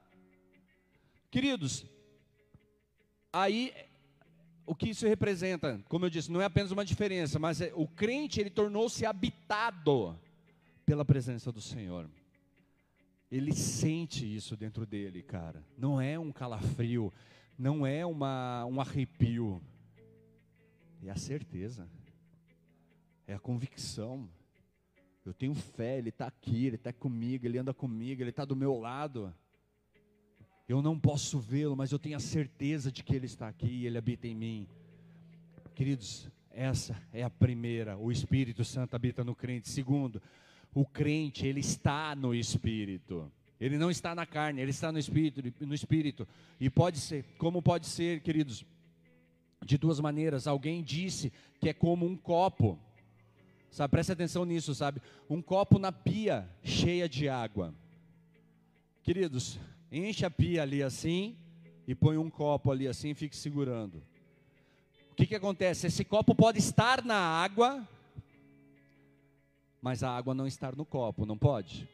Queridos, 1.32 1.84
aí 3.32 3.72
o 4.64 4.74
que 4.74 4.90
isso 4.90 5.08
representa? 5.08 5.80
Como 5.88 6.04
eu 6.04 6.10
disse, 6.10 6.30
não 6.30 6.40
é 6.40 6.44
apenas 6.44 6.70
uma 6.70 6.84
diferença, 6.84 7.38
mas 7.40 7.60
é, 7.60 7.72
o 7.74 7.88
crente 7.88 8.40
ele 8.40 8.50
tornou-se 8.50 9.04
habitado 9.04 10.16
pela 10.86 11.04
presença 11.04 11.50
do 11.50 11.60
Senhor. 11.60 12.08
Ele 13.30 13.52
sente 13.52 14.24
isso 14.24 14.56
dentro 14.56 14.86
dele, 14.86 15.22
cara. 15.22 15.62
Não 15.76 16.00
é 16.00 16.18
um 16.18 16.32
calafrio, 16.32 17.12
não 17.58 17.86
é 17.86 18.04
uma, 18.06 18.64
um 18.64 18.80
arrepio. 18.80 19.62
É 21.02 21.10
a 21.10 21.16
certeza, 21.16 21.88
é 23.26 23.34
a 23.34 23.38
convicção. 23.38 24.28
Eu 25.24 25.34
tenho 25.34 25.54
fé, 25.54 25.98
Ele 25.98 26.08
está 26.08 26.26
aqui, 26.26 26.66
Ele 26.66 26.76
está 26.76 26.92
comigo, 26.92 27.44
Ele 27.44 27.58
anda 27.58 27.74
comigo, 27.74 28.22
Ele 28.22 28.30
está 28.30 28.44
do 28.44 28.56
meu 28.56 28.78
lado. 28.78 29.34
Eu 30.66 30.80
não 30.82 30.98
posso 30.98 31.38
vê-lo, 31.38 31.76
mas 31.76 31.92
eu 31.92 31.98
tenho 31.98 32.16
a 32.16 32.20
certeza 32.20 32.90
de 32.90 33.04
que 33.04 33.14
Ele 33.14 33.26
está 33.26 33.48
aqui 33.48 33.68
e 33.68 33.86
Ele 33.86 33.98
habita 33.98 34.26
em 34.26 34.34
mim. 34.34 34.68
Queridos, 35.74 36.30
essa 36.50 37.00
é 37.12 37.22
a 37.22 37.30
primeira. 37.30 37.96
O 37.96 38.10
Espírito 38.10 38.64
Santo 38.64 38.96
habita 38.96 39.22
no 39.22 39.34
crente. 39.34 39.68
Segundo, 39.68 40.20
o 40.74 40.84
crente, 40.84 41.46
ele 41.46 41.60
está 41.60 42.14
no 42.14 42.34
espírito. 42.34 43.30
Ele 43.60 43.76
não 43.76 43.90
está 43.90 44.14
na 44.14 44.24
carne, 44.24 44.60
ele 44.60 44.70
está 44.70 44.92
no 44.92 44.98
espírito, 44.98 45.42
no 45.60 45.74
espírito. 45.74 46.28
E 46.60 46.70
pode 46.70 46.98
ser, 46.98 47.24
como 47.38 47.60
pode 47.60 47.86
ser, 47.86 48.20
queridos, 48.20 48.64
de 49.64 49.76
duas 49.76 49.98
maneiras. 49.98 50.46
Alguém 50.46 50.82
disse 50.82 51.32
que 51.60 51.68
é 51.68 51.72
como 51.72 52.06
um 52.06 52.16
copo. 52.16 52.78
Sabe, 53.70 53.90
preste 53.90 54.12
atenção 54.12 54.44
nisso, 54.44 54.74
sabe? 54.74 55.02
Um 55.28 55.42
copo 55.42 55.78
na 55.78 55.90
pia 55.92 56.48
cheia 56.62 57.08
de 57.08 57.28
água. 57.28 57.74
Queridos, 59.02 59.58
enche 59.90 60.24
a 60.24 60.30
pia 60.30 60.62
ali 60.62 60.82
assim 60.82 61.36
e 61.86 61.94
põe 61.94 62.16
um 62.16 62.30
copo 62.30 62.70
ali 62.70 62.86
assim 62.86 63.10
e 63.10 63.14
fique 63.14 63.36
segurando. 63.36 64.02
O 65.10 65.14
que, 65.14 65.26
que 65.26 65.34
acontece? 65.34 65.86
Esse 65.86 66.04
copo 66.04 66.34
pode 66.34 66.58
estar 66.58 67.04
na 67.04 67.16
água, 67.16 67.86
mas 69.80 70.02
a 70.02 70.10
água 70.10 70.34
não 70.34 70.46
estar 70.46 70.74
no 70.74 70.84
copo, 70.84 71.24
não 71.24 71.38
pode? 71.38 71.88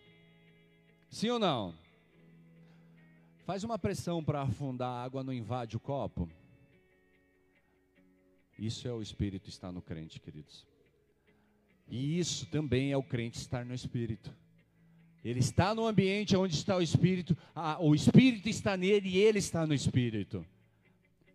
Sim 1.10 1.30
ou 1.30 1.38
não? 1.38 1.74
Faz 3.44 3.62
uma 3.62 3.78
pressão 3.78 4.24
para 4.24 4.42
afundar 4.42 4.88
a 4.88 5.04
água, 5.04 5.22
não 5.22 5.32
invade 5.32 5.76
o 5.76 5.80
copo. 5.80 6.28
Isso 8.58 8.88
é 8.88 8.92
o 8.92 9.02
Espírito 9.02 9.48
estar 9.48 9.70
no 9.70 9.82
crente, 9.82 10.20
queridos. 10.20 10.66
E 11.88 12.18
isso 12.18 12.46
também 12.46 12.92
é 12.92 12.96
o 12.96 13.02
crente 13.02 13.38
estar 13.38 13.64
no 13.64 13.74
Espírito. 13.74 14.34
Ele 15.24 15.40
está 15.40 15.74
no 15.74 15.86
ambiente 15.86 16.36
onde 16.36 16.54
está 16.54 16.76
o 16.76 16.82
Espírito, 16.82 17.36
o 17.80 17.94
Espírito 17.94 18.48
está 18.48 18.76
nele 18.76 19.08
e 19.08 19.18
ele 19.18 19.38
está 19.38 19.66
no 19.66 19.74
Espírito. 19.74 20.44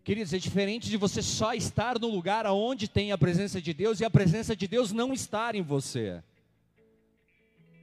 Queridos, 0.04 0.34
é 0.34 0.38
diferente 0.38 0.90
de 0.90 0.98
você 0.98 1.22
só 1.22 1.54
estar 1.54 2.00
no 2.00 2.08
lugar 2.08 2.46
onde 2.48 2.88
tem 2.88 3.12
a 3.12 3.18
presença 3.18 3.62
de 3.62 3.74
Deus 3.74 4.00
e 4.00 4.06
a 4.06 4.10
presença 4.10 4.56
de 4.56 4.68
Deus 4.68 4.92
não 4.92 5.14
estar 5.14 5.56
em 5.56 5.62
você. 5.62 6.24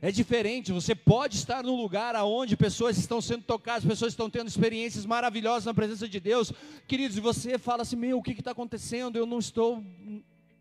É 0.00 0.10
diferente, 0.10 0.72
você 0.72 0.94
pode 0.94 1.36
estar 1.36 1.62
num 1.62 1.74
lugar 1.74 2.14
onde 2.16 2.56
pessoas 2.56 2.98
estão 2.98 3.20
sendo 3.20 3.44
tocadas, 3.44 3.84
pessoas 3.84 4.12
estão 4.12 4.28
tendo 4.28 4.46
experiências 4.46 5.06
maravilhosas 5.06 5.64
na 5.64 5.72
presença 5.72 6.06
de 6.06 6.20
Deus, 6.20 6.52
queridos, 6.86 7.16
e 7.16 7.20
você 7.20 7.58
fala 7.58 7.82
assim: 7.82 7.96
meu, 7.96 8.18
o 8.18 8.22
que 8.22 8.32
está 8.32 8.50
acontecendo? 8.50 9.16
Eu 9.16 9.24
não 9.24 9.38
estou, 9.38 9.82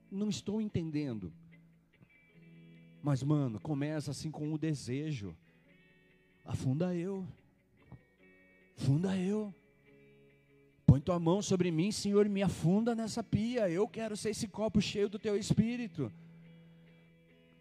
não 0.10 0.30
estou 0.30 0.62
entendendo. 0.62 1.34
Mas, 3.04 3.22
mano, 3.22 3.60
começa 3.60 4.10
assim 4.12 4.32
com 4.32 4.52
o 4.54 4.58
desejo. 4.58 5.36
Afunda 6.44 6.96
eu. 6.96 7.28
Afunda 8.78 9.18
eu. 9.18 9.54
Põe 10.88 11.00
tua 11.02 11.20
mão 11.20 11.42
sobre 11.42 11.72
mim, 11.72 11.92
Senhor, 11.92 12.28
me 12.30 12.42
afunda 12.42 12.96
nessa 12.96 13.24
pia. 13.24 13.70
Eu 13.70 13.88
quero 13.88 14.16
ser 14.16 14.30
esse 14.30 14.48
copo 14.48 14.82
cheio 14.82 15.10
do 15.10 15.20
teu 15.20 15.36
espírito. 15.36 16.12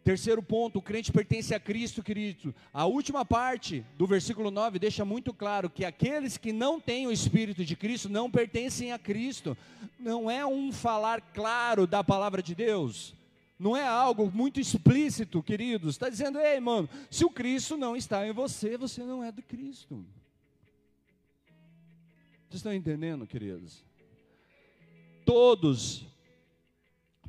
Terceiro 0.05 0.42
ponto, 0.42 0.78
o 0.78 0.82
crente 0.82 1.11
pertence 1.11 1.55
a 1.55 1.59
Cristo, 1.59 2.02
querido. 2.02 2.55
A 2.74 2.84
última 2.84 3.24
parte 3.24 3.82
do 3.96 4.07
versículo 4.07 4.50
9 4.50 4.78
deixa 4.78 5.02
muito 5.02 5.32
claro 5.32 5.70
que 5.70 5.82
aqueles 5.82 6.36
que 6.36 6.52
não 6.52 6.78
têm 6.78 7.07
o 7.07 7.11
Espírito 7.11 7.64
de 7.64 7.74
Cristo 7.74 8.11
não 8.11 8.30
pertencem 8.30 8.92
a 8.92 8.98
Cristo. 8.98 9.57
Não 9.98 10.30
é 10.30 10.44
um 10.44 10.70
falar 10.70 11.22
claro 11.32 11.86
da 11.86 12.05
palavra 12.05 12.42
de 12.42 12.55
Deus. 12.55 13.14
Não 13.59 13.74
é 13.74 13.86
algo 13.86 14.30
muito 14.30 14.61
explícito, 14.61 15.42
queridos. 15.42 15.94
Está 15.94 16.11
dizendo, 16.11 16.38
ei, 16.38 16.61
mano, 16.61 16.86
se 17.11 17.24
o 17.24 17.30
Cristo 17.30 17.74
não 17.74 17.96
está 17.96 18.28
em 18.28 18.32
você, 18.32 18.76
você 18.76 19.02
não 19.02 19.24
é 19.24 19.32
do 19.32 19.40
Cristo. 19.40 20.05
Vocês 22.50 22.57
estão 22.57 22.74
entendendo, 22.74 23.26
queridos? 23.26 23.82
Todos 25.24 26.05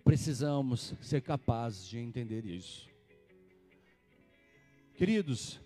precisamos 0.05 0.93
ser 1.01 1.21
capazes 1.21 1.87
de 1.87 1.97
entender 1.97 2.45
isso. 2.45 2.87
Queridos, 4.93 5.59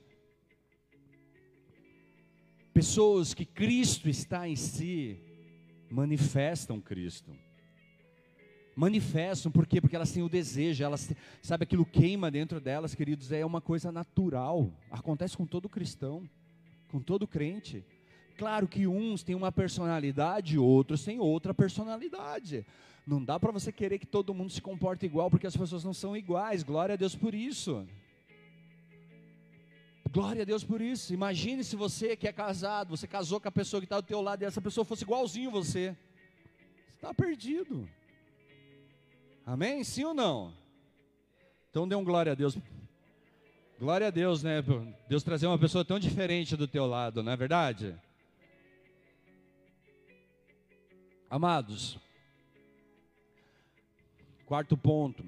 pessoas 2.73 3.33
que 3.33 3.45
Cristo 3.45 4.07
está 4.07 4.47
em 4.47 4.55
si, 4.55 5.19
manifestam 5.91 6.79
Cristo. 6.79 7.29
Manifestam, 8.73 9.51
por 9.51 9.67
quê? 9.67 9.81
Porque 9.81 9.97
elas 9.97 10.13
têm 10.13 10.23
o 10.23 10.29
desejo, 10.29 10.85
elas, 10.85 11.13
sabe, 11.43 11.63
aquilo 11.63 11.85
queima 11.85 12.31
dentro 12.31 12.61
delas, 12.61 12.95
queridos, 12.95 13.33
é 13.33 13.45
uma 13.45 13.59
coisa 13.59 13.91
natural. 13.91 14.71
Acontece 14.89 15.35
com 15.35 15.45
todo 15.45 15.67
cristão, 15.67 16.27
com 16.87 17.01
todo 17.01 17.27
crente. 17.27 17.83
Claro 18.37 18.69
que 18.69 18.87
uns 18.87 19.21
têm 19.21 19.35
uma 19.35 19.51
personalidade, 19.51 20.57
outros 20.57 21.03
têm 21.03 21.19
outra 21.19 21.53
personalidade. 21.53 22.65
Não 23.09 23.25
dá 23.25 23.39
para 23.39 23.51
você 23.51 23.71
querer 23.71 23.97
que 23.97 24.05
todo 24.05 24.35
mundo 24.35 24.51
se 24.51 24.61
comporte 24.61 25.03
igual, 25.03 25.31
porque 25.31 25.47
as 25.47 25.57
pessoas 25.57 25.83
não 25.83 25.95
são 25.95 26.15
iguais. 26.15 26.61
Glória 26.61 26.93
a 26.93 26.95
Deus 26.95 27.15
por 27.15 27.33
isso. 27.33 27.87
Glória 30.11 30.43
a 30.43 30.45
Deus 30.45 30.63
por 30.63 30.79
isso. 30.79 31.11
Imagine 31.11 31.63
se 31.63 31.75
você 31.75 32.15
que 32.15 32.27
é 32.27 32.31
casado, 32.31 32.95
você 32.95 33.07
casou 33.07 33.41
com 33.41 33.47
a 33.47 33.51
pessoa 33.51 33.81
que 33.81 33.87
está 33.87 33.99
do 33.99 34.05
teu 34.05 34.21
lado 34.21 34.43
e 34.43 34.45
essa 34.45 34.61
pessoa 34.61 34.85
fosse 34.85 35.05
igualzinho 35.05 35.49
você. 35.49 35.89
Você 35.89 36.95
está 36.97 37.11
perdido. 37.11 37.89
Amém? 39.43 39.83
Sim 39.83 40.03
ou 40.03 40.13
não? 40.13 40.53
Então 41.71 41.87
dê 41.87 41.95
um 41.95 42.03
glória 42.03 42.33
a 42.33 42.35
Deus. 42.35 42.59
Glória 43.79 44.05
a 44.05 44.11
Deus, 44.11 44.43
né? 44.43 44.63
Deus 45.07 45.23
trazer 45.23 45.47
uma 45.47 45.57
pessoa 45.57 45.83
tão 45.83 45.97
diferente 45.97 46.55
do 46.55 46.67
teu 46.67 46.85
lado, 46.85 47.23
não 47.23 47.31
é 47.31 47.35
verdade? 47.35 47.95
Amados, 51.27 51.97
Quarto 54.49 54.75
ponto. 54.75 55.23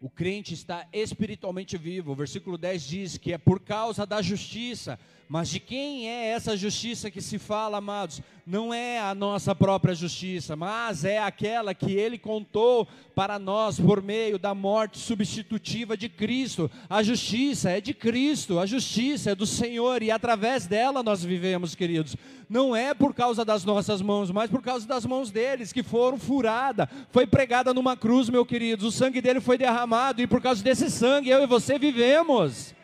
O 0.00 0.08
crente 0.08 0.54
está 0.54 0.86
espiritualmente 0.92 1.76
vivo. 1.76 2.12
O 2.12 2.14
versículo 2.14 2.56
10 2.56 2.82
diz 2.84 3.18
que 3.18 3.32
é 3.32 3.36
por 3.36 3.58
causa 3.58 4.06
da 4.06 4.22
justiça. 4.22 4.96
Mas 5.28 5.48
de 5.48 5.58
quem 5.58 6.08
é 6.08 6.28
essa 6.28 6.56
justiça 6.56 7.10
que 7.10 7.22
se 7.22 7.38
fala, 7.38 7.78
amados? 7.78 8.20
Não 8.46 8.74
é 8.74 8.98
a 9.00 9.14
nossa 9.14 9.54
própria 9.54 9.94
justiça, 9.94 10.56
mas 10.56 11.04
é 11.04 11.18
aquela 11.18 11.72
que 11.72 11.92
ele 11.92 12.18
contou 12.18 12.88
para 13.14 13.38
nós 13.38 13.78
por 13.78 14.02
meio 14.02 14.36
da 14.36 14.52
morte 14.52 14.98
substitutiva 14.98 15.96
de 15.96 16.08
Cristo. 16.08 16.68
A 16.90 17.04
justiça 17.04 17.70
é 17.70 17.80
de 17.80 17.94
Cristo, 17.94 18.58
a 18.58 18.66
justiça 18.66 19.30
é 19.30 19.34
do 19.34 19.46
Senhor 19.46 20.02
e 20.02 20.10
através 20.10 20.66
dela 20.66 21.04
nós 21.04 21.24
vivemos, 21.24 21.74
queridos. 21.76 22.16
Não 22.50 22.74
é 22.74 22.92
por 22.92 23.14
causa 23.14 23.44
das 23.44 23.64
nossas 23.64 24.02
mãos, 24.02 24.30
mas 24.30 24.50
por 24.50 24.60
causa 24.60 24.86
das 24.86 25.06
mãos 25.06 25.30
deles 25.30 25.72
que 25.72 25.82
foram 25.82 26.18
furadas, 26.18 26.88
foi 27.10 27.26
pregada 27.26 27.72
numa 27.72 27.96
cruz, 27.96 28.28
meu 28.28 28.44
queridos. 28.44 28.84
O 28.84 28.92
sangue 28.92 29.22
dele 29.22 29.40
foi 29.40 29.56
derramado 29.56 30.20
e 30.20 30.26
por 30.26 30.42
causa 30.42 30.62
desse 30.62 30.90
sangue 30.90 31.30
eu 31.30 31.42
e 31.42 31.46
você 31.46 31.78
vivemos. 31.78 32.74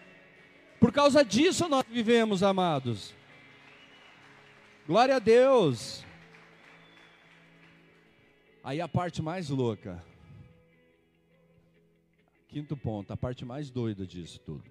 Por 0.79 0.93
causa 0.93 1.25
disso 1.25 1.69
nós 1.69 1.85
vivemos, 1.89 2.43
amados. 2.43 3.15
Glória 4.87 5.17
a 5.17 5.19
Deus. 5.19 6.05
Aí 8.63 8.81
a 8.81 8.89
parte 8.89 9.21
mais 9.21 9.49
louca. 9.51 10.03
Quinto 12.49 12.77
ponto, 12.77 13.13
a 13.13 13.17
parte 13.17 13.45
mais 13.45 13.71
doida 13.71 14.07
disso 14.07 14.41
tudo. 14.41 14.65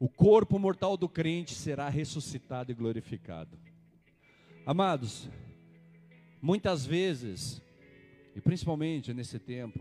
O 0.00 0.08
corpo 0.08 0.58
mortal 0.58 0.96
do 0.96 1.08
crente 1.08 1.54
será 1.54 1.88
ressuscitado 1.88 2.70
e 2.70 2.74
glorificado. 2.74 3.58
Amados, 4.64 5.28
muitas 6.40 6.86
vezes, 6.86 7.60
e 8.36 8.40
principalmente 8.40 9.12
nesse 9.12 9.38
tempo, 9.38 9.80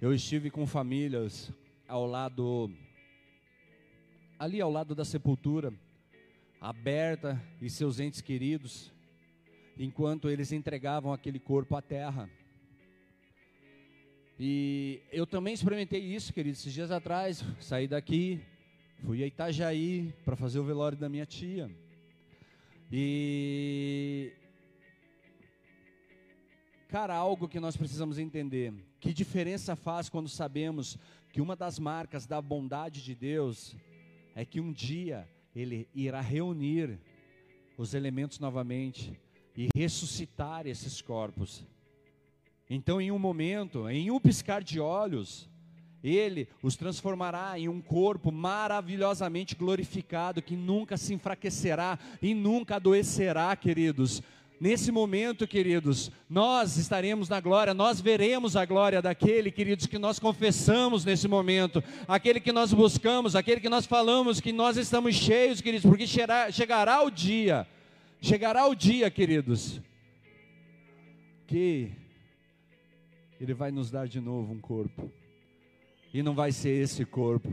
eu 0.00 0.14
estive 0.14 0.50
com 0.50 0.66
famílias 0.66 1.52
ao 1.90 2.06
lado, 2.06 2.70
ali 4.38 4.60
ao 4.60 4.70
lado 4.70 4.94
da 4.94 5.04
sepultura, 5.04 5.74
aberta 6.60 7.42
e 7.60 7.68
seus 7.68 7.98
entes 7.98 8.20
queridos, 8.20 8.92
enquanto 9.76 10.30
eles 10.30 10.52
entregavam 10.52 11.12
aquele 11.12 11.40
corpo 11.40 11.74
à 11.74 11.82
terra. 11.82 12.30
E 14.38 15.02
eu 15.10 15.26
também 15.26 15.52
experimentei 15.52 16.00
isso, 16.00 16.32
queridos, 16.32 16.60
esses 16.60 16.72
dias 16.72 16.92
atrás, 16.92 17.44
saí 17.58 17.88
daqui, 17.88 18.40
fui 19.04 19.24
a 19.24 19.26
Itajaí 19.26 20.14
para 20.24 20.36
fazer 20.36 20.60
o 20.60 20.64
velório 20.64 20.96
da 20.96 21.08
minha 21.08 21.26
tia. 21.26 21.68
E 22.92 24.32
cara, 26.88 27.14
algo 27.14 27.48
que 27.48 27.58
nós 27.58 27.76
precisamos 27.76 28.16
entender, 28.16 28.72
que 29.00 29.12
diferença 29.12 29.74
faz 29.74 30.08
quando 30.08 30.28
sabemos 30.28 30.96
que 31.32 31.40
uma 31.40 31.54
das 31.54 31.78
marcas 31.78 32.26
da 32.26 32.40
bondade 32.40 33.02
de 33.02 33.14
Deus 33.14 33.76
é 34.34 34.44
que 34.44 34.60
um 34.60 34.72
dia 34.72 35.28
Ele 35.54 35.88
irá 35.94 36.20
reunir 36.20 36.98
os 37.76 37.94
elementos 37.94 38.38
novamente 38.38 39.18
e 39.56 39.68
ressuscitar 39.74 40.66
esses 40.66 41.00
corpos. 41.00 41.66
Então, 42.68 43.00
em 43.00 43.10
um 43.10 43.18
momento, 43.18 43.88
em 43.88 44.10
um 44.10 44.20
piscar 44.20 44.62
de 44.62 44.78
olhos, 44.78 45.48
Ele 46.02 46.48
os 46.62 46.76
transformará 46.76 47.58
em 47.58 47.68
um 47.68 47.80
corpo 47.80 48.30
maravilhosamente 48.30 49.54
glorificado, 49.54 50.42
que 50.42 50.56
nunca 50.56 50.96
se 50.96 51.14
enfraquecerá 51.14 51.98
e 52.22 52.34
nunca 52.34 52.76
adoecerá, 52.76 53.54
queridos 53.56 54.22
Nesse 54.60 54.92
momento, 54.92 55.48
queridos, 55.48 56.12
nós 56.28 56.76
estaremos 56.76 57.30
na 57.30 57.40
glória, 57.40 57.72
nós 57.72 57.98
veremos 57.98 58.56
a 58.56 58.66
glória 58.66 59.00
daquele, 59.00 59.50
queridos, 59.50 59.86
que 59.86 59.98
nós 59.98 60.18
confessamos 60.18 61.02
nesse 61.02 61.26
momento, 61.26 61.82
aquele 62.06 62.38
que 62.38 62.52
nós 62.52 62.70
buscamos, 62.70 63.34
aquele 63.34 63.58
que 63.58 63.70
nós 63.70 63.86
falamos 63.86 64.38
que 64.38 64.52
nós 64.52 64.76
estamos 64.76 65.14
cheios, 65.14 65.62
queridos, 65.62 65.88
porque 65.88 66.06
chegará 66.06 67.02
o 67.02 67.10
dia, 67.10 67.66
chegará 68.20 68.66
o 68.66 68.74
dia, 68.74 69.10
queridos, 69.10 69.80
que 71.46 71.92
Ele 73.40 73.54
vai 73.54 73.70
nos 73.70 73.90
dar 73.90 74.06
de 74.06 74.20
novo 74.20 74.52
um 74.52 74.60
corpo, 74.60 75.10
e 76.12 76.22
não 76.22 76.34
vai 76.34 76.52
ser 76.52 76.82
esse 76.82 77.06
corpo, 77.06 77.50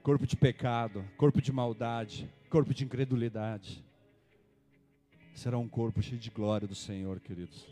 corpo 0.00 0.28
de 0.28 0.36
pecado, 0.36 1.04
corpo 1.16 1.42
de 1.42 1.50
maldade, 1.50 2.30
corpo 2.48 2.72
de 2.72 2.84
incredulidade 2.84 3.87
será 5.38 5.56
um 5.56 5.68
corpo 5.68 6.02
cheio 6.02 6.20
de 6.20 6.30
glória 6.30 6.66
do 6.66 6.74
Senhor, 6.74 7.20
queridos. 7.20 7.64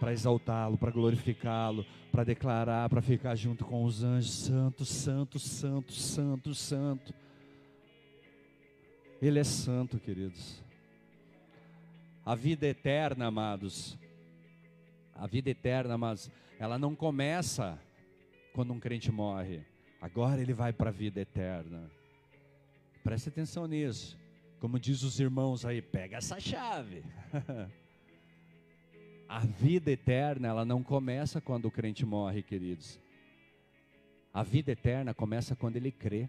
Para 0.00 0.12
exaltá-lo, 0.12 0.76
para 0.76 0.90
glorificá-lo, 0.90 1.86
para 2.10 2.24
declarar, 2.24 2.88
para 2.88 3.00
ficar 3.00 3.36
junto 3.36 3.64
com 3.64 3.84
os 3.84 4.02
anjos, 4.02 4.32
santo, 4.32 4.84
santo, 4.84 5.38
santo, 5.38 5.92
santo, 5.92 6.54
santo. 6.54 7.14
Ele 9.22 9.38
é 9.38 9.44
santo, 9.44 10.00
queridos. 10.00 10.62
A 12.24 12.34
vida 12.34 12.66
eterna, 12.66 13.26
amados, 13.26 13.96
a 15.14 15.26
vida 15.26 15.50
eterna, 15.50 15.96
mas 15.96 16.30
ela 16.58 16.78
não 16.78 16.96
começa 16.96 17.78
quando 18.52 18.72
um 18.72 18.80
crente 18.80 19.12
morre. 19.12 19.64
Agora 20.00 20.40
ele 20.40 20.52
vai 20.52 20.72
para 20.72 20.90
a 20.90 20.92
vida 20.92 21.20
eterna. 21.20 21.88
Preste 23.04 23.28
atenção 23.28 23.66
nisso. 23.66 24.18
Como 24.60 24.78
diz 24.78 25.02
os 25.02 25.18
irmãos 25.18 25.64
aí, 25.64 25.80
pega 25.80 26.18
essa 26.18 26.38
chave. 26.38 27.02
A 29.26 29.38
vida 29.38 29.90
eterna, 29.90 30.48
ela 30.48 30.64
não 30.64 30.82
começa 30.82 31.40
quando 31.40 31.66
o 31.66 31.70
crente 31.70 32.04
morre, 32.04 32.42
queridos. 32.42 33.00
A 34.34 34.42
vida 34.42 34.72
eterna 34.72 35.14
começa 35.14 35.56
quando 35.56 35.76
ele 35.76 35.90
crê. 35.90 36.28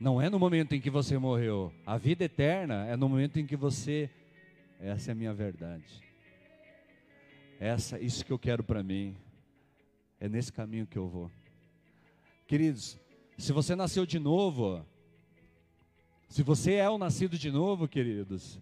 Não 0.00 0.22
é 0.22 0.30
no 0.30 0.38
momento 0.38 0.74
em 0.74 0.80
que 0.80 0.88
você 0.88 1.18
morreu. 1.18 1.74
A 1.84 1.98
vida 1.98 2.24
eterna 2.24 2.86
é 2.86 2.96
no 2.96 3.08
momento 3.08 3.38
em 3.38 3.46
que 3.46 3.56
você. 3.56 4.08
Essa 4.80 5.10
é 5.10 5.12
a 5.12 5.16
minha 5.16 5.34
verdade. 5.34 6.02
Essa, 7.58 7.98
isso 7.98 8.24
que 8.24 8.32
eu 8.32 8.38
quero 8.38 8.62
para 8.62 8.82
mim. 8.82 9.16
É 10.20 10.28
nesse 10.28 10.52
caminho 10.52 10.86
que 10.86 10.96
eu 10.96 11.08
vou. 11.08 11.30
Queridos, 12.46 12.98
se 13.36 13.52
você 13.52 13.74
nasceu 13.74 14.06
de 14.06 14.18
novo, 14.18 14.86
se 16.28 16.42
você 16.42 16.74
é 16.74 16.88
o 16.88 16.98
nascido 16.98 17.38
de 17.38 17.50
novo, 17.50 17.88
queridos, 17.88 18.60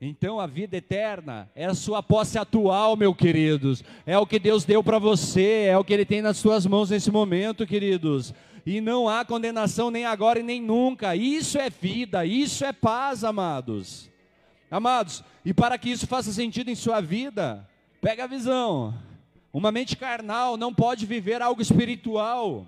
Então 0.00 0.38
a 0.38 0.46
vida 0.46 0.76
eterna 0.76 1.50
é 1.56 1.64
a 1.64 1.74
sua 1.74 2.00
posse 2.02 2.38
atual, 2.38 2.96
meu 2.96 3.12
queridos. 3.12 3.82
É 4.06 4.16
o 4.16 4.26
que 4.26 4.38
Deus 4.38 4.64
deu 4.64 4.84
para 4.84 4.98
você, 4.98 5.64
é 5.68 5.76
o 5.76 5.82
que 5.82 5.92
Ele 5.92 6.04
tem 6.04 6.22
nas 6.22 6.36
suas 6.36 6.64
mãos 6.66 6.90
nesse 6.90 7.10
momento, 7.10 7.66
queridos. 7.66 8.32
E 8.64 8.80
não 8.80 9.08
há 9.08 9.24
condenação 9.24 9.90
nem 9.90 10.04
agora 10.04 10.38
e 10.38 10.42
nem 10.42 10.62
nunca. 10.62 11.16
Isso 11.16 11.58
é 11.58 11.68
vida, 11.68 12.24
isso 12.24 12.64
é 12.64 12.72
paz, 12.72 13.24
amados. 13.24 14.08
Amados, 14.70 15.24
e 15.44 15.54
para 15.54 15.78
que 15.78 15.90
isso 15.90 16.06
faça 16.06 16.30
sentido 16.30 16.70
em 16.70 16.74
sua 16.74 17.00
vida, 17.00 17.66
pega 18.00 18.24
a 18.24 18.28
visão. 18.28 18.94
Uma 19.52 19.72
mente 19.72 19.96
carnal 19.96 20.58
não 20.58 20.74
pode 20.74 21.06
viver 21.06 21.40
algo 21.40 21.62
espiritual. 21.62 22.66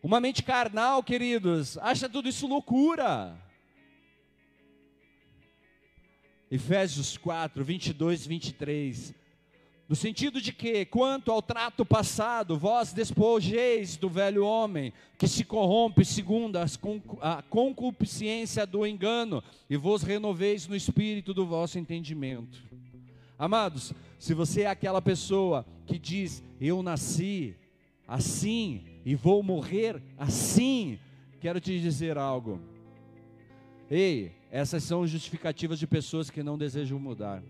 Uma 0.00 0.20
mente 0.20 0.44
carnal, 0.44 1.02
queridos, 1.02 1.76
acha 1.78 2.08
tudo 2.08 2.28
isso 2.28 2.46
loucura. 2.46 3.36
Efésios 6.50 7.16
4, 7.16 7.64
22 7.64 8.24
e 8.24 8.28
23. 8.28 9.14
No 9.88 9.96
sentido 9.96 10.40
de 10.40 10.52
que, 10.52 10.84
quanto 10.84 11.32
ao 11.32 11.42
trato 11.42 11.84
passado, 11.84 12.56
vós 12.56 12.92
despojeis 12.92 13.96
do 13.96 14.08
velho 14.08 14.44
homem, 14.44 14.92
que 15.18 15.26
se 15.26 15.44
corrompe 15.44 16.04
segundo 16.04 16.58
a 17.20 17.42
concupiscência 17.42 18.66
do 18.66 18.86
engano, 18.86 19.42
e 19.68 19.76
vos 19.76 20.02
renoveis 20.02 20.68
no 20.68 20.76
espírito 20.76 21.34
do 21.34 21.44
vosso 21.44 21.78
entendimento. 21.78 22.62
Amados, 23.36 23.92
se 24.18 24.32
você 24.32 24.62
é 24.62 24.66
aquela 24.66 25.02
pessoa 25.02 25.66
que 25.86 25.98
diz, 25.98 26.42
eu 26.60 26.82
nasci 26.82 27.56
assim 28.06 28.84
e 29.08 29.14
vou 29.14 29.42
morrer 29.42 30.02
assim, 30.18 30.98
quero 31.40 31.58
te 31.58 31.80
dizer 31.80 32.18
algo. 32.18 32.60
Ei, 33.90 34.32
essas 34.50 34.84
são 34.84 35.06
justificativas 35.06 35.78
de 35.78 35.86
pessoas 35.86 36.28
que 36.28 36.42
não 36.42 36.58
desejam 36.58 36.98
mudar. 36.98 37.42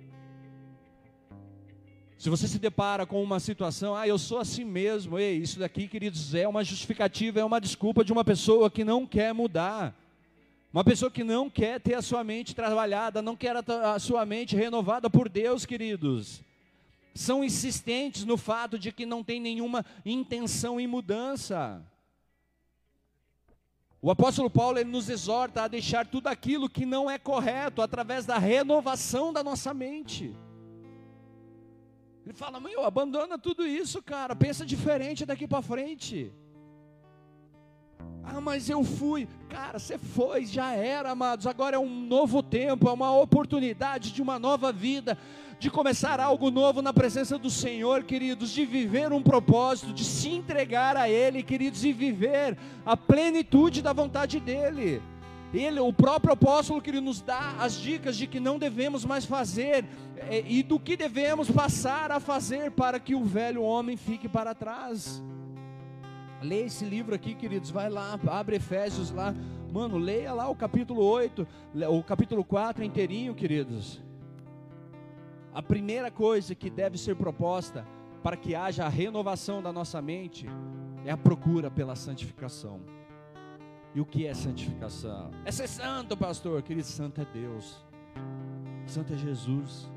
Se 2.17 2.31
você 2.31 2.47
se 2.47 2.61
depara 2.61 3.05
com 3.05 3.21
uma 3.21 3.41
situação, 3.41 3.97
ah, 3.97 4.07
eu 4.07 4.19
sou 4.19 4.39
assim 4.39 4.65
mesmo, 4.65 5.19
ei, 5.19 5.37
isso 5.39 5.59
daqui, 5.59 5.89
queridos, 5.89 6.33
é 6.33 6.47
uma 6.47 6.63
justificativa, 6.63 7.41
é 7.41 7.45
uma 7.45 7.61
desculpa 7.61 8.05
de 8.05 8.13
uma 8.13 8.23
pessoa 8.25 8.71
que 8.71 8.85
não 8.85 9.05
quer 9.05 9.35
mudar. 9.35 9.93
Uma 10.73 10.85
pessoa 10.85 11.11
que 11.11 11.25
não 11.25 11.51
quer 11.51 11.81
ter 11.81 11.95
a 11.95 12.03
sua 12.03 12.23
mente 12.23 12.55
trabalhada, 12.55 13.21
não 13.21 13.35
quer 13.35 13.57
a 13.57 13.99
sua 13.99 14.25
mente 14.25 14.55
renovada 14.55 15.11
por 15.11 15.29
Deus, 15.29 15.67
queridos. 15.67 16.41
São 17.19 17.43
insistentes 17.43 18.25
no 18.25 18.37
fato 18.37 18.79
de 18.79 18.93
que 18.93 19.05
não 19.05 19.25
tem 19.25 19.41
nenhuma 19.41 19.85
intenção 20.07 20.79
em 20.79 20.87
mudança. 20.87 21.85
O 24.01 24.09
apóstolo 24.09 24.49
Paulo 24.49 24.79
ele 24.79 24.89
nos 24.89 25.09
exorta 25.09 25.65
a 25.65 25.69
deixar 25.69 26.07
tudo 26.07 26.29
aquilo 26.29 26.71
que 26.71 26.87
não 26.87 27.11
é 27.11 27.19
correto 27.19 27.83
através 27.83 28.25
da 28.25 28.39
renovação 28.39 29.33
da 29.33 29.43
nossa 29.43 29.75
mente. 29.75 30.33
Ele 32.25 32.35
fala, 32.35 32.61
meu, 32.61 32.85
abandona 32.85 33.37
tudo 33.37 33.67
isso, 33.67 34.01
cara, 34.01 34.37
pensa 34.37 34.65
diferente 34.65 35.27
daqui 35.27 35.49
para 35.49 35.61
frente. 35.61 36.33
Ah, 38.23 38.41
mas 38.41 38.69
eu 38.69 38.85
fui. 38.85 39.27
Cara, 39.49 39.79
você 39.79 39.99
foi, 39.99 40.45
já 40.45 40.73
era, 40.73 41.11
amados. 41.11 41.47
Agora 41.47 41.77
é 41.77 41.79
um 41.79 42.07
novo 42.07 42.43
tempo, 42.43 42.89
é 42.89 42.93
uma 42.93 43.11
oportunidade 43.11 44.13
de 44.13 44.21
uma 44.21 44.39
nova 44.39 44.71
vida, 44.71 45.19
de 45.59 45.71
começar 45.71 46.21
algo 46.21 46.51
novo 46.51 46.81
na 46.81 46.93
presença 46.93 47.37
do 47.37 47.51
Senhor, 47.51 48.05
queridos, 48.05 48.51
de 48.51 48.65
viver 48.65 49.13
um 49.13 49.23
propósito, 49.23 49.93
de 49.93 50.05
se 50.05 50.29
entregar 50.31 50.97
a 50.97 51.09
Ele, 51.09 51.43
queridos, 51.43 51.85
e 51.85 51.93
viver 51.93 52.57
a 52.87 52.97
plenitude 52.97 53.83
da 53.83 53.93
vontade 53.93 54.39
dEle. 54.39 55.03
Ele, 55.53 55.81
o 55.81 55.93
próprio 55.93 56.35
apóstolo, 56.35 56.81
que 56.81 56.91
ele 56.91 57.01
nos 57.01 57.23
dá 57.23 57.57
as 57.59 57.75
dicas 57.75 58.17
de 58.17 58.27
que 58.27 58.39
não 58.39 58.59
devemos 58.59 59.05
mais 59.05 59.25
fazer 59.25 59.85
é, 60.17 60.45
e 60.47 60.63
do 60.63 60.79
que 60.79 60.95
devemos 60.97 61.51
passar 61.51 62.13
a 62.13 62.21
fazer 62.21 62.71
para 62.73 63.01
que 63.01 63.15
o 63.15 63.25
velho 63.25 63.63
homem 63.63 63.97
fique 63.97 64.29
para 64.29 64.55
trás. 64.55 65.23
Leia 66.43 66.67
esse 66.67 66.85
livro 66.85 67.15
aqui, 67.15 67.35
queridos. 67.35 67.71
Vai 67.71 67.89
lá, 67.89 68.19
abre 68.29 68.57
Efésios 68.57 69.11
lá. 69.11 69.35
Mano, 69.73 69.97
leia 69.97 70.33
lá 70.35 70.49
o 70.49 70.55
capítulo 70.55 71.03
8, 71.03 71.47
o 71.91 72.03
capítulo 72.03 72.45
4 72.45 72.85
inteirinho, 72.85 73.35
queridos. 73.35 74.01
A 75.59 75.63
primeira 75.63 76.09
coisa 76.09 76.55
que 76.55 76.71
deve 76.71 76.97
ser 76.97 77.17
proposta 77.17 77.85
para 78.23 78.37
que 78.37 78.55
haja 78.55 78.87
a 78.87 78.89
renovação 78.89 79.61
da 79.61 79.73
nossa 79.73 80.01
mente 80.01 80.47
é 81.05 81.11
a 81.11 81.17
procura 81.17 81.69
pela 81.69 81.97
santificação. 81.97 82.81
E 83.93 84.01
o 84.01 84.07
que 84.07 84.25
é 84.25 84.33
santificação? 84.35 85.33
É 85.45 85.51
ser 85.51 85.67
santo, 85.67 86.17
pastor. 86.17 86.63
Querido, 86.63 86.87
santo 86.87 87.21
é 87.23 87.25
Deus. 87.25 87.85
Santo 88.87 89.13
é 89.13 89.17
Jesus. 89.17 89.91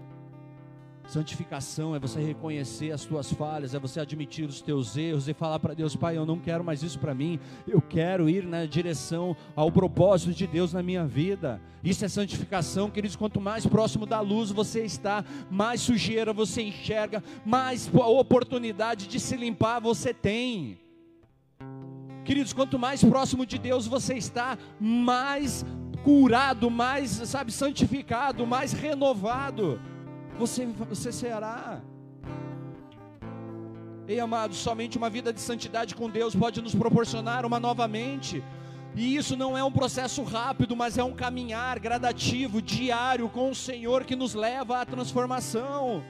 Santificação 1.08 1.95
é 1.95 1.99
você 1.99 2.22
reconhecer 2.22 2.91
as 2.91 3.04
tuas 3.04 3.32
falhas, 3.34 3.74
é 3.74 3.80
você 3.80 3.99
admitir 3.99 4.47
os 4.47 4.62
teus 4.62 4.95
erros 4.95 5.28
e 5.28 5.34
falar 5.34 5.60
para 5.60 5.74
Deus, 5.74 5.95
Pai, 5.95 6.18
eu 6.18 6.26
não 6.26 6.39
quero 6.39 6.64
mais 6.64 6.84
isso 6.84 6.97
para 6.99 7.14
mim, 7.14 7.39
eu 7.68 7.82
quero 7.82 8.30
ir 8.30 8.45
na 8.45 8.66
direção 8.66 9.36
ao 9.56 9.72
propósito 9.72 10.34
de 10.34 10.47
Deus 10.47 10.72
na 10.72 10.82
minha 10.82 11.06
vida. 11.06 11.62
Isso 11.84 12.06
é 12.06 12.08
santificação, 12.08 12.89
queridos. 12.89 13.16
Quanto 13.16 13.41
mais 13.41 13.66
próximo 13.66 14.06
da 14.06 14.22
luz 14.22 14.52
você 14.52 14.86
está, 14.86 15.26
mais 15.49 15.82
sujeira 15.82 16.32
você 16.32 16.62
enxerga, 16.62 17.24
mais 17.43 17.89
oportunidade 17.93 19.08
de 19.08 19.20
se 19.20 19.36
limpar 19.36 19.80
você 19.80 20.14
tem. 20.14 20.80
Queridos, 22.24 22.54
quanto 22.54 22.78
mais 22.78 23.04
próximo 23.04 23.45
de 23.45 23.58
Deus 23.58 23.88
você 23.88 24.14
está, 24.14 24.58
mais 24.80 25.66
curado, 26.04 26.70
mais, 26.70 27.10
sabe, 27.10 27.52
santificado, 27.52 28.45
mais 28.45 28.72
renovado 28.72 29.80
você, 30.42 30.66
você 30.66 31.12
será. 31.12 31.80
Ei, 34.08 34.20
amados, 34.20 34.58
somente 34.58 34.98
uma 34.98 35.08
vida 35.08 35.32
de 35.32 35.39
santidade 35.39 35.94
com 35.94 36.10
Deus 36.10 36.36
pode 36.36 36.60
nos 36.64 36.74
proporcionar 36.74 37.46
uma 37.46 37.60
nova 37.60 37.88
mente. 37.88 38.44
E 38.96 39.16
isso 39.16 39.38
não 39.38 39.56
é 39.56 39.64
um 39.64 39.72
processo 39.72 40.24
rápido, 40.24 40.76
mas 40.76 40.98
é 40.98 41.04
um 41.04 41.14
caminhar 41.14 41.78
gradativo, 41.80 42.60
diário 42.60 43.30
com 43.30 43.52
o 43.52 43.56
Senhor 43.56 44.04
que 44.04 44.16
nos 44.16 44.34
leva 44.34 44.82
à 44.82 44.86
transformação. 44.86 46.04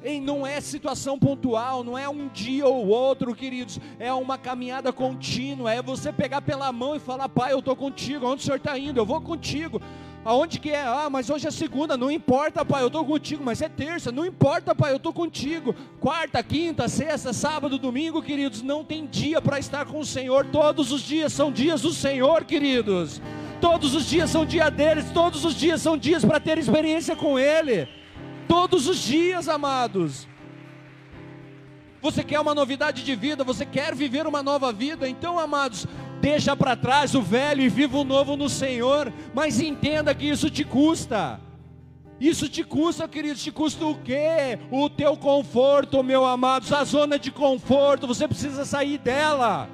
Ei, 0.00 0.20
não 0.20 0.46
é 0.46 0.60
situação 0.60 1.18
pontual, 1.18 1.82
não 1.82 1.98
é 1.98 2.08
um 2.08 2.28
dia 2.28 2.68
ou 2.68 2.86
outro, 2.86 3.34
queridos, 3.34 3.80
é 3.98 4.12
uma 4.12 4.38
caminhada 4.38 4.92
contínua, 4.92 5.72
é 5.72 5.82
você 5.82 6.12
pegar 6.12 6.40
pela 6.40 6.70
mão 6.70 6.94
e 6.94 7.00
falar, 7.00 7.28
pai, 7.28 7.52
eu 7.52 7.58
estou 7.58 7.74
contigo, 7.74 8.26
onde 8.26 8.42
o 8.42 8.44
senhor 8.44 8.58
está 8.58 8.78
indo? 8.78 9.00
Eu 9.00 9.04
vou 9.04 9.20
contigo. 9.20 9.82
Aonde 10.26 10.58
que 10.58 10.70
é? 10.70 10.82
Ah, 10.82 11.08
mas 11.08 11.30
hoje 11.30 11.46
é 11.46 11.50
segunda, 11.52 11.96
não 11.96 12.10
importa, 12.10 12.64
pai, 12.64 12.82
eu 12.82 12.88
estou 12.88 13.04
contigo, 13.04 13.44
mas 13.44 13.62
é 13.62 13.68
terça, 13.68 14.10
não 14.10 14.26
importa, 14.26 14.74
pai, 14.74 14.92
eu 14.92 14.96
estou 14.96 15.12
contigo. 15.12 15.72
Quarta, 16.00 16.42
quinta, 16.42 16.88
sexta, 16.88 17.32
sábado, 17.32 17.78
domingo, 17.78 18.20
queridos, 18.20 18.60
não 18.60 18.84
tem 18.84 19.06
dia 19.06 19.40
para 19.40 19.60
estar 19.60 19.86
com 19.86 20.00
o 20.00 20.04
Senhor, 20.04 20.46
todos 20.46 20.90
os 20.90 21.02
dias 21.02 21.32
são 21.32 21.52
dias 21.52 21.82
do 21.82 21.92
Senhor, 21.92 22.44
queridos. 22.44 23.22
Todos 23.60 23.94
os 23.94 24.04
dias 24.06 24.28
são 24.28 24.44
dia 24.44 24.68
deles, 24.68 25.06
todos 25.14 25.44
os 25.44 25.54
dias 25.54 25.80
são 25.80 25.96
dias 25.96 26.24
para 26.24 26.40
ter 26.40 26.58
experiência 26.58 27.14
com 27.14 27.38
Ele 27.38 27.88
todos 28.48 28.88
os 28.88 28.98
dias, 28.98 29.48
amados. 29.48 30.26
Você 32.00 32.22
quer 32.22 32.40
uma 32.40 32.54
novidade 32.54 33.02
de 33.02 33.14
vida, 33.14 33.44
você 33.44 33.66
quer 33.66 33.94
viver 33.94 34.26
uma 34.26 34.42
nova 34.42 34.72
vida, 34.72 35.08
então, 35.08 35.38
amados, 35.38 35.86
deixa 36.20 36.56
para 36.56 36.76
trás 36.76 37.14
o 37.14 37.22
velho 37.22 37.62
e 37.62 37.68
viva 37.68 37.98
o 37.98 38.04
novo 38.04 38.36
no 38.36 38.48
Senhor, 38.48 39.12
mas 39.34 39.60
entenda 39.60 40.14
que 40.14 40.26
isso 40.26 40.50
te 40.50 40.64
custa. 40.64 41.40
Isso 42.20 42.48
te 42.48 42.64
custa, 42.64 43.06
queridos, 43.06 43.42
te 43.42 43.52
custa 43.52 43.84
o 43.84 43.94
quê? 43.94 44.58
O 44.70 44.88
teu 44.88 45.16
conforto, 45.16 46.02
meu 46.02 46.24
amado, 46.24 46.74
a 46.74 46.84
zona 46.84 47.18
de 47.18 47.30
conforto, 47.30 48.06
você 48.06 48.26
precisa 48.26 48.64
sair 48.64 48.98
dela. 48.98 49.68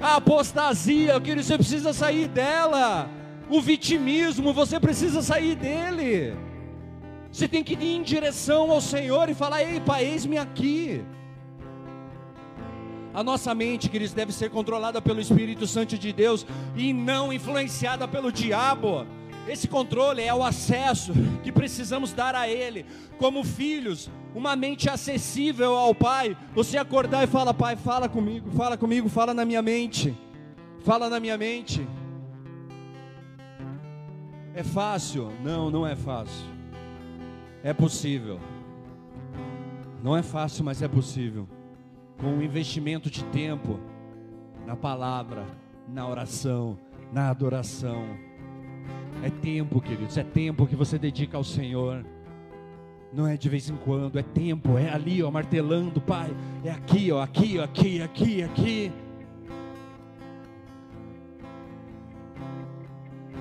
A 0.00 0.16
apostasia, 0.16 1.20
querido, 1.20 1.42
você 1.42 1.58
precisa 1.58 1.92
sair 1.92 2.28
dela. 2.28 3.10
O 3.50 3.60
vitimismo, 3.60 4.54
você 4.54 4.80
precisa 4.80 5.20
sair 5.20 5.54
dele. 5.54 6.34
Você 7.30 7.46
tem 7.46 7.62
que 7.62 7.74
ir 7.74 7.96
em 7.96 8.02
direção 8.02 8.70
ao 8.70 8.80
Senhor 8.80 9.28
e 9.28 9.34
falar: 9.34 9.62
Ei, 9.62 9.80
Pai, 9.80 10.06
eis-me 10.06 10.38
aqui. 10.38 11.04
A 13.12 13.24
nossa 13.24 13.54
mente, 13.54 13.88
queridos, 13.88 14.14
deve 14.14 14.32
ser 14.32 14.50
controlada 14.50 15.02
pelo 15.02 15.20
Espírito 15.20 15.66
Santo 15.66 15.98
de 15.98 16.12
Deus 16.12 16.46
e 16.76 16.92
não 16.92 17.32
influenciada 17.32 18.06
pelo 18.06 18.30
diabo. 18.30 19.04
Esse 19.48 19.66
controle 19.66 20.22
é 20.22 20.32
o 20.32 20.44
acesso 20.44 21.12
que 21.42 21.50
precisamos 21.50 22.12
dar 22.12 22.36
a 22.36 22.48
Ele, 22.48 22.86
como 23.18 23.42
filhos, 23.42 24.08
uma 24.34 24.54
mente 24.54 24.88
acessível 24.88 25.74
ao 25.76 25.92
Pai. 25.92 26.36
Você 26.54 26.78
acordar 26.78 27.24
e 27.24 27.26
fala: 27.26 27.52
Pai, 27.52 27.74
fala 27.74 28.08
comigo, 28.08 28.50
fala 28.52 28.76
comigo, 28.76 29.08
fala 29.08 29.34
na 29.34 29.44
minha 29.44 29.60
mente, 29.60 30.16
fala 30.84 31.10
na 31.10 31.18
minha 31.18 31.36
mente. 31.36 31.84
É 34.54 34.62
fácil? 34.62 35.32
Não, 35.42 35.70
não 35.70 35.86
é 35.86 35.96
fácil. 35.96 36.46
É 37.62 37.72
possível. 37.72 38.38
Não 40.02 40.16
é 40.16 40.22
fácil, 40.22 40.64
mas 40.64 40.80
é 40.80 40.88
possível. 40.88 41.48
Com 42.20 42.28
um 42.28 42.42
investimento 42.42 43.10
de 43.10 43.24
tempo 43.24 43.80
na 44.66 44.76
palavra, 44.76 45.46
na 45.88 46.06
oração, 46.06 46.78
na 47.12 47.30
adoração. 47.30 48.04
É 49.22 49.30
tempo, 49.30 49.80
queridos, 49.80 50.16
é 50.16 50.22
tempo 50.22 50.66
que 50.66 50.76
você 50.76 50.98
dedica 50.98 51.36
ao 51.36 51.44
Senhor. 51.44 52.04
Não 53.12 53.26
é 53.26 53.36
de 53.36 53.48
vez 53.48 53.68
em 53.68 53.76
quando, 53.76 54.18
é 54.18 54.22
tempo, 54.22 54.78
é 54.78 54.90
ali, 54.90 55.22
ó, 55.22 55.30
martelando, 55.30 56.00
Pai. 56.00 56.30
É 56.64 56.70
aqui, 56.70 57.10
ó, 57.10 57.22
aqui, 57.22 57.58
ó, 57.58 57.64
aqui, 57.64 58.02
aqui, 58.02 58.42
aqui. 58.42 58.92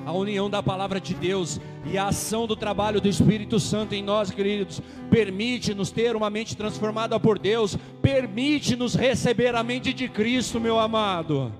A 0.10 0.14
união 0.14 0.50
da 0.50 0.64
palavra 0.64 1.00
de 1.00 1.14
Deus 1.14 1.60
e 1.86 1.96
a 1.96 2.08
ação 2.08 2.48
do 2.48 2.56
trabalho 2.56 3.00
do 3.00 3.08
Espírito 3.08 3.60
Santo 3.60 3.94
em 3.94 4.02
nós, 4.02 4.32
queridos, 4.32 4.82
permite-nos 5.10 5.92
ter 5.92 6.16
uma 6.16 6.32
mente 6.32 6.58
transformada 6.58 7.20
por 7.20 7.38
Deus, 7.38 7.78
permite-nos 8.02 8.96
receber 8.96 9.56
a 9.56 9.64
mente 9.64 9.94
de 9.94 10.10
Cristo, 10.10 10.60
meu 10.60 10.80
amado. 10.80 11.54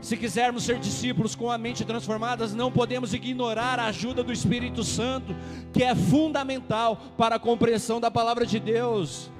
Se 0.00 0.16
quisermos 0.16 0.62
ser 0.62 0.78
discípulos 0.78 1.34
com 1.34 1.50
a 1.50 1.58
mente 1.58 1.84
transformada, 1.84 2.46
não 2.48 2.70
podemos 2.70 3.12
ignorar 3.12 3.80
a 3.80 3.86
ajuda 3.86 4.22
do 4.22 4.32
Espírito 4.32 4.84
Santo, 4.84 5.34
que 5.72 5.82
é 5.82 5.96
fundamental 5.96 6.96
para 7.18 7.34
a 7.34 7.40
compreensão 7.40 8.00
da 8.00 8.08
palavra 8.08 8.46
de 8.46 8.60
Deus. 8.60 9.32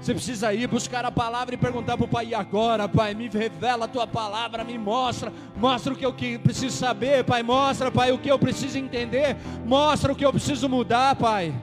Você 0.00 0.14
precisa 0.14 0.52
ir 0.54 0.68
buscar 0.68 1.04
a 1.04 1.10
palavra 1.10 1.54
e 1.54 1.58
perguntar 1.58 1.96
para 1.96 2.04
o 2.04 2.08
Pai, 2.08 2.26
e 2.26 2.34
agora, 2.34 2.88
Pai, 2.88 3.14
me 3.14 3.28
revela 3.28 3.86
a 3.86 3.88
tua 3.88 4.06
palavra, 4.06 4.62
me 4.62 4.78
mostra, 4.78 5.32
mostra 5.56 5.92
o 5.92 5.96
que 5.96 6.04
eu 6.04 6.14
preciso 6.38 6.76
saber, 6.76 7.24
Pai, 7.24 7.42
mostra, 7.42 7.90
Pai, 7.90 8.12
o 8.12 8.18
que 8.18 8.30
eu 8.30 8.38
preciso 8.38 8.78
entender, 8.78 9.36
mostra 9.64 10.12
o 10.12 10.16
que 10.16 10.24
eu 10.24 10.30
preciso 10.30 10.68
mudar, 10.68 11.16
Pai. 11.16 11.54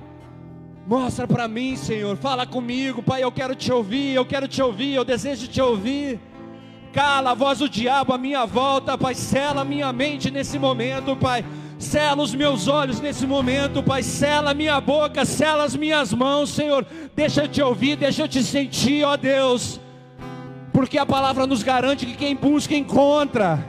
Mostra 0.86 1.26
para 1.26 1.48
mim, 1.48 1.78
Senhor, 1.78 2.18
fala 2.18 2.46
comigo, 2.46 3.02
Pai, 3.02 3.24
eu 3.24 3.32
quero 3.32 3.56
te 3.56 3.72
ouvir, 3.72 4.14
eu 4.14 4.26
quero 4.26 4.48
te 4.48 4.62
ouvir, 4.62 4.94
eu 4.94 5.06
desejo 5.06 5.48
te 5.48 5.62
ouvir. 5.62 6.20
Cala 6.92 7.32
a 7.32 7.34
voz 7.34 7.60
do 7.60 7.70
diabo 7.70 8.14
à 8.14 8.18
minha 8.18 8.46
volta, 8.46 8.98
Pai, 8.98 9.16
sela 9.16 9.62
a 9.62 9.66
minha 9.66 9.92
mente 9.94 10.30
nesse 10.30 10.60
momento, 10.60 11.16
Pai 11.16 11.46
Sela 11.84 12.24
os 12.24 12.34
meus 12.34 12.68
olhos 12.68 13.02
nesse 13.02 13.28
momento, 13.28 13.84
Pai. 13.84 14.02
Sela 14.02 14.54
minha 14.54 14.80
boca, 14.80 15.26
sela 15.26 15.66
as 15.66 15.76
minhas 15.76 16.14
mãos, 16.14 16.50
Senhor. 16.50 16.86
Deixa 17.14 17.44
eu 17.44 17.48
te 17.48 17.62
ouvir, 17.62 17.98
deixa 17.98 18.24
eu 18.24 18.28
te 18.28 18.42
sentir, 18.42 19.04
ó 19.04 19.18
Deus. 19.18 19.80
Porque 20.72 20.98
a 20.98 21.06
palavra 21.06 21.46
nos 21.46 21.62
garante 21.62 22.06
que 22.06 22.16
quem 22.16 22.36
busca 22.36 22.74
encontra. 22.74 23.64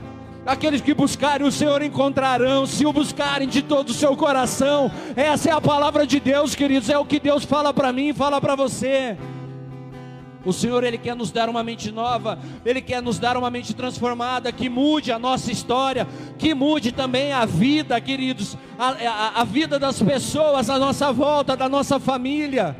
Aqueles 0.45 0.79
que 0.79 0.93
buscarem 0.93 1.45
o 1.45 1.51
Senhor 1.51 1.81
encontrarão, 1.81 2.65
se 2.65 2.85
o 2.85 2.93
buscarem 2.93 3.47
de 3.47 3.61
todo 3.61 3.89
o 3.89 3.93
seu 3.93 4.15
coração. 4.15 4.89
Essa 5.15 5.49
é 5.49 5.51
a 5.51 5.59
palavra 5.59 6.07
de 6.07 6.19
Deus, 6.19 6.55
queridos. 6.55 6.89
É 6.89 6.97
o 6.97 7.05
que 7.05 7.19
Deus 7.19 7.43
fala 7.43 7.73
para 7.73 7.91
mim, 7.91 8.13
fala 8.13 8.39
para 8.39 8.55
você. 8.55 9.17
O 10.45 10.53
Senhor, 10.53 10.83
Ele 10.83 10.97
quer 10.97 11.15
nos 11.15 11.31
dar 11.31 11.49
uma 11.49 11.63
mente 11.63 11.91
nova, 11.91 12.37
Ele 12.63 12.81
quer 12.81 13.01
nos 13.01 13.17
dar 13.17 13.35
uma 13.35 13.49
mente 13.49 13.73
transformada, 13.73 14.51
que 14.51 14.69
mude 14.69 15.11
a 15.11 15.17
nossa 15.17 15.51
história, 15.51 16.07
que 16.37 16.53
mude 16.53 16.91
também 16.91 17.33
a 17.33 17.45
vida, 17.45 17.99
queridos, 17.99 18.55
a, 18.77 18.89
a, 18.89 19.41
a 19.41 19.43
vida 19.43 19.79
das 19.79 20.01
pessoas 20.01 20.69
à 20.69 20.77
nossa 20.77 21.11
volta, 21.11 21.57
da 21.57 21.67
nossa 21.67 21.99
família, 21.99 22.77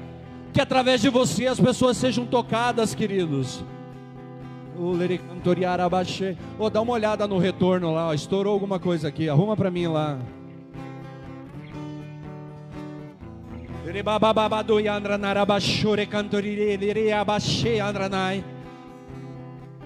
que 0.53 0.61
através 0.61 1.01
de 1.01 1.09
você 1.09 1.47
as 1.47 1.59
pessoas 1.59 1.97
sejam 1.97 2.25
tocadas, 2.25 2.93
queridos. 2.93 3.63
Oh, 6.59 6.69
dá 6.69 6.81
uma 6.81 6.93
olhada 6.93 7.25
no 7.25 7.37
retorno 7.37 7.93
lá, 7.93 8.13
estourou 8.13 8.53
alguma 8.53 8.77
coisa 8.77 9.07
aqui, 9.07 9.29
arruma 9.29 9.55
para 9.55 9.71
mim 9.71 9.87
lá. 9.87 10.19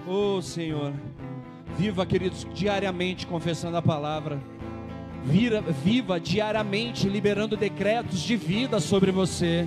Oh 0.06 0.40
Senhor, 0.40 0.94
viva, 1.76 2.06
queridos, 2.06 2.46
diariamente 2.54 3.26
confessando 3.26 3.76
a 3.76 3.82
palavra. 3.82 4.40
Vira, 5.22 5.60
viva 5.60 6.18
diariamente 6.18 7.10
liberando 7.10 7.58
decretos 7.58 8.20
de 8.20 8.36
vida 8.36 8.80
sobre 8.80 9.12
você, 9.12 9.66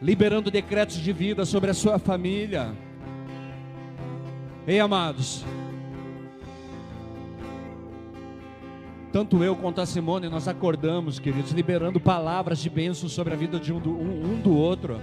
liberando 0.00 0.48
decretos 0.48 0.96
de 0.96 1.12
vida 1.12 1.44
sobre 1.44 1.72
a 1.72 1.74
sua 1.74 1.98
família. 1.98 2.72
Ei, 4.68 4.78
amados, 4.78 5.44
tanto 9.16 9.42
eu 9.42 9.56
quanto 9.56 9.80
a 9.80 9.86
Simone, 9.86 10.28
nós 10.28 10.46
acordamos, 10.46 11.18
queridos, 11.18 11.50
liberando 11.52 11.98
palavras 11.98 12.58
de 12.58 12.68
bênção 12.68 13.08
sobre 13.08 13.32
a 13.32 13.36
vida 13.36 13.58
de 13.58 13.72
um 13.72 13.80
do, 13.80 13.88
um, 13.88 14.34
um 14.34 14.40
do 14.42 14.54
outro. 14.54 15.00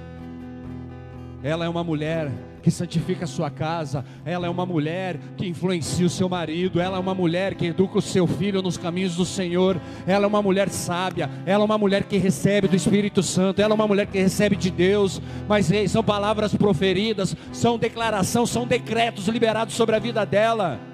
Ela 1.42 1.66
é 1.66 1.68
uma 1.68 1.84
mulher 1.84 2.32
que 2.62 2.70
santifica 2.70 3.24
a 3.24 3.28
sua 3.28 3.50
casa, 3.50 4.06
ela 4.24 4.46
é 4.46 4.50
uma 4.52 4.68
mulher 4.68 5.20
que 5.36 5.48
influencia 5.48 6.06
o 6.06 6.12
seu 6.12 6.30
marido, 6.30 6.80
ela 6.80 6.98
é 6.98 7.00
uma 7.00 7.16
mulher 7.16 7.56
que 7.56 7.66
educa 7.66 7.98
o 7.98 8.02
seu 8.04 8.28
filho 8.28 8.62
nos 8.62 8.78
caminhos 8.78 9.16
do 9.16 9.26
Senhor, 9.26 9.82
ela 10.06 10.26
é 10.26 10.28
uma 10.28 10.44
mulher 10.44 10.70
sábia, 10.70 11.28
ela 11.44 11.64
é 11.64 11.66
uma 11.66 11.80
mulher 11.80 12.04
que 12.04 12.18
recebe 12.18 12.68
do 12.68 12.76
Espírito 12.76 13.24
Santo, 13.24 13.64
ela 13.64 13.74
é 13.74 13.76
uma 13.76 13.88
mulher 13.88 14.06
que 14.06 14.22
recebe 14.22 14.56
de 14.56 14.70
Deus, 14.70 15.20
mas 15.50 15.72
são 15.90 16.04
palavras 16.04 16.54
proferidas, 16.54 17.36
são 17.52 17.80
declaração, 17.80 18.46
são 18.46 18.68
decretos 18.68 19.28
liberados 19.28 19.74
sobre 19.74 19.96
a 19.96 20.00
vida 20.00 20.24
dela. 20.24 20.93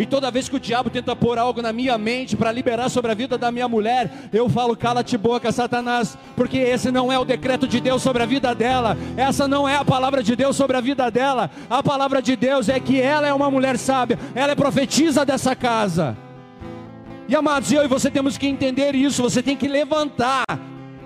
E 0.00 0.06
toda 0.06 0.30
vez 0.30 0.48
que 0.48 0.56
o 0.56 0.60
diabo 0.60 0.88
tenta 0.88 1.14
pôr 1.14 1.36
algo 1.36 1.60
na 1.60 1.74
minha 1.74 1.98
mente 1.98 2.34
para 2.34 2.50
liberar 2.50 2.88
sobre 2.88 3.12
a 3.12 3.14
vida 3.14 3.36
da 3.36 3.52
minha 3.52 3.68
mulher, 3.68 4.10
eu 4.32 4.48
falo: 4.48 4.74
cala-te 4.74 5.14
boca, 5.18 5.52
Satanás, 5.52 6.16
porque 6.34 6.56
esse 6.56 6.90
não 6.90 7.12
é 7.12 7.18
o 7.18 7.24
decreto 7.24 7.68
de 7.68 7.82
Deus 7.82 8.00
sobre 8.00 8.22
a 8.22 8.26
vida 8.26 8.54
dela, 8.54 8.96
essa 9.14 9.46
não 9.46 9.68
é 9.68 9.76
a 9.76 9.84
palavra 9.84 10.22
de 10.22 10.34
Deus 10.34 10.56
sobre 10.56 10.74
a 10.74 10.80
vida 10.80 11.10
dela. 11.10 11.50
A 11.68 11.82
palavra 11.82 12.22
de 12.22 12.34
Deus 12.34 12.70
é 12.70 12.80
que 12.80 12.98
ela 12.98 13.26
é 13.26 13.34
uma 13.34 13.50
mulher 13.50 13.76
sábia, 13.76 14.18
ela 14.34 14.52
é 14.52 14.54
profetisa 14.54 15.22
dessa 15.22 15.54
casa. 15.54 16.16
E 17.28 17.36
amados, 17.36 17.70
eu 17.70 17.84
e 17.84 17.86
você 17.86 18.10
temos 18.10 18.38
que 18.38 18.46
entender 18.46 18.94
isso, 18.94 19.22
você 19.22 19.42
tem 19.42 19.54
que 19.54 19.68
levantar 19.68 20.46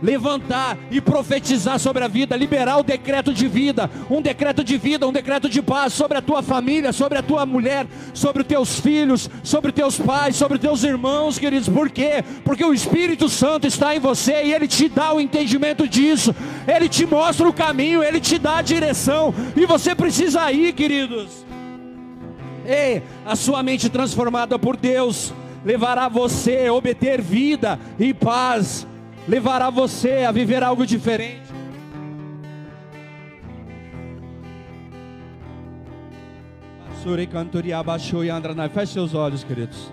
levantar 0.03 0.77
e 0.91 1.01
profetizar 1.01 1.79
sobre 1.79 2.05
a 2.05 2.09
vida, 2.09 2.37
liberar 2.37 2.79
o 2.79 2.83
decreto 2.83 3.33
de 3.33 3.49
vida, 3.49 3.91
um 4.11 4.21
decreto 4.21 4.63
de 4.63 4.77
vida, 4.77 5.07
um 5.07 5.13
decreto 5.13 5.49
de 5.49 5.63
paz 5.63 5.93
sobre 5.93 6.19
a 6.19 6.23
tua 6.23 6.43
família, 6.43 6.93
sobre 6.93 7.19
a 7.19 7.23
tua 7.23 7.47
mulher, 7.47 7.87
sobre 8.13 8.43
os 8.43 8.49
teus 8.49 8.81
filhos, 8.81 9.31
sobre 9.43 9.71
os 9.71 9.75
teus 9.75 9.99
pais, 9.99 10.37
sobre 10.37 10.57
os 10.57 10.61
teus 10.61 10.83
irmãos, 10.85 11.39
queridos. 11.39 11.69
Por 11.69 11.91
quê? 11.91 12.25
Porque 12.45 12.65
o 12.65 12.75
Espírito 12.75 13.29
Santo 13.29 13.67
está 13.67 13.95
em 13.95 14.01
você 14.01 14.45
e 14.45 14.53
ele 14.53 14.69
te 14.69 14.89
dá 14.89 15.13
o 15.13 15.21
entendimento 15.21 15.89
disso. 15.89 16.35
Ele 16.67 16.89
te 16.89 17.07
mostra 17.07 17.49
o 17.49 17.53
caminho, 17.53 18.03
ele 18.03 18.21
te 18.21 18.39
dá 18.39 18.59
a 18.59 18.63
direção 18.63 19.35
e 19.57 19.67
você 19.67 19.95
precisa 19.95 20.51
ir, 20.53 20.73
queridos. 20.73 21.45
Ei, 22.67 23.03
a 23.27 23.37
sua 23.37 23.63
mente 23.63 23.89
transformada 23.91 24.59
por 24.59 24.77
Deus 24.77 25.33
levará 25.65 26.09
você 26.09 26.67
a 26.67 26.73
obter 26.73 27.21
vida 27.21 27.79
e 27.99 28.13
paz 28.13 28.87
levará 29.29 29.71
você 29.71 30.25
a 30.25 30.33
viver 30.33 30.63
algo 30.63 30.87
diferente. 30.87 31.43
Feche 38.71 38.95
seus 38.95 39.15
olhos, 39.15 39.45
queridos. 39.45 39.93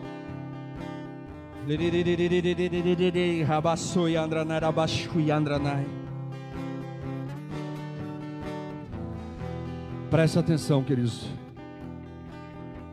Preste 10.09 10.39
atenção, 10.39 10.83
queridos. 10.83 11.27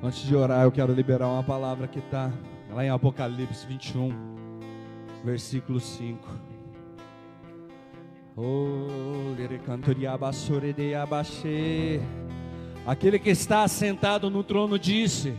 Antes 0.02 0.20
de 0.20 0.36
orar, 0.36 0.62
eu 0.62 0.72
quero 0.72 0.92
liberar 0.92 1.28
uma 1.28 1.42
palavra 1.42 1.88
que 1.88 1.98
está 1.98 2.30
lá 2.70 2.84
em 2.84 2.90
Apocalipse 2.90 3.66
21 3.66 4.37
versículo 5.28 5.78
5. 5.78 6.26
Oh, 8.34 9.34
Aquele 12.86 13.18
que 13.18 13.28
está 13.28 13.62
assentado 13.62 14.30
no 14.30 14.42
trono 14.42 14.78
disse: 14.78 15.34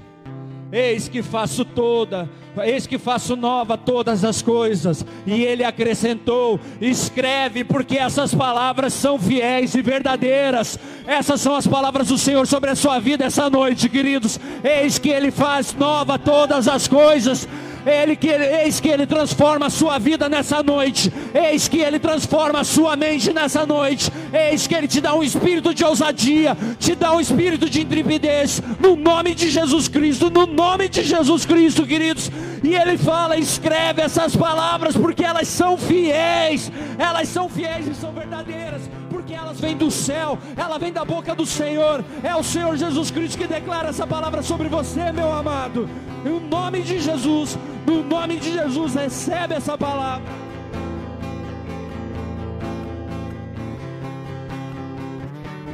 Eis 0.71 1.07
que 1.07 1.23
faço 1.23 1.65
toda, 1.65 2.29
eis 2.57 2.85
que 2.85 2.99
faço 2.99 3.35
nova 3.35 3.75
todas 3.75 4.23
as 4.23 4.43
coisas. 4.43 5.03
E 5.25 5.43
ele 5.43 5.63
acrescentou: 5.63 6.59
Escreve, 6.79 7.63
porque 7.63 7.97
essas 7.97 8.35
palavras 8.35 8.93
são 8.93 9.17
fiéis 9.17 9.73
e 9.73 9.81
verdadeiras. 9.81 10.77
Essas 11.07 11.41
são 11.41 11.55
as 11.55 11.65
palavras 11.65 12.09
do 12.09 12.17
Senhor 12.17 12.45
sobre 12.45 12.69
a 12.69 12.75
sua 12.75 12.99
vida 12.99 13.25
essa 13.25 13.49
noite, 13.49 13.89
queridos. 13.89 14.39
Eis 14.63 14.99
que 14.99 15.09
ele 15.09 15.31
faz 15.31 15.73
nova 15.73 16.19
todas 16.19 16.67
as 16.67 16.87
coisas 16.87 17.47
ele 17.85 18.15
que 18.15 18.27
eis 18.27 18.79
que 18.79 18.89
ele 18.89 19.05
transforma 19.05 19.67
a 19.67 19.69
sua 19.69 19.97
vida 19.97 20.27
nessa 20.27 20.61
noite. 20.61 21.11
Eis 21.33 21.67
que 21.67 21.79
ele 21.79 21.99
transforma 21.99 22.59
a 22.59 22.63
sua 22.63 22.95
mente 22.95 23.31
nessa 23.33 23.65
noite. 23.65 24.11
Eis 24.33 24.67
que 24.67 24.75
ele 24.75 24.87
te 24.87 25.01
dá 25.01 25.13
um 25.13 25.23
espírito 25.23 25.73
de 25.73 25.83
ousadia, 25.83 26.57
te 26.79 26.95
dá 26.95 27.13
um 27.13 27.19
espírito 27.19 27.69
de 27.69 27.81
intrepidez, 27.81 28.61
no 28.79 28.95
nome 28.95 29.33
de 29.33 29.49
Jesus 29.49 29.87
Cristo, 29.87 30.29
no 30.29 30.45
nome 30.45 30.89
de 30.89 31.03
Jesus 31.03 31.45
Cristo, 31.45 31.85
queridos. 31.85 32.31
E 32.63 32.75
ele 32.75 32.97
fala: 32.97 33.37
escreve 33.37 34.01
essas 34.01 34.35
palavras, 34.35 34.95
porque 34.95 35.23
elas 35.23 35.47
são 35.47 35.77
fiéis, 35.77 36.71
elas 36.97 37.27
são 37.29 37.49
fiéis 37.49 37.87
e 37.87 37.95
são 37.95 38.11
verdadeiras 38.11 38.81
porque 39.09 39.33
elas 39.33 39.59
vêm 39.59 39.75
do 39.75 39.89
céu, 39.89 40.37
ela 40.55 40.77
vem 40.77 40.93
da 40.93 41.03
boca 41.03 41.35
do 41.35 41.45
Senhor. 41.45 42.03
É 42.23 42.35
o 42.35 42.43
Senhor 42.43 42.77
Jesus 42.77 43.11
Cristo 43.11 43.37
que 43.37 43.47
declara 43.47 43.89
essa 43.89 44.05
palavra 44.05 44.41
sobre 44.41 44.67
você, 44.67 45.11
meu 45.11 45.31
amado. 45.31 45.89
no 46.23 46.39
nome 46.39 46.81
de 46.81 46.99
Jesus, 46.99 47.57
no 47.85 48.03
nome 48.03 48.37
de 48.37 48.51
Jesus, 48.51 48.93
recebe 48.95 49.55
essa 49.55 49.77
palavra. 49.77 50.29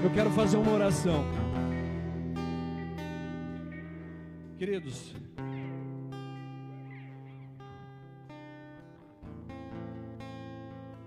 Eu 0.04 0.12
quero 0.12 0.30
fazer 0.30 0.58
uma 0.58 0.72
oração. 0.72 1.26
Queridos, 4.58 5.14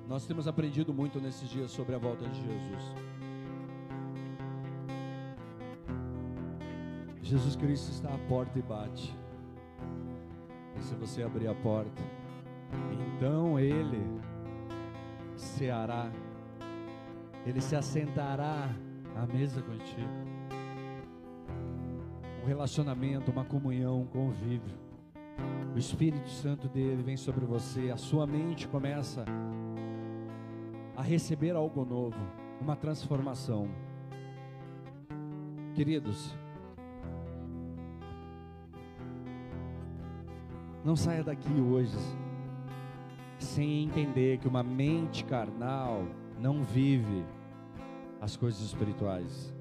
nós 0.08 0.26
temos 0.26 0.48
aprendido 0.48 0.92
muito 0.92 1.20
nesses 1.20 1.48
dias 1.48 1.70
sobre 1.70 1.94
a 1.94 1.98
volta 1.98 2.26
de 2.26 2.40
Jesus. 2.40 2.94
Jesus 7.22 7.56
Cristo 7.56 7.92
está 7.92 8.14
à 8.14 8.18
porta 8.26 8.58
e 8.58 8.62
bate. 8.62 9.14
E 10.76 10.82
se 10.82 10.94
você 10.94 11.22
abrir 11.22 11.46
a 11.46 11.54
porta, 11.54 12.02
então 13.14 13.60
Ele 13.60 14.02
ceará, 15.36 16.10
Ele 17.44 17.60
se 17.60 17.76
assentará 17.76 18.74
à 19.14 19.26
mesa 19.26 19.60
contigo 19.60 20.28
relacionamento, 22.48 23.30
uma 23.30 23.44
comunhão, 23.44 24.00
um 24.00 24.06
convívio. 24.06 24.74
O 25.74 25.78
Espírito 25.78 26.30
Santo 26.30 26.66
dele 26.66 27.02
vem 27.02 27.16
sobre 27.16 27.44
você, 27.44 27.90
a 27.90 27.96
sua 27.96 28.26
mente 28.26 28.66
começa 28.66 29.22
a 29.22 29.57
receber 31.02 31.54
algo 31.54 31.84
novo, 31.84 32.18
uma 32.60 32.76
transformação. 32.76 33.68
Queridos, 35.74 36.34
não 40.84 40.96
saia 40.96 41.22
daqui 41.22 41.52
hoje 41.60 41.96
sem 43.38 43.84
entender 43.84 44.38
que 44.38 44.48
uma 44.48 44.62
mente 44.62 45.24
carnal 45.24 46.04
não 46.38 46.62
vive 46.64 47.24
as 48.20 48.36
coisas 48.36 48.60
espirituais. 48.60 49.57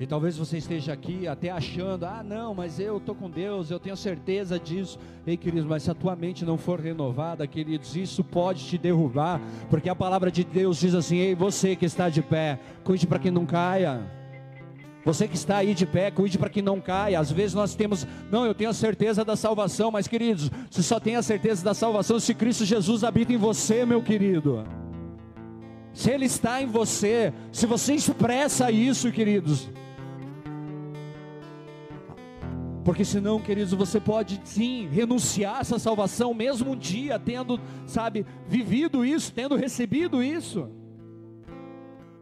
E 0.00 0.06
talvez 0.06 0.38
você 0.38 0.56
esteja 0.56 0.94
aqui 0.94 1.28
até 1.28 1.50
achando, 1.50 2.06
ah, 2.06 2.24
não, 2.24 2.54
mas 2.54 2.80
eu 2.80 2.96
estou 2.96 3.14
com 3.14 3.28
Deus, 3.28 3.70
eu 3.70 3.78
tenho 3.78 3.94
certeza 3.94 4.58
disso. 4.58 4.98
Ei, 5.26 5.36
queridos, 5.36 5.68
mas 5.68 5.82
se 5.82 5.90
a 5.90 5.94
tua 5.94 6.16
mente 6.16 6.42
não 6.42 6.56
for 6.56 6.80
renovada, 6.80 7.46
queridos, 7.46 7.94
isso 7.94 8.24
pode 8.24 8.64
te 8.64 8.78
derrubar, 8.78 9.38
porque 9.68 9.90
a 9.90 9.94
palavra 9.94 10.30
de 10.30 10.42
Deus 10.42 10.80
diz 10.80 10.94
assim: 10.94 11.18
ei, 11.18 11.34
você 11.34 11.76
que 11.76 11.84
está 11.84 12.08
de 12.08 12.22
pé, 12.22 12.58
cuide 12.82 13.06
para 13.06 13.18
que 13.18 13.30
não 13.30 13.44
caia. 13.44 14.00
Você 15.04 15.28
que 15.28 15.34
está 15.34 15.58
aí 15.58 15.74
de 15.74 15.84
pé, 15.84 16.10
cuide 16.10 16.38
para 16.38 16.48
que 16.48 16.62
não 16.62 16.80
caia. 16.80 17.20
Às 17.20 17.30
vezes 17.30 17.54
nós 17.54 17.74
temos, 17.74 18.06
não, 18.30 18.46
eu 18.46 18.54
tenho 18.54 18.70
a 18.70 18.74
certeza 18.74 19.22
da 19.22 19.36
salvação, 19.36 19.90
mas 19.90 20.08
queridos, 20.08 20.50
você 20.70 20.82
só 20.82 20.98
tem 20.98 21.16
a 21.16 21.22
certeza 21.22 21.62
da 21.62 21.74
salvação 21.74 22.18
se 22.18 22.32
Cristo 22.32 22.64
Jesus 22.64 23.04
habita 23.04 23.34
em 23.34 23.38
você, 23.38 23.84
meu 23.84 24.02
querido. 24.02 24.64
Se 25.92 26.10
Ele 26.10 26.24
está 26.24 26.62
em 26.62 26.66
você, 26.66 27.34
se 27.52 27.66
você 27.66 27.94
expressa 27.94 28.70
isso, 28.70 29.10
queridos, 29.12 29.68
Porque 32.84 33.04
senão, 33.04 33.40
queridos, 33.40 33.74
você 33.74 34.00
pode 34.00 34.40
sim 34.44 34.88
renunciar 34.88 35.56
a 35.56 35.60
essa 35.60 35.78
salvação, 35.78 36.32
mesmo 36.32 36.72
um 36.72 36.76
dia 36.76 37.18
tendo, 37.18 37.60
sabe, 37.86 38.24
vivido 38.48 39.04
isso, 39.04 39.32
tendo 39.32 39.54
recebido 39.54 40.22
isso. 40.22 40.70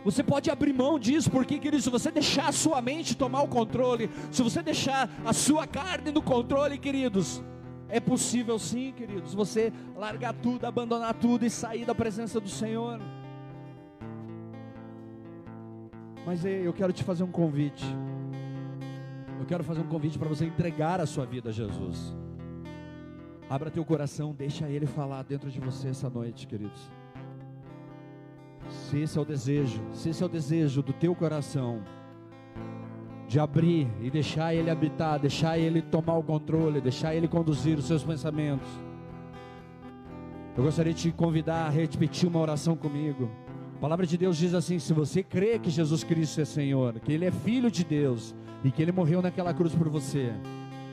Você 0.05 0.23
pode 0.23 0.51
abrir 0.51 0.73
mão 0.73 0.99
disso, 0.99 1.31
porque, 1.31 1.59
queridos, 1.59 1.85
se 1.85 1.91
você 1.91 2.11
deixar 2.11 2.49
a 2.49 2.53
sua 2.53 2.81
mente 2.81 3.17
tomar 3.17 3.43
o 3.43 3.49
controle, 3.49 4.11
se 4.33 4.43
você 4.43 4.63
deixar 4.63 5.09
a 5.25 5.33
sua 5.33 5.67
carne 5.67 6.11
no 6.11 6.23
controle, 6.23 6.79
queridos, 6.79 7.43
é 7.89 8.01
possível 8.01 8.59
sim, 8.59 8.93
queridos, 8.97 9.35
você 9.35 9.73
largar 9.97 10.35
tudo, 10.35 10.67
abandonar 10.67 11.15
tudo 11.15 11.45
e 11.45 11.51
sair 11.51 11.85
da 11.85 11.95
presença 11.95 12.41
do 12.41 12.49
Senhor. 12.49 13.01
Mas 16.27 16.45
eu 16.45 16.73
quero 16.73 16.93
te 16.93 17.05
fazer 17.05 17.23
um 17.23 17.31
convite 17.31 17.85
eu 19.39 19.47
quero 19.47 19.65
fazer 19.65 19.81
um 19.81 19.89
convite 19.89 20.19
para 20.19 20.29
você 20.29 20.45
entregar 20.45 21.01
a 21.01 21.07
sua 21.07 21.25
vida 21.25 21.51
a 21.51 21.53
Jesus. 21.53 22.17
Abra 23.49 23.71
teu 23.71 23.85
coração, 23.85 24.35
deixa 24.37 24.69
Ele 24.69 24.87
falar 24.87 25.23
dentro 25.23 25.51
de 25.51 25.61
você 25.61 25.89
essa 25.89 26.11
noite, 26.11 26.47
queridos. 26.47 26.91
Se 28.69 28.99
esse 28.99 29.17
é 29.17 29.21
o 29.21 29.25
desejo, 29.25 29.81
se 29.93 30.11
esse 30.11 30.23
é 30.23 30.27
o 30.27 30.29
desejo 30.29 30.83
do 30.83 30.93
teu 30.93 31.15
coração, 31.15 31.83
de 33.27 33.39
abrir 33.39 33.89
e 34.01 34.11
deixar 34.11 34.55
Ele 34.55 34.71
habitar, 34.71 35.19
deixar 35.19 35.59
Ele 35.59 35.81
tomar 35.81 36.17
o 36.19 36.23
controle, 36.23 36.81
deixar 36.81 37.15
Ele 37.15 37.29
conduzir 37.29 37.79
os 37.79 37.87
seus 37.87 38.03
pensamentos. 38.03 38.69
Eu 40.57 40.65
gostaria 40.65 40.93
de 40.93 41.03
te 41.03 41.13
convidar 41.13 41.67
a 41.67 41.71
repetir 41.71 42.29
uma 42.29 42.41
oração 42.41 42.77
comigo. 42.77 43.31
A 43.79 43.81
palavra 43.81 44.05
de 44.05 44.19
Deus 44.19 44.37
diz 44.37 44.55
assim: 44.55 44.81
se 44.81 44.93
você 44.93 45.23
crê 45.23 45.57
que 45.57 45.71
Jesus 45.71 46.03
Cristo 46.03 46.41
é 46.41 46.45
Senhor, 46.45 46.99
que 46.99 47.13
Ele 47.13 47.25
é 47.25 47.31
Filho 47.31 47.71
de 47.71 47.85
Deus, 47.85 48.35
e 48.65 48.73
que 48.73 48.83
Ele 48.83 48.91
morreu 48.91 49.23
naquela 49.23 49.55
cruz 49.55 49.73
por 49.73 49.89
você. 49.89 50.33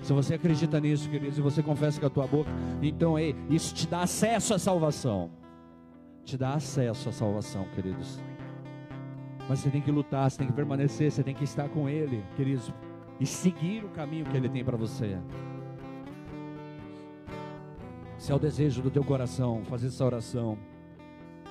Se 0.04 0.14
você 0.14 0.36
acredita 0.36 0.80
nisso, 0.80 1.10
queridos, 1.10 1.40
e 1.40 1.42
você 1.42 1.64
confessa 1.64 2.00
com 2.00 2.06
a 2.06 2.10
tua 2.12 2.28
boca, 2.28 2.52
então 2.84 3.18
ei, 3.18 3.36
isso 3.50 3.74
te 3.74 3.88
dá 3.88 4.02
acesso 4.02 4.54
à 4.54 4.60
salvação. 4.60 5.32
Te 6.24 6.38
dá 6.38 6.54
acesso 6.54 7.10
à 7.10 7.12
salvação, 7.12 7.66
queridos. 7.74 8.20
Mas 9.50 9.60
você 9.60 9.72
tem 9.72 9.82
que 9.82 9.90
lutar, 9.90 10.30
você 10.30 10.38
tem 10.38 10.46
que 10.46 10.54
permanecer, 10.54 11.12
você 11.12 11.24
tem 11.24 11.34
que 11.34 11.44
estar 11.44 11.68
com 11.70 11.90
Ele, 11.90 12.24
queridos, 12.36 12.72
e 13.20 13.26
seguir 13.26 13.84
o 13.84 13.90
caminho 13.90 14.26
que 14.26 14.38
Ele 14.38 14.48
tem 14.48 14.64
para 14.64 14.78
você. 14.78 15.18
Se 18.20 18.32
é 18.32 18.36
o 18.36 18.40
desejo 18.40 18.84
do 18.84 18.92
teu 18.92 19.04
coração 19.04 19.64
fazer 19.66 19.88
essa 19.88 20.06
oração, 20.06 20.56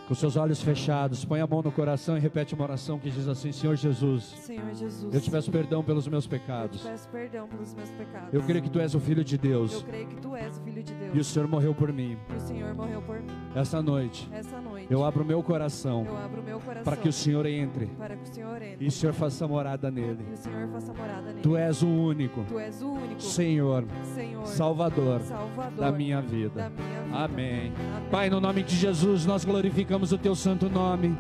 com 0.07 0.15
seus 0.15 0.37
olhos 0.37 0.61
fechados, 0.63 1.25
põe 1.25 1.41
a 1.41 1.47
mão 1.47 1.63
no 1.63 1.73
coração 1.73 2.17
e 2.17 2.21
repete 2.21 2.55
uma 2.55 2.65
oração 2.65 2.99
que 2.99 3.11
diz 3.11 3.27
assim: 3.27 3.53
Senhor 3.53 3.75
Jesus, 3.77 4.25
Senhor 4.25 4.75
Jesus, 4.75 5.15
eu 5.15 5.21
te 5.21 5.31
peço 5.31 5.51
perdão 5.51 5.83
pelos 5.83 6.07
meus 6.07 6.27
pecados. 6.27 6.85
Eu 6.85 6.91
te 6.91 6.93
peço 6.93 7.09
perdão 7.09 7.49
pelos 7.49 7.75
meus 7.75 7.91
pecados. 7.91 8.29
Eu 8.33 8.43
creio 8.43 8.63
que 8.63 8.71
tu 8.71 8.79
és 8.81 8.95
o 8.95 9.01
filho 9.01 9.25
de 9.25 9.39
Deus. 9.39 9.73
Eu 9.73 9.83
creio 9.83 10.07
que 10.07 10.17
tu 10.17 10.37
és 10.37 10.59
o 10.59 10.61
filho 10.61 10.83
de 10.83 10.93
Deus. 10.93 11.15
E 11.15 11.19
o 11.19 11.25
Senhor 11.25 11.49
morreu 11.49 11.75
por 11.75 11.93
mim. 11.93 12.19
E 12.31 12.37
o 12.37 12.41
Senhor 12.41 12.75
morreu 12.75 13.01
por 13.03 13.19
mim. 13.21 13.33
Essa 13.55 13.81
noite. 13.81 14.29
Essa 14.31 14.61
noite. 14.61 14.87
Eu 14.91 15.05
abro 15.05 15.25
meu 15.25 15.43
coração. 15.43 16.05
Eu 16.07 16.17
abro 16.19 16.43
meu 16.43 16.61
coração. 16.61 16.85
Para 16.85 16.97
que 16.97 17.09
o 17.09 17.13
Senhor 17.13 17.47
entre. 17.47 17.87
Para 17.87 18.17
que 18.17 18.29
o 18.29 18.35
Senhor 18.35 18.61
entre. 18.61 18.85
E 18.85 18.89
o 18.89 18.93
Senhor 18.93 19.13
faça 19.15 19.49
morada 19.49 19.91
nele. 19.91 20.25
E 20.31 20.35
o 20.35 20.37
Senhor 20.37 20.69
faça 20.69 20.93
morada 20.93 21.23
nele. 21.23 21.41
Tu 21.41 21.57
és 21.57 21.83
o 21.83 21.89
único. 21.89 22.45
Tu 22.45 22.59
és 22.59 22.83
o 22.83 22.91
único. 22.91 23.23
Senhor. 23.23 23.85
Senhor. 24.15 24.47
Salvador. 24.47 25.21
Salvador 25.23 25.79
da 25.79 25.91
minha 25.91 26.21
vida. 26.21 26.55
Da 26.55 26.71
minha 26.71 27.03
vida. 27.03 27.17
Amém. 27.17 27.73
Amém. 27.73 28.11
Pai, 28.11 28.29
no 28.29 28.41
nome 28.41 28.63
de 28.63 28.77
Jesus, 28.77 29.25
nós 29.25 29.45
glorificamos 29.45 29.94
o 30.13 30.19
teu 30.19 30.35
santo 30.35 30.69
nome. 30.69 31.17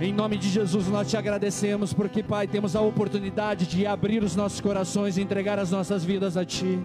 Em 0.00 0.12
nome 0.12 0.36
de 0.36 0.48
Jesus, 0.48 0.88
nós 0.88 1.08
te 1.10 1.16
agradecemos 1.16 1.92
porque, 1.92 2.22
Pai, 2.22 2.46
temos 2.46 2.76
a 2.76 2.80
oportunidade 2.80 3.66
de 3.66 3.86
abrir 3.86 4.22
os 4.22 4.36
nossos 4.36 4.60
corações 4.60 5.16
e 5.16 5.22
entregar 5.22 5.58
as 5.58 5.70
nossas 5.70 6.04
vidas 6.04 6.36
a 6.36 6.44
Ti. 6.44 6.78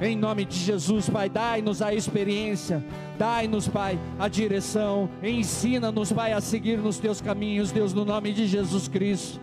Em 0.00 0.16
nome 0.16 0.44
de 0.44 0.58
Jesus, 0.58 1.08
Pai, 1.08 1.28
dai-nos 1.28 1.80
a 1.80 1.94
experiência, 1.94 2.84
dai-nos, 3.18 3.68
Pai, 3.68 3.98
a 4.18 4.28
direção, 4.28 5.08
ensina-nos, 5.22 6.12
Pai, 6.12 6.32
a 6.32 6.40
seguir 6.40 6.78
nos 6.78 6.98
teus 6.98 7.20
caminhos, 7.20 7.70
Deus, 7.70 7.94
no 7.94 8.04
nome 8.04 8.32
de 8.32 8.46
Jesus 8.46 8.88
Cristo. 8.88 9.40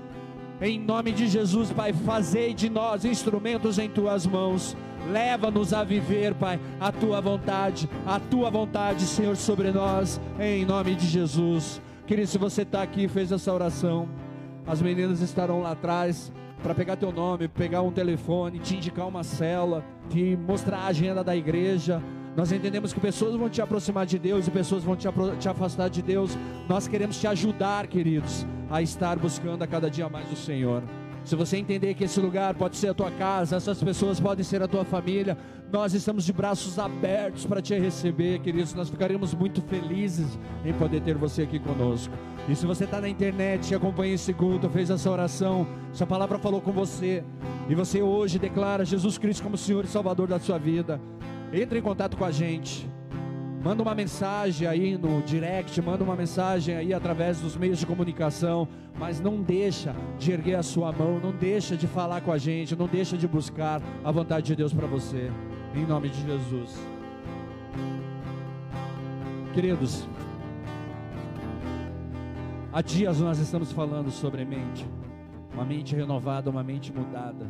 Em 0.61 0.77
nome 0.77 1.13
de 1.13 1.27
Jesus, 1.27 1.71
Pai, 1.71 1.93
fazei 1.93 2.53
de 2.53 2.69
nós 2.69 3.05
instrumentos 3.05 3.79
em 3.79 3.89
tuas 3.89 4.25
mãos. 4.27 4.75
Leva-nos 5.11 5.73
a 5.73 5.83
viver, 5.83 6.33
Pai, 6.35 6.59
a 6.79 6.91
tua 6.91 7.21
vontade, 7.21 7.89
a 8.05 8.19
tua 8.19 8.49
vontade, 8.49 9.05
Senhor, 9.05 9.35
sobre 9.35 9.71
nós, 9.71 10.19
em 10.39 10.65
nome 10.65 10.95
de 10.95 11.07
Jesus. 11.07 11.81
Querido, 12.05 12.27
se 12.27 12.37
você 12.37 12.63
está 12.63 12.81
aqui 12.81 13.03
e 13.03 13.07
fez 13.07 13.31
essa 13.31 13.53
oração, 13.53 14.09
as 14.65 14.81
meninas 14.81 15.21
estarão 15.21 15.61
lá 15.61 15.71
atrás 15.71 16.31
para 16.61 16.75
pegar 16.75 16.95
teu 16.95 17.11
nome, 17.11 17.47
pegar 17.47 17.81
um 17.81 17.91
telefone, 17.91 18.59
te 18.59 18.75
indicar 18.75 19.07
uma 19.07 19.23
cela, 19.23 19.83
te 20.09 20.37
mostrar 20.37 20.79
a 20.79 20.87
agenda 20.87 21.23
da 21.23 21.35
igreja. 21.35 22.01
Nós 22.35 22.51
entendemos 22.51 22.93
que 22.93 22.99
pessoas 22.99 23.35
vão 23.35 23.49
te 23.49 23.61
aproximar 23.61 24.05
de 24.05 24.19
Deus 24.19 24.47
e 24.47 24.51
pessoas 24.51 24.83
vão 24.83 24.95
te, 24.95 25.07
te 25.39 25.49
afastar 25.49 25.89
de 25.89 26.01
Deus. 26.01 26.37
Nós 26.67 26.87
queremos 26.87 27.19
te 27.19 27.27
ajudar, 27.27 27.87
queridos, 27.87 28.45
a 28.69 28.81
estar 28.81 29.17
buscando 29.17 29.63
a 29.63 29.67
cada 29.67 29.89
dia 29.89 30.07
mais 30.09 30.31
o 30.31 30.35
Senhor. 30.35 30.83
Se 31.23 31.35
você 31.35 31.57
entender 31.57 31.93
que 31.93 32.05
esse 32.05 32.19
lugar 32.19 32.55
pode 32.55 32.75
ser 32.77 32.89
a 32.89 32.93
tua 32.93 33.11
casa, 33.11 33.57
essas 33.57 33.81
pessoas 33.83 34.19
podem 34.19 34.43
ser 34.43 34.61
a 34.61 34.67
tua 34.67 34.83
família, 34.83 35.37
nós 35.71 35.93
estamos 35.93 36.25
de 36.25 36.33
braços 36.33 36.79
abertos 36.79 37.45
para 37.45 37.61
te 37.61 37.77
receber, 37.77 38.39
queridos. 38.39 38.73
Nós 38.73 38.89
ficaremos 38.89 39.33
muito 39.33 39.61
felizes 39.61 40.39
em 40.65 40.73
poder 40.73 41.01
ter 41.01 41.15
você 41.15 41.43
aqui 41.43 41.59
conosco. 41.59 42.13
E 42.47 42.55
se 42.55 42.65
você 42.65 42.85
está 42.85 42.99
na 42.99 43.07
internet 43.07 43.75
acompanha 43.75 44.15
esse 44.15 44.33
culto, 44.33 44.69
fez 44.69 44.89
essa 44.89 45.11
oração, 45.11 45.67
essa 45.91 46.07
palavra 46.07 46.39
falou 46.39 46.61
com 46.61 46.71
você, 46.71 47.23
e 47.69 47.75
você 47.75 48.01
hoje 48.01 48.39
declara 48.39 48.83
Jesus 48.83 49.19
Cristo 49.19 49.43
como 49.43 49.55
Senhor 49.55 49.85
e 49.85 49.87
Salvador 49.87 50.27
da 50.27 50.39
sua 50.39 50.57
vida, 50.57 50.99
entre 51.53 51.77
em 51.77 51.81
contato 51.81 52.17
com 52.17 52.25
a 52.25 52.31
gente. 52.31 52.89
Manda 53.61 53.83
uma 53.83 53.93
mensagem 53.93 54.65
aí 54.65 54.97
no 54.97 55.21
direct, 55.21 55.81
manda 55.81 56.01
uma 56.01 56.15
mensagem 56.15 56.75
aí 56.75 56.93
através 56.93 57.41
dos 57.41 57.57
meios 57.57 57.77
de 57.77 57.85
comunicação, 57.85 58.65
mas 58.97 59.19
não 59.19 59.41
deixa 59.41 59.93
de 60.17 60.31
erguer 60.31 60.55
a 60.55 60.63
sua 60.63 60.93
mão, 60.93 61.19
não 61.19 61.33
deixa 61.33 61.75
de 61.75 61.85
falar 61.85 62.21
com 62.21 62.31
a 62.31 62.37
gente, 62.37 62.73
não 62.73 62.87
deixa 62.87 63.17
de 63.17 63.27
buscar 63.27 63.81
a 64.01 64.11
vontade 64.11 64.47
de 64.47 64.55
Deus 64.55 64.73
para 64.73 64.87
você, 64.87 65.29
em 65.75 65.85
nome 65.85 66.07
de 66.07 66.21
Jesus. 66.25 66.79
Queridos, 69.53 70.07
há 72.71 72.81
dias 72.81 73.19
nós 73.19 73.39
estamos 73.39 73.73
falando 73.73 74.09
sobre 74.09 74.45
mente, 74.45 74.87
uma 75.53 75.65
mente 75.65 75.93
renovada, 75.93 76.49
uma 76.49 76.63
mente 76.63 76.93
mudada. 76.93 77.45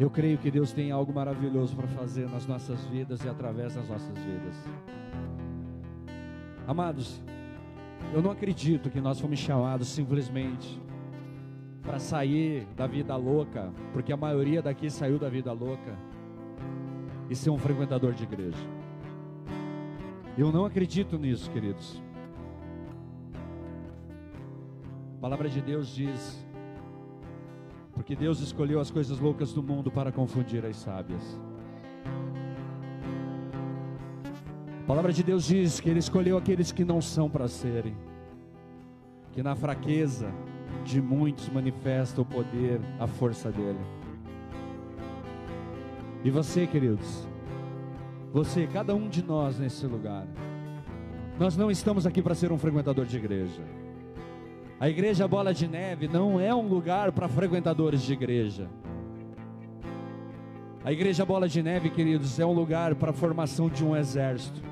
Eu 0.00 0.08
creio 0.08 0.38
que 0.38 0.50
Deus 0.50 0.72
tem 0.72 0.90
algo 0.90 1.12
maravilhoso 1.12 1.76
para 1.76 1.86
fazer 1.86 2.26
nas 2.26 2.46
nossas 2.46 2.82
vidas 2.86 3.22
e 3.22 3.28
através 3.28 3.74
das 3.74 3.86
nossas 3.86 4.16
vidas. 4.16 4.56
Amados, 6.66 7.20
eu 8.14 8.22
não 8.22 8.30
acredito 8.30 8.88
que 8.88 8.98
nós 8.98 9.20
fomos 9.20 9.38
chamados 9.38 9.88
simplesmente 9.88 10.80
para 11.82 11.98
sair 11.98 12.66
da 12.74 12.86
vida 12.86 13.14
louca, 13.14 13.70
porque 13.92 14.10
a 14.10 14.16
maioria 14.16 14.62
daqui 14.62 14.88
saiu 14.88 15.18
da 15.18 15.28
vida 15.28 15.52
louca 15.52 15.94
e 17.28 17.36
ser 17.36 17.50
um 17.50 17.58
frequentador 17.58 18.14
de 18.14 18.22
igreja. 18.22 18.66
Eu 20.38 20.50
não 20.50 20.64
acredito 20.64 21.18
nisso, 21.18 21.50
queridos. 21.50 22.02
A 25.18 25.20
palavra 25.20 25.50
de 25.50 25.60
Deus 25.60 25.88
diz 25.88 26.42
porque 28.00 28.16
Deus 28.16 28.40
escolheu 28.40 28.80
as 28.80 28.90
coisas 28.90 29.20
loucas 29.20 29.52
do 29.52 29.62
mundo 29.62 29.90
para 29.90 30.10
confundir 30.10 30.64
as 30.64 30.74
sábias. 30.76 31.38
A 34.82 34.86
palavra 34.86 35.12
de 35.12 35.22
Deus 35.22 35.44
diz 35.44 35.80
que 35.80 35.90
Ele 35.90 35.98
escolheu 35.98 36.38
aqueles 36.38 36.72
que 36.72 36.82
não 36.82 37.02
são 37.02 37.28
para 37.28 37.46
serem, 37.46 37.94
que 39.32 39.42
na 39.42 39.54
fraqueza 39.54 40.32
de 40.82 40.98
muitos 40.98 41.50
manifesta 41.50 42.22
o 42.22 42.24
poder, 42.24 42.80
a 42.98 43.06
força 43.06 43.52
dele. 43.52 43.78
E 46.24 46.30
você, 46.30 46.66
queridos, 46.66 47.28
você, 48.32 48.66
cada 48.66 48.94
um 48.94 49.10
de 49.10 49.22
nós 49.22 49.58
nesse 49.58 49.86
lugar, 49.86 50.26
nós 51.38 51.54
não 51.54 51.70
estamos 51.70 52.06
aqui 52.06 52.22
para 52.22 52.34
ser 52.34 52.50
um 52.50 52.56
frequentador 52.56 53.04
de 53.04 53.18
igreja. 53.18 53.62
A 54.80 54.88
igreja 54.88 55.28
Bola 55.28 55.52
de 55.52 55.68
Neve 55.68 56.08
não 56.08 56.40
é 56.40 56.54
um 56.54 56.66
lugar 56.66 57.12
para 57.12 57.28
frequentadores 57.28 58.00
de 58.00 58.14
igreja. 58.14 58.66
A 60.82 60.90
igreja 60.90 61.22
Bola 61.22 61.46
de 61.46 61.62
Neve, 61.62 61.90
queridos, 61.90 62.40
é 62.40 62.46
um 62.46 62.54
lugar 62.54 62.94
para 62.94 63.10
a 63.10 63.12
formação 63.12 63.68
de 63.68 63.84
um 63.84 63.94
exército, 63.94 64.62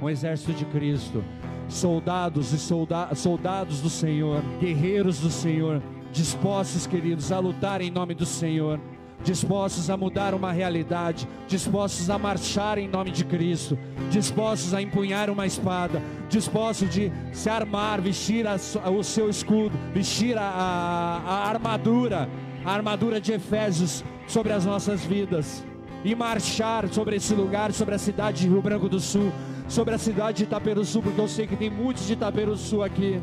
um 0.00 0.08
exército 0.08 0.52
de 0.52 0.64
Cristo, 0.66 1.24
soldados 1.68 2.52
e 2.52 2.60
solda 2.60 3.12
soldados 3.16 3.80
do 3.80 3.90
Senhor, 3.90 4.40
guerreiros 4.60 5.18
do 5.18 5.30
Senhor, 5.30 5.82
dispostos, 6.12 6.86
queridos, 6.86 7.32
a 7.32 7.40
lutar 7.40 7.80
em 7.80 7.90
nome 7.90 8.14
do 8.14 8.24
Senhor 8.24 8.78
dispostos 9.22 9.90
a 9.90 9.96
mudar 9.96 10.34
uma 10.34 10.52
realidade, 10.52 11.28
dispostos 11.48 12.08
a 12.10 12.18
marchar 12.18 12.78
em 12.78 12.88
nome 12.88 13.10
de 13.10 13.24
Cristo, 13.24 13.78
dispostos 14.10 14.72
a 14.74 14.80
empunhar 14.80 15.30
uma 15.30 15.46
espada, 15.46 16.02
dispostos 16.28 16.88
de 16.90 17.10
se 17.32 17.48
armar, 17.48 18.00
vestir 18.00 18.46
a, 18.46 18.56
o 18.90 19.02
seu 19.02 19.28
escudo, 19.28 19.76
vestir 19.92 20.36
a, 20.38 20.42
a, 20.42 21.22
a 21.26 21.48
armadura, 21.48 22.28
a 22.64 22.72
armadura 22.72 23.20
de 23.20 23.32
Efésios 23.32 24.04
sobre 24.26 24.52
as 24.52 24.64
nossas 24.64 25.04
vidas 25.04 25.64
e 26.04 26.14
marchar 26.14 26.88
sobre 26.88 27.16
esse 27.16 27.34
lugar, 27.34 27.72
sobre 27.72 27.94
a 27.94 27.98
cidade 27.98 28.42
de 28.42 28.48
Rio 28.48 28.62
Branco 28.62 28.88
do 28.88 29.00
Sul, 29.00 29.32
sobre 29.68 29.94
a 29.94 29.98
cidade 29.98 30.38
de 30.38 30.44
Itaperuçu, 30.44 31.02
porque 31.02 31.20
eu 31.20 31.28
sei 31.28 31.46
que 31.46 31.56
tem 31.56 31.68
muitos 31.68 32.06
de 32.06 32.12
Itaperuçu 32.12 32.82
aqui. 32.82 33.20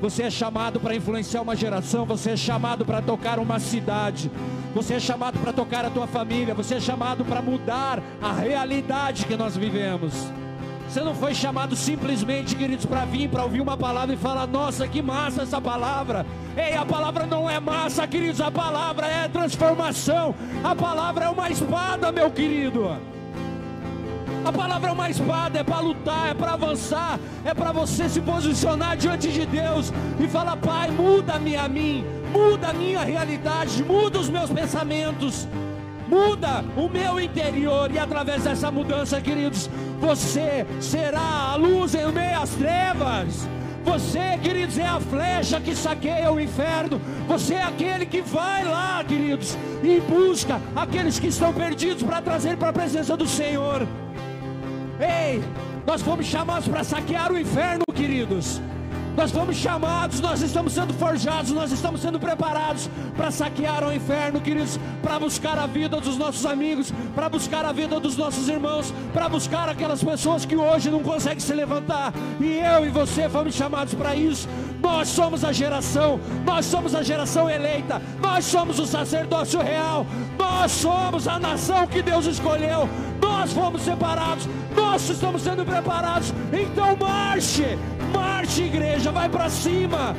Você 0.00 0.24
é 0.24 0.30
chamado 0.30 0.78
para 0.78 0.94
influenciar 0.94 1.40
uma 1.40 1.56
geração, 1.56 2.04
você 2.04 2.32
é 2.32 2.36
chamado 2.36 2.84
para 2.84 3.00
tocar 3.00 3.38
uma 3.38 3.58
cidade, 3.58 4.30
você 4.74 4.94
é 4.94 5.00
chamado 5.00 5.38
para 5.38 5.54
tocar 5.54 5.86
a 5.86 5.90
tua 5.90 6.06
família, 6.06 6.54
você 6.54 6.74
é 6.74 6.80
chamado 6.80 7.24
para 7.24 7.40
mudar 7.40 8.02
a 8.20 8.32
realidade 8.32 9.24
que 9.24 9.36
nós 9.36 9.56
vivemos. 9.56 10.12
Você 10.86 11.00
não 11.00 11.14
foi 11.14 11.34
chamado 11.34 11.74
simplesmente, 11.74 12.54
queridos, 12.54 12.86
para 12.86 13.04
vir, 13.06 13.28
para 13.28 13.42
ouvir 13.42 13.60
uma 13.60 13.76
palavra 13.76 14.14
e 14.14 14.18
falar: 14.18 14.46
Nossa, 14.46 14.86
que 14.86 15.02
massa 15.02 15.42
essa 15.42 15.60
palavra. 15.60 16.24
Ei, 16.56 16.74
a 16.74 16.84
palavra 16.84 17.26
não 17.26 17.48
é 17.48 17.58
massa, 17.58 18.06
queridos, 18.06 18.40
a 18.40 18.50
palavra 18.50 19.06
é 19.06 19.28
transformação, 19.28 20.34
a 20.62 20.74
palavra 20.74 21.24
é 21.24 21.28
uma 21.28 21.50
espada, 21.50 22.12
meu 22.12 22.30
querido. 22.30 23.15
A 24.46 24.52
palavra 24.52 24.90
é 24.90 24.92
uma 24.92 25.10
espada, 25.10 25.58
é 25.58 25.64
para 25.64 25.80
lutar, 25.80 26.30
é 26.30 26.34
para 26.34 26.52
avançar, 26.52 27.18
é 27.44 27.52
para 27.52 27.72
você 27.72 28.08
se 28.08 28.20
posicionar 28.20 28.96
diante 28.96 29.26
de 29.32 29.44
Deus 29.44 29.92
e 30.20 30.28
falar: 30.28 30.56
Pai, 30.58 30.88
muda-me 30.88 31.56
a 31.56 31.68
mim, 31.68 32.04
muda 32.32 32.68
a 32.68 32.72
minha 32.72 33.00
realidade, 33.00 33.82
muda 33.82 34.20
os 34.20 34.28
meus 34.28 34.48
pensamentos, 34.48 35.48
muda 36.06 36.64
o 36.76 36.88
meu 36.88 37.20
interior, 37.20 37.90
e 37.90 37.98
através 37.98 38.44
dessa 38.44 38.70
mudança, 38.70 39.20
queridos, 39.20 39.68
você 39.98 40.64
será 40.80 41.50
a 41.50 41.56
luz 41.56 41.96
em 41.96 42.12
meio 42.12 42.40
às 42.40 42.50
trevas. 42.50 43.48
Você, 43.84 44.38
queridos, 44.40 44.78
é 44.78 44.86
a 44.86 45.00
flecha 45.00 45.60
que 45.60 45.74
saqueia 45.74 46.30
o 46.30 46.40
inferno. 46.40 47.00
Você 47.26 47.54
é 47.54 47.64
aquele 47.64 48.06
que 48.06 48.20
vai 48.20 48.64
lá, 48.64 49.02
queridos, 49.02 49.58
e 49.82 50.00
busca 50.00 50.60
aqueles 50.76 51.18
que 51.18 51.26
estão 51.26 51.52
perdidos 51.52 52.04
para 52.04 52.22
trazer 52.22 52.56
para 52.56 52.68
a 52.68 52.72
presença 52.72 53.16
do 53.16 53.26
Senhor. 53.26 53.84
Ei, 55.00 55.42
nós 55.86 56.02
fomos 56.02 56.26
chamados 56.26 56.68
para 56.68 56.82
saquear 56.82 57.30
o 57.30 57.38
inferno, 57.38 57.84
queridos. 57.94 58.60
Nós 59.16 59.30
fomos 59.30 59.56
chamados, 59.56 60.20
nós 60.20 60.42
estamos 60.42 60.74
sendo 60.74 60.92
forjados, 60.92 61.50
nós 61.50 61.72
estamos 61.72 62.02
sendo 62.02 62.20
preparados 62.20 62.90
para 63.16 63.30
saquear 63.30 63.82
o 63.82 63.92
inferno, 63.92 64.42
queridos, 64.42 64.78
para 65.02 65.18
buscar 65.18 65.58
a 65.58 65.66
vida 65.66 65.98
dos 65.98 66.18
nossos 66.18 66.44
amigos, 66.44 66.92
para 67.14 67.26
buscar 67.26 67.64
a 67.64 67.72
vida 67.72 67.98
dos 67.98 68.14
nossos 68.14 68.46
irmãos, 68.46 68.92
para 69.14 69.26
buscar 69.26 69.70
aquelas 69.70 70.04
pessoas 70.04 70.44
que 70.44 70.54
hoje 70.54 70.90
não 70.90 71.02
conseguem 71.02 71.40
se 71.40 71.54
levantar. 71.54 72.12
E 72.38 72.58
eu 72.58 72.84
e 72.84 72.90
você 72.90 73.26
fomos 73.26 73.54
chamados 73.54 73.94
para 73.94 74.14
isso. 74.14 74.46
Nós 74.82 75.08
somos 75.08 75.44
a 75.44 75.52
geração, 75.52 76.20
nós 76.44 76.66
somos 76.66 76.94
a 76.94 77.02
geração 77.02 77.48
eleita, 77.48 78.00
nós 78.20 78.44
somos 78.44 78.78
o 78.78 78.86
sacerdócio 78.86 79.60
real, 79.62 80.06
nós 80.38 80.70
somos 80.72 81.26
a 81.26 81.38
nação 81.38 81.86
que 81.86 82.02
Deus 82.02 82.26
escolheu, 82.26 82.86
nós 83.46 83.52
fomos 83.52 83.82
separados, 83.82 84.48
nós 84.74 85.08
estamos 85.08 85.42
sendo 85.42 85.64
preparados. 85.64 86.34
Então 86.52 86.96
marche, 86.96 87.78
marche, 88.12 88.64
igreja, 88.64 89.12
vai 89.12 89.28
para 89.28 89.48
cima. 89.48 90.16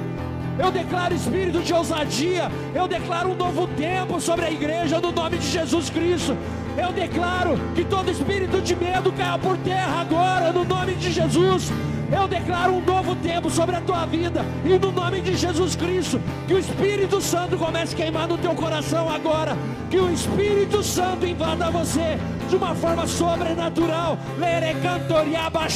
Eu 0.60 0.72
declaro 0.72 1.14
espírito 1.14 1.60
de 1.62 1.74
ousadia. 1.74 2.52
Eu 2.74 2.88
declaro 2.88 3.30
um 3.30 3.36
novo 3.36 3.68
tempo 3.68 4.20
sobre 4.20 4.46
a 4.46 4.52
igreja 4.52 5.00
no 5.00 5.12
nome 5.12 5.38
de 5.38 5.48
Jesus 5.48 5.90
Cristo. 5.90 6.38
Eu 6.78 6.92
declaro 6.92 7.60
que 7.76 7.84
todo 7.84 8.12
espírito 8.12 8.62
de 8.62 8.76
medo 8.76 9.12
caia 9.12 9.38
por 9.38 9.58
terra 9.58 10.02
agora 10.02 10.52
no 10.52 10.64
nome 10.64 10.94
de 10.96 11.12
Jesus. 11.12 11.72
Eu 12.12 12.28
declaro 12.28 12.74
um 12.74 12.82
novo 12.82 13.16
tempo 13.18 13.50
sobre 13.50 13.76
a 13.76 13.82
tua 13.82 14.06
vida 14.06 14.46
e 14.64 14.78
no 14.80 14.92
nome 14.92 15.20
de 15.20 15.36
Jesus 15.36 15.76
Cristo, 15.76 16.22
que 16.48 16.54
o 16.54 16.60
Espírito 16.60 17.20
Santo 17.20 17.58
comece 17.58 17.94
a 17.94 17.98
queimar 17.98 18.30
no 18.30 18.38
teu 18.38 18.56
coração 18.56 19.10
agora, 19.10 19.58
que 19.90 19.98
o 19.98 20.10
Espírito 20.10 20.82
Santo 20.82 21.26
invada 21.26 21.70
você 21.70 22.18
de 22.50 22.56
uma 22.56 22.74
forma 22.76 23.06
sobrenatural. 23.06 24.18
Lere 24.38 24.74
cantoriaba 24.82 25.68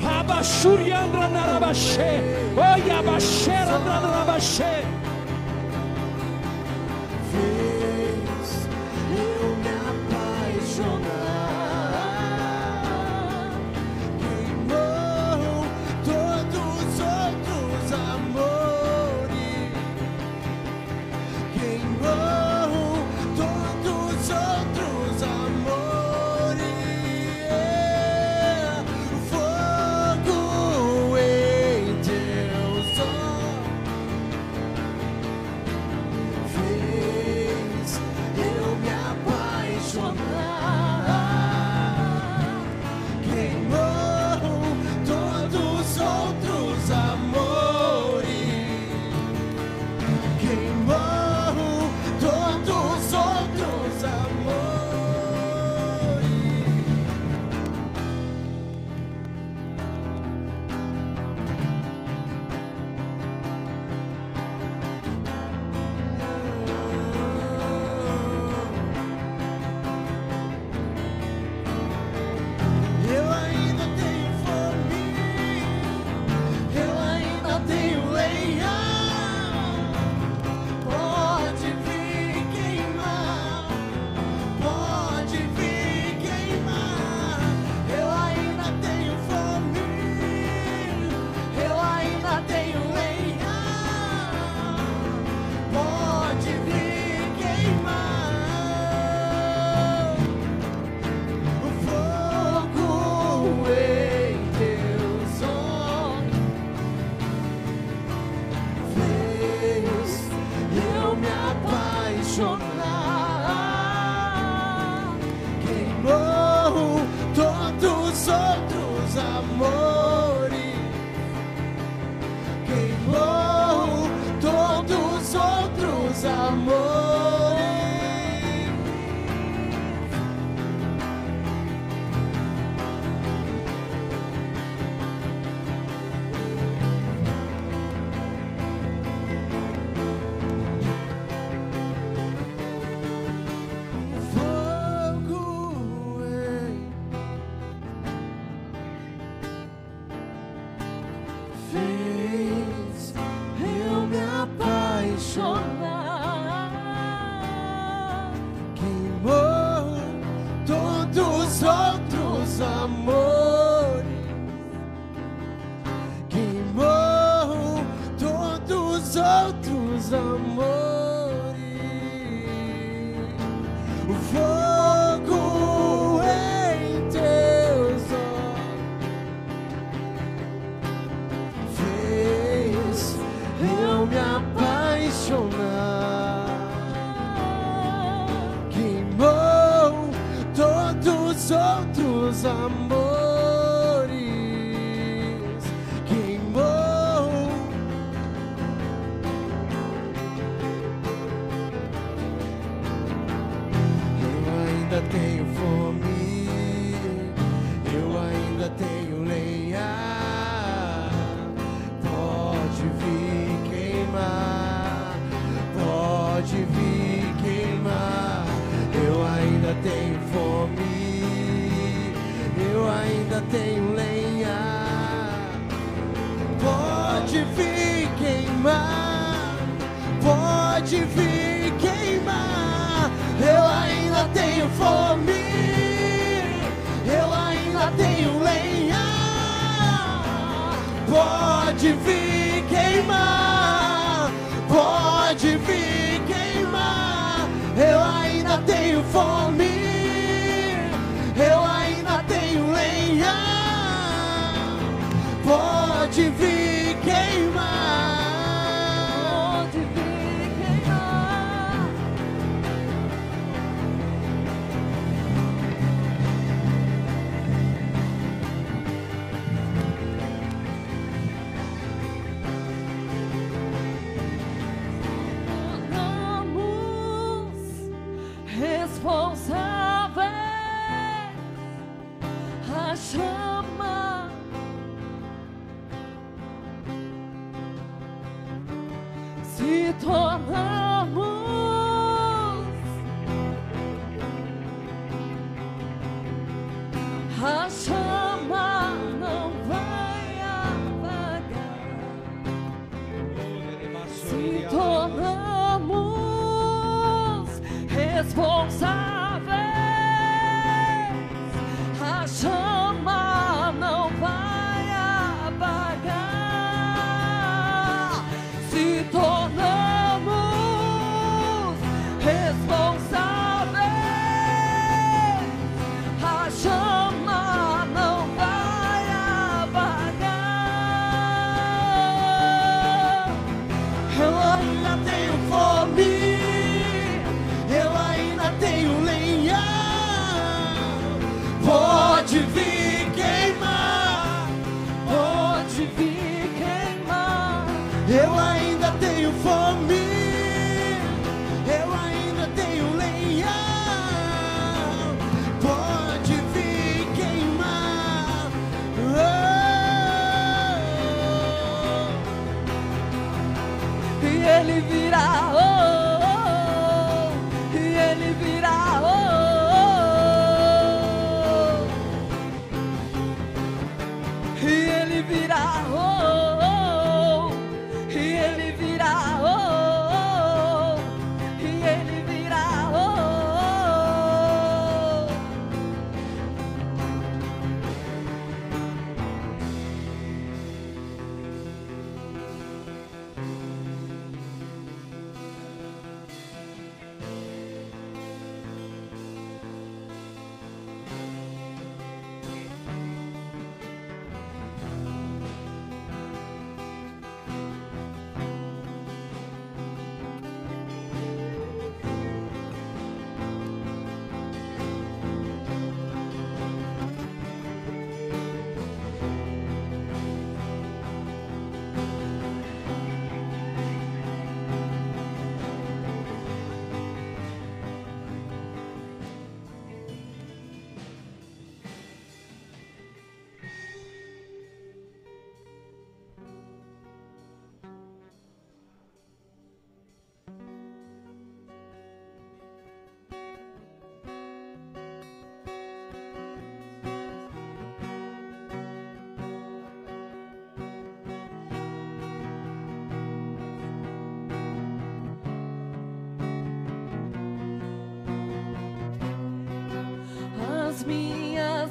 choriandranai. 0.00 1.38
Abashuriandranarabaxê. 1.58 2.12
Oi, 2.56 2.90
abaxerandranarabaxê. 2.98 4.74
Fez 4.82 4.97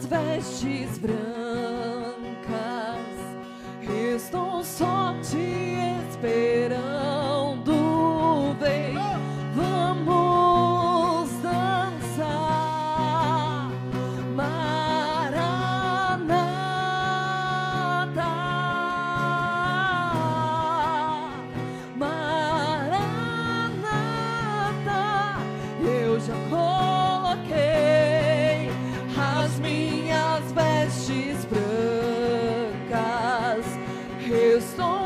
vestes 0.07 0.97
brancas, 0.97 1.36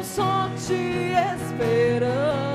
só 0.03 0.49
te 0.67 1.13
esperando. 1.13 2.50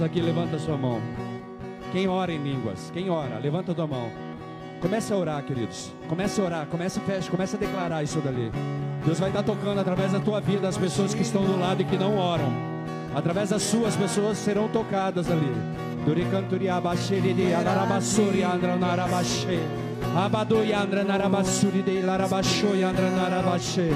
Línguas 0.00 0.02
aqui, 0.02 0.20
levanta 0.20 0.56
a 0.56 0.58
sua 0.58 0.76
mão. 0.76 1.00
Quem 1.92 2.08
ora 2.08 2.32
em 2.32 2.42
línguas? 2.42 2.90
Quem 2.92 3.10
ora? 3.10 3.38
Levanta 3.38 3.72
a 3.72 3.74
tua 3.74 3.86
mão. 3.86 4.08
Comece 4.80 5.12
a 5.12 5.16
orar, 5.16 5.42
queridos. 5.44 5.92
Comece 6.08 6.40
a 6.40 6.44
orar, 6.44 6.66
comece 6.66 6.98
a 6.98 7.02
fecha, 7.02 7.30
comece 7.30 7.56
a 7.56 7.58
declarar 7.58 8.02
isso 8.02 8.20
dali. 8.20 8.50
Deus 9.04 9.18
vai 9.18 9.28
estar 9.28 9.42
tocando 9.42 9.80
através 9.80 10.12
da 10.12 10.20
tua 10.20 10.40
vida 10.40 10.68
as 10.68 10.78
pessoas 10.78 11.14
que 11.14 11.22
estão 11.22 11.44
do 11.44 11.58
lado 11.58 11.82
e 11.82 11.84
que 11.84 11.98
não 11.98 12.16
oram. 12.16 12.50
Através 13.14 13.50
das 13.50 13.62
suas 13.62 13.96
pessoas 13.96 14.38
serão 14.38 14.68
tocadas 14.68 15.30
ali. 15.30 15.52
Abadu 20.16 20.64
yandra 20.64 21.04
narabasuri 21.04 21.82
de 21.82 22.00
larabasho 22.00 22.74
yandra 22.74 23.10
narabaxe. 23.10 23.90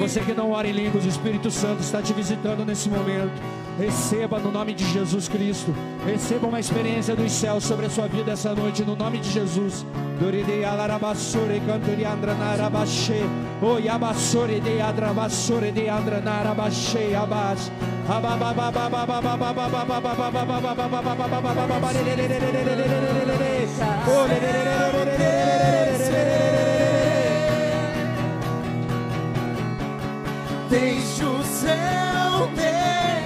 Você 0.00 0.20
que 0.20 0.34
não 0.34 0.50
ora 0.50 0.66
em 0.66 0.72
línguas, 0.72 1.04
o 1.04 1.08
Espírito 1.08 1.50
Santo 1.50 1.80
está 1.80 2.02
te 2.02 2.12
visitando 2.12 2.64
nesse 2.64 2.88
momento. 2.88 3.59
Receba 3.80 4.38
no 4.38 4.52
nome 4.52 4.74
de 4.74 4.84
Jesus 4.92 5.26
Cristo. 5.26 5.74
Receba 6.04 6.46
uma 6.46 6.60
experiência 6.60 7.16
dos 7.16 7.32
céus 7.32 7.64
sobre 7.64 7.86
a 7.86 7.90
sua 7.90 8.06
vida 8.06 8.32
essa 8.32 8.54
noite, 8.54 8.84
no 8.84 8.94
nome 8.94 9.16
de 9.18 9.30
Jesus. 9.30 9.86
Doride 10.20 10.62
alarabassore 10.62 11.62
canturi 11.66 12.04
andra 12.04 12.34
narabaxe. 12.34 13.22
O 13.62 13.78
yabassore 13.78 14.60
de 14.60 14.82
adrabassore 14.82 15.72
de 15.72 15.88
andra 15.88 16.20
narabaxe 16.20 17.14
abas. 17.14 17.72
Deixa 30.68 31.26
o 31.26 31.42
céu 31.44 32.46
descer, 32.54 33.19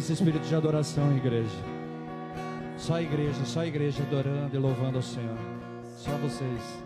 Nesse 0.00 0.14
espírito 0.14 0.48
de 0.48 0.54
adoração, 0.54 1.14
igreja. 1.14 1.58
Só 2.78 2.94
a 2.94 3.02
igreja, 3.02 3.44
só 3.44 3.60
a 3.60 3.66
igreja 3.66 4.02
adorando 4.02 4.56
e 4.56 4.58
louvando 4.58 4.96
ao 4.96 5.02
Senhor. 5.02 5.36
Só 5.94 6.10
vocês. 6.12 6.82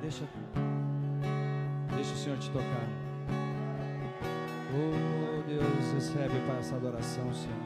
Deixa, 0.00 0.22
deixa 1.96 2.12
o 2.12 2.16
Senhor 2.16 2.38
te 2.38 2.48
tocar. 2.50 2.86
Oh 4.72 5.42
Deus, 5.48 5.94
recebe 5.94 6.38
para 6.46 6.58
essa 6.60 6.76
adoração, 6.76 7.34
Senhor. 7.34 7.58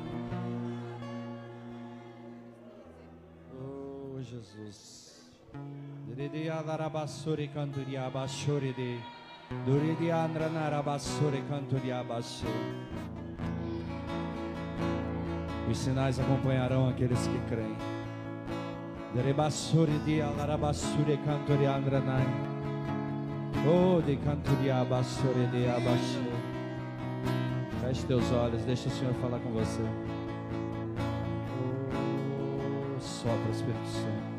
Oh 3.60 4.22
Jesus. 4.22 5.20
Diridi 6.06 6.48
alarabasuri 6.48 7.48
canturia 7.48 8.06
abashuri 8.06 8.72
de. 8.72 9.15
Duridi 9.48 10.10
andranarabasuri 10.10 11.42
canturia 11.48 12.00
abashuri. 12.00 12.50
Os 15.70 15.78
sinais 15.78 16.18
acompanharão 16.18 16.88
aqueles 16.88 17.26
que 17.28 17.38
creem. 17.48 17.76
Derebassuri 19.14 19.98
di 20.04 20.20
alarabassuri 20.20 21.16
cantori 21.24 21.66
andranai. 21.66 22.26
Oh, 23.66 24.02
de 24.02 24.16
cantori 24.16 24.68
abassuri 24.70 25.46
de 25.52 25.68
abassuri. 25.68 26.36
Feche 27.80 28.04
teus 28.06 28.30
olhos, 28.32 28.62
deixa 28.64 28.88
o 28.88 28.92
Senhor 28.92 29.14
falar 29.14 29.38
com 29.38 29.50
você. 29.52 29.82
Oh, 32.18 33.00
sopra 33.00 33.50
Espírito 33.52 33.86
Santo. 33.86 34.35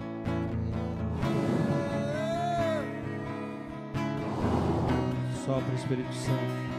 Sopra 5.47 5.73
Espírito 5.75 6.13
Santo. 6.13 6.76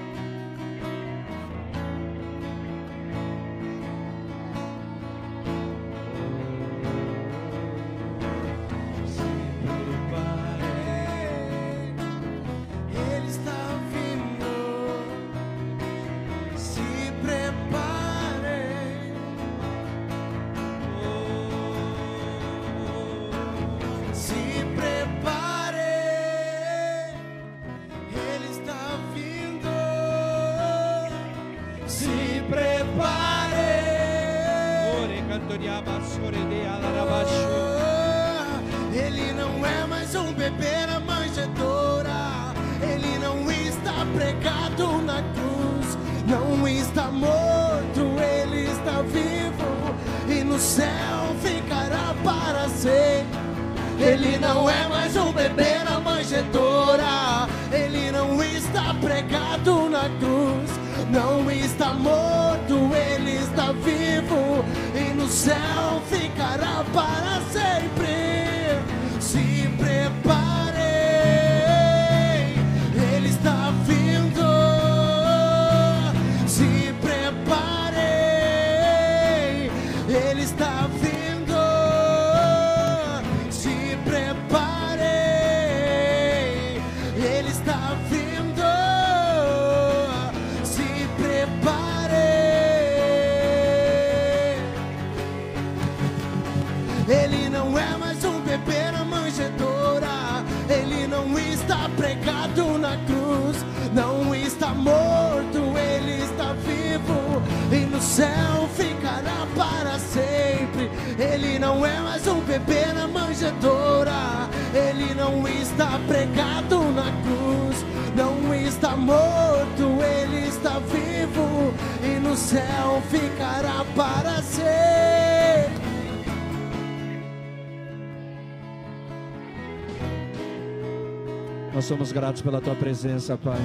Somos 131.89 132.13
gratos 132.13 132.43
pela 132.43 132.61
tua 132.61 132.75
presença, 132.75 133.35
Pai. 133.39 133.57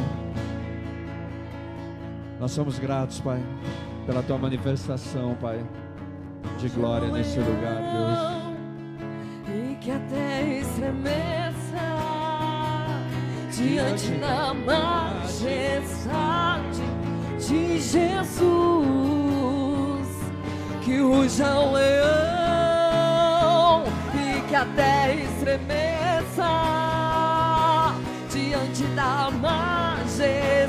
Nós 2.39 2.51
somos 2.51 2.79
gratos, 2.79 3.19
Pai, 3.19 3.43
pela 4.05 4.23
tua 4.23 4.37
manifestação, 4.37 5.35
Pai, 5.41 5.61
de 6.57 6.69
glória 6.69 7.09
nesse 7.09 7.37
lugar, 7.39 7.81
Deus. 7.81 8.17
E 9.49 9.75
que 9.75 9.91
a 9.91 9.99
terra 9.99 10.53
estremeça 10.53 11.53
diante 13.51 14.11
da 14.11 14.53
majestade 14.53 15.73
de 17.45 17.77
Jesus. 17.81 18.43
Que 20.81 20.97
ruja 20.99 21.59
o 21.59 21.73
leão 21.73 21.83
e 24.15 24.41
que 24.47 24.55
a 24.55 24.65
da 28.95 29.31
majestade 29.31 30.67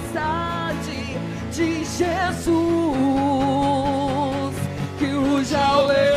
de 1.53 1.85
Jesus. 1.85 2.55
Que 4.99 5.07
ruja 5.07 5.77
o 5.77 5.87
leão, 5.87 6.14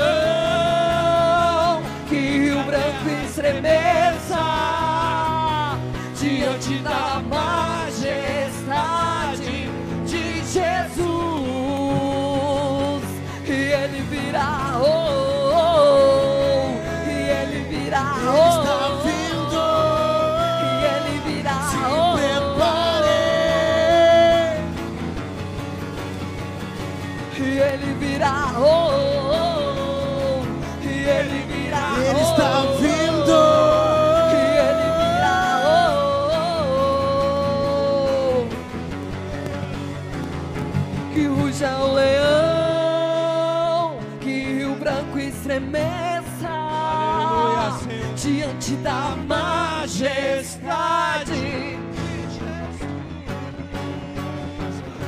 da 48.87 49.15
majestade. 49.27 50.15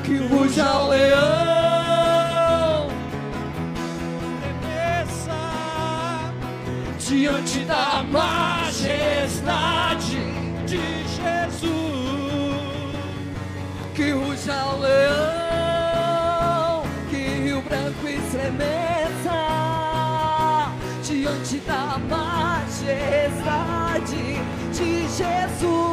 Que 0.04 0.18
ruja 0.18 0.82
o 0.82 0.90
leão, 0.90 2.90
diante 7.00 7.60
da 7.60 8.04
majestade 8.12 10.20
de 10.66 10.82
Jesus. 11.16 11.80
que 13.96 14.12
ruja 14.12 14.66
o 14.66 14.80
leão, 14.80 16.84
que 17.10 17.18
Rio 17.18 17.62
Branco 17.62 18.08
estremeça 18.08 19.40
diante 21.04 21.60
da 21.60 21.98
majestade 22.10 22.29
de 22.90 23.30
Jesus. 25.20 25.89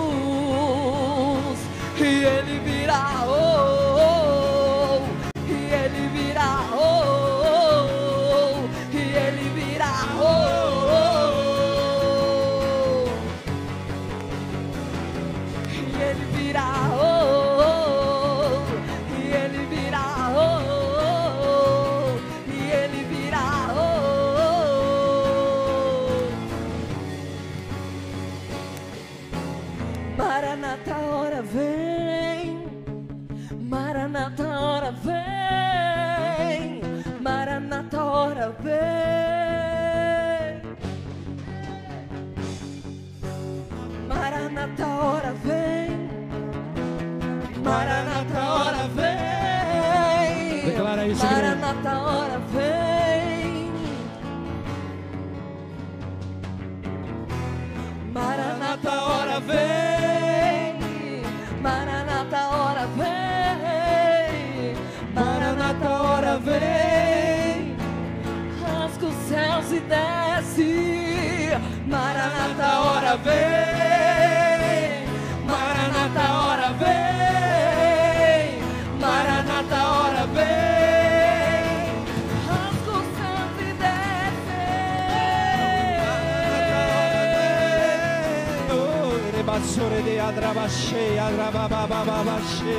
hora 73.06 73.16
vem, 73.18 75.06
Maranata, 75.46 76.26
hora 76.32 76.70
vem, 76.80 78.58
Maranata, 79.00 79.80
hora 79.86 80.26
vem. 80.34 80.44
Rasga 82.48 82.90
o 82.90 83.02
santo 83.16 83.60
e 83.62 83.72
desce. 83.82 84.62
Ore 88.72 89.42
basore 89.44 90.00
de 90.02 90.18
adrabaxê, 90.18 91.04
adrababababaxê. 91.20 92.78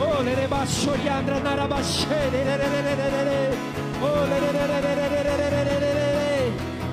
Ore 0.00 0.46
basore 0.48 0.98
de 0.98 1.08
adrabaxê, 1.08 2.16
adrababababaxê. 2.42 3.75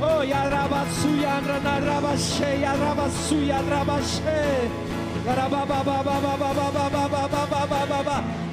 Oh, 0.05 0.21
Yarabasuya, 0.23 1.39
Ranarabashe, 1.41 2.59
Yarabasuya, 2.61 3.59
Rabashe. 3.69 4.69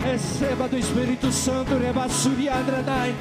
Receba 0.05 0.69
do 0.69 0.79
Espírito 0.79 1.33
Santo, 1.33 1.77
Rebassuriadranai, 1.77 3.13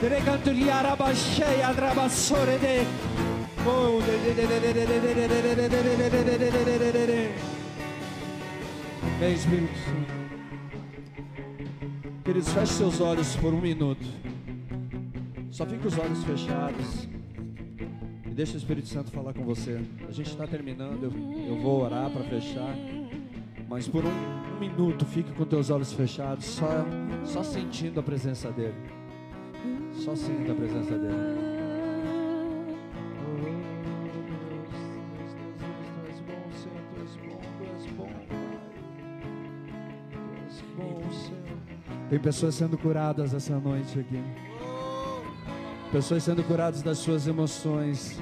Dreganturiarabacheia, 0.00 1.72
Drabassorede. 1.74 2.86
Oh, 3.66 4.00
de 4.02 4.12
Espírito 9.32 9.72
de 9.72 10.18
Queridos, 12.24 12.52
feche 12.52 12.72
seus 12.74 13.00
olhos 13.00 13.34
por 13.36 13.54
um 13.54 13.60
minuto. 13.60 14.27
Só 15.58 15.66
fique 15.66 15.88
os 15.88 15.98
olhos 15.98 16.22
fechados. 16.22 17.08
E 18.24 18.30
deixa 18.30 18.54
o 18.54 18.56
Espírito 18.58 18.86
Santo 18.86 19.10
falar 19.10 19.34
com 19.34 19.42
você. 19.44 19.84
A 20.08 20.12
gente 20.12 20.30
está 20.30 20.46
terminando, 20.46 21.02
eu, 21.02 21.48
eu 21.48 21.60
vou 21.60 21.82
orar 21.82 22.08
para 22.12 22.22
fechar. 22.22 22.76
Mas 23.68 23.88
por 23.88 24.04
um, 24.04 24.08
um 24.08 24.60
minuto, 24.60 25.04
fique 25.04 25.32
com 25.32 25.44
teus 25.44 25.68
olhos 25.70 25.92
fechados, 25.92 26.44
só, 26.44 26.86
só 27.24 27.42
sentindo 27.42 27.98
a 27.98 28.02
presença 28.04 28.52
dEle. 28.52 28.72
Só 29.94 30.14
sentindo 30.14 30.52
a 30.52 30.54
presença 30.54 30.96
dEle. 30.96 31.48
Tem 42.08 42.18
pessoas 42.20 42.54
sendo 42.54 42.78
curadas 42.78 43.34
essa 43.34 43.58
noite 43.58 43.98
aqui. 43.98 44.22
Pessoas 45.90 46.22
sendo 46.22 46.44
curadas 46.44 46.82
das 46.82 46.98
suas 46.98 47.26
emoções. 47.26 48.20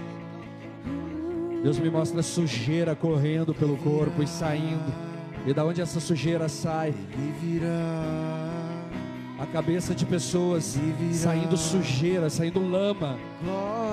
Deus 1.63 1.79
me 1.79 1.91
mostra 1.91 2.23
sujeira 2.23 2.95
correndo 2.95 3.53
pelo 3.53 3.77
corpo 3.79 4.23
e 4.23 4.27
saindo. 4.27 4.95
E 5.45 5.53
da 5.53 5.65
onde 5.65 5.81
essa 5.81 5.99
sujeira 5.99 6.49
sai? 6.49 6.95
A 9.39 9.47
cabeça 9.47 9.95
de 9.95 10.07
pessoas 10.07 10.79
saindo 11.13 11.57
sujeira, 11.57 12.31
saindo 12.31 12.61
lama. 12.61 13.17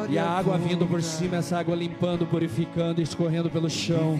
E 0.08 0.20
a 0.20 0.26
água 0.30 0.58
vindo 0.58 0.86
por 0.86 1.02
cima, 1.02 1.38
essa 1.38 1.58
água 1.58 1.76
limpando, 1.76 2.28
purificando 2.28 3.02
e 3.02 3.04
escorrendo 3.04 3.50
pelo 3.50 3.70
chão. 3.70 4.18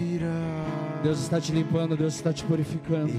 Deus 1.02 1.20
está 1.20 1.40
te 1.40 1.52
limpando, 1.52 1.96
Deus 1.96 2.14
está 2.16 2.32
te 2.32 2.42
purificando. 2.44 3.12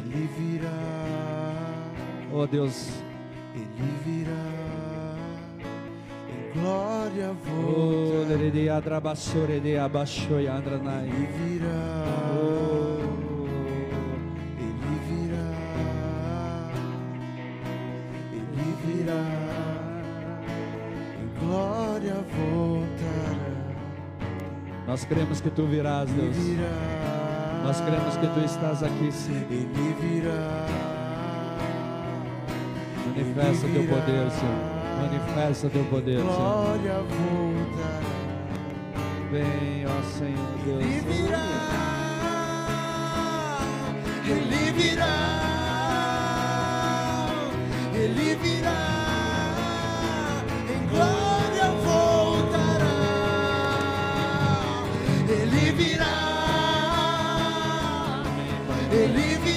Oh 2.33 2.45
Deus, 2.45 2.89
ele 3.53 3.93
virá, 4.05 4.24
glória 6.59 7.31
oh 7.31 7.49
voltará. 7.49 8.25
andranai. 10.47 11.05
Ele 11.07 11.27
virá, 11.27 12.05
Oh, 12.37 12.99
ele 14.59 14.99
virá, 15.07 15.49
ele 18.33 18.75
virá, 18.85 19.23
em 21.21 21.27
glória 21.45 22.15
voltará. 22.35 23.55
nós 24.87 25.05
cremos 25.05 25.41
que 25.41 25.49
tu 25.49 25.65
virás, 25.65 26.09
Ele 26.09 26.21
Deus. 26.21 26.35
virá, 26.35 27.61
Nós 27.63 27.81
cremos 27.81 28.15
que 28.17 28.27
tu 28.27 28.39
estás 28.45 28.83
aqui, 28.83 29.11
sim. 29.11 29.43
ele 29.49 29.95
virá. 29.99 30.65
Manifesta 33.07 33.67
teu 33.67 33.83
poder, 33.87 34.29
Senhor. 34.31 34.74
Manifesta 35.01 35.69
teu 35.69 35.83
poder, 35.85 36.19
Senhor. 36.19 36.33
Glória 36.33 36.99
voltará. 37.03 38.01
Vem, 39.31 39.85
ó 39.85 40.01
Senhor 40.17 40.79
Ele 40.81 41.01
Deus. 41.01 41.17
virá, 41.17 41.47
ele 44.27 44.71
virá, 44.71 45.15
ele 47.93 48.35
virá, 48.35 48.81
em 50.69 50.81
glória 50.87 51.67
voltará. 51.83 52.95
Ele 55.27 55.71
virá, 55.73 56.15
ele 58.91 59.35
virá, 59.43 59.54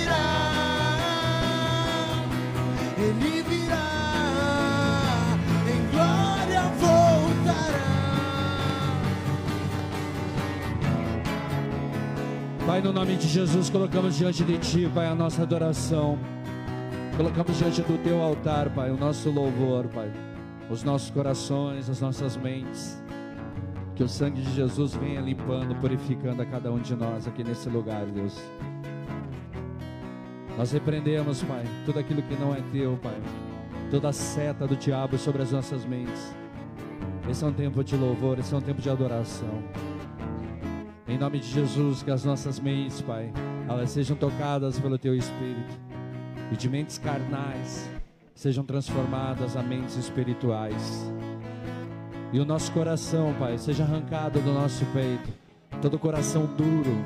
Pai, 12.78 12.86
no 12.86 12.92
nome 12.92 13.16
de 13.16 13.26
Jesus, 13.26 13.68
colocamos 13.68 14.16
diante 14.16 14.44
de 14.44 14.56
Ti, 14.56 14.88
Pai, 14.94 15.08
a 15.08 15.14
nossa 15.14 15.42
adoração. 15.42 16.16
Colocamos 17.16 17.58
diante 17.58 17.82
do 17.82 18.00
Teu 18.04 18.22
altar, 18.22 18.70
Pai, 18.70 18.88
o 18.92 18.96
nosso 18.96 19.30
louvor, 19.30 19.88
Pai. 19.88 20.08
Os 20.70 20.84
nossos 20.84 21.10
corações, 21.10 21.90
as 21.90 22.00
nossas 22.00 22.36
mentes. 22.36 23.02
Que 23.96 24.04
o 24.04 24.08
sangue 24.08 24.40
de 24.40 24.54
Jesus 24.54 24.94
venha 24.94 25.20
limpando, 25.20 25.74
purificando 25.80 26.40
a 26.40 26.46
cada 26.46 26.70
um 26.70 26.78
de 26.78 26.94
nós 26.94 27.26
aqui 27.26 27.42
nesse 27.42 27.68
lugar, 27.68 28.06
Deus. 28.06 28.40
Nós 30.56 30.70
repreendemos, 30.70 31.42
Pai, 31.42 31.64
tudo 31.84 31.98
aquilo 31.98 32.22
que 32.22 32.36
não 32.36 32.54
é 32.54 32.60
Teu, 32.70 32.96
Pai. 33.02 33.20
Toda 33.90 34.10
a 34.10 34.12
seta 34.12 34.68
do 34.68 34.76
diabo 34.76 35.18
sobre 35.18 35.42
as 35.42 35.50
nossas 35.50 35.84
mentes. 35.84 36.32
Esse 37.28 37.42
é 37.42 37.48
um 37.48 37.52
tempo 37.52 37.82
de 37.82 37.96
louvor, 37.96 38.38
esse 38.38 38.54
é 38.54 38.56
um 38.56 38.60
tempo 38.60 38.80
de 38.80 38.88
adoração. 38.88 39.64
Em 41.08 41.16
nome 41.16 41.38
de 41.38 41.48
Jesus, 41.48 42.02
que 42.02 42.10
as 42.10 42.22
nossas 42.22 42.60
mentes, 42.60 43.00
Pai, 43.00 43.32
elas 43.66 43.90
sejam 43.90 44.14
tocadas 44.14 44.78
pelo 44.78 44.98
Teu 44.98 45.14
Espírito. 45.14 45.80
E 46.52 46.56
de 46.56 46.68
mentes 46.68 46.98
carnais 46.98 47.88
sejam 48.34 48.62
transformadas 48.62 49.56
a 49.56 49.62
mentes 49.62 49.96
espirituais. 49.96 51.10
E 52.30 52.38
o 52.38 52.44
nosso 52.44 52.70
coração, 52.72 53.34
Pai, 53.38 53.56
seja 53.56 53.84
arrancado 53.84 54.38
do 54.40 54.52
nosso 54.52 54.84
peito. 54.92 55.32
Todo 55.80 55.98
coração 55.98 56.44
duro. 56.44 57.02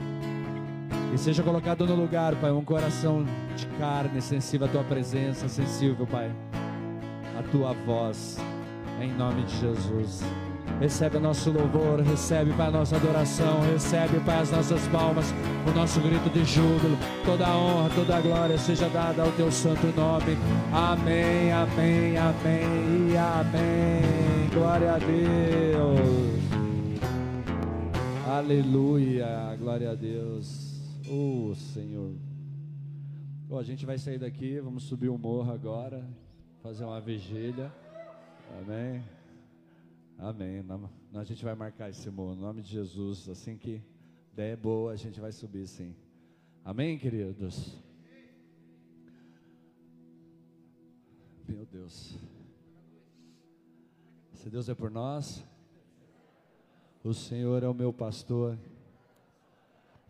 E 1.15 1.19
seja 1.19 1.45
colocado 1.45 1.87
no 1.87 1.95
lugar, 1.95 2.35
Pai, 2.35 2.51
um 2.51 2.65
coração 2.65 3.25
de 3.57 3.67
carne, 3.79 4.21
sensível 4.21 4.67
à 4.67 4.71
Tua 4.71 4.83
presença, 4.83 5.49
sensível, 5.49 6.09
Pai, 6.09 6.29
à 7.39 7.43
Tua 7.53 7.73
voz. 7.73 8.37
Em 9.01 9.13
nome 9.13 9.45
de 9.45 9.61
Jesus. 9.61 10.25
Recebe 10.81 11.17
o 11.17 11.21
nosso 11.21 11.51
louvor, 11.51 12.01
recebe, 12.01 12.53
Pai, 12.55 12.67
a 12.67 12.71
nossa 12.71 12.97
adoração, 12.97 13.61
recebe, 13.61 14.19
Pai, 14.21 14.41
as 14.41 14.51
nossas 14.51 14.87
palmas, 14.89 15.33
o 15.67 15.71
nosso 15.77 16.01
grito 16.01 16.29
de 16.31 16.45
júbilo. 16.45 16.97
Toda 17.25 17.47
a 17.47 17.57
honra, 17.57 17.91
toda 17.95 18.17
a 18.17 18.21
glória 18.21 18.59
seja 18.59 18.89
dada 18.89 19.23
ao 19.23 19.31
Teu 19.33 19.51
santo 19.53 19.87
nome. 19.97 20.37
Amém, 20.73 21.53
amém, 21.53 22.17
amém 22.17 23.11
e 23.11 23.17
amém. 23.17 24.51
Glória 24.53 24.95
a 24.95 24.99
Deus. 24.99 26.33
Aleluia, 28.27 29.57
glória 29.61 29.91
a 29.93 29.95
Deus. 29.95 30.81
Oh, 31.09 31.55
Senhor. 31.55 32.13
Oh, 33.49 33.59
a 33.59 33.63
gente 33.63 33.87
vai 33.87 33.99
sair 33.99 34.19
daqui, 34.19 34.59
vamos 34.59 34.85
subir 34.85 35.11
o 35.11 35.19
morro 35.19 35.53
agora, 35.53 36.03
fazer 36.63 36.85
uma 36.85 37.01
vigília. 37.01 37.71
Amém. 38.59 39.03
Amém. 40.23 40.65
A 41.15 41.25
gente 41.25 41.45
vai 41.45 41.53
marcar 41.57 41.91
esse 41.91 42.09
morro, 42.09 42.35
em 42.35 42.39
nome 42.39 42.63
de 42.63 42.71
Jesus. 42.71 43.29
Assim 43.29 43.59
que 43.59 43.83
der 44.33 44.57
boa, 44.57 44.93
a 44.93 44.97
gente 44.97 45.21
vai 45.21 45.33
subir 45.33 45.67
sim. 45.67 45.97
Amém, 46.65 46.97
queridos? 46.97 47.77
Meu 51.49 51.67
Deus. 51.67 52.17
Se 54.35 54.49
Deus 54.49 54.69
é 54.69 54.77
por 54.77 54.93
nós, 54.93 55.45
o 57.03 57.13
Senhor 57.13 57.65
é 57.65 57.69
o 57.69 57.75
meu 57.75 57.93
pastor. 57.93 58.57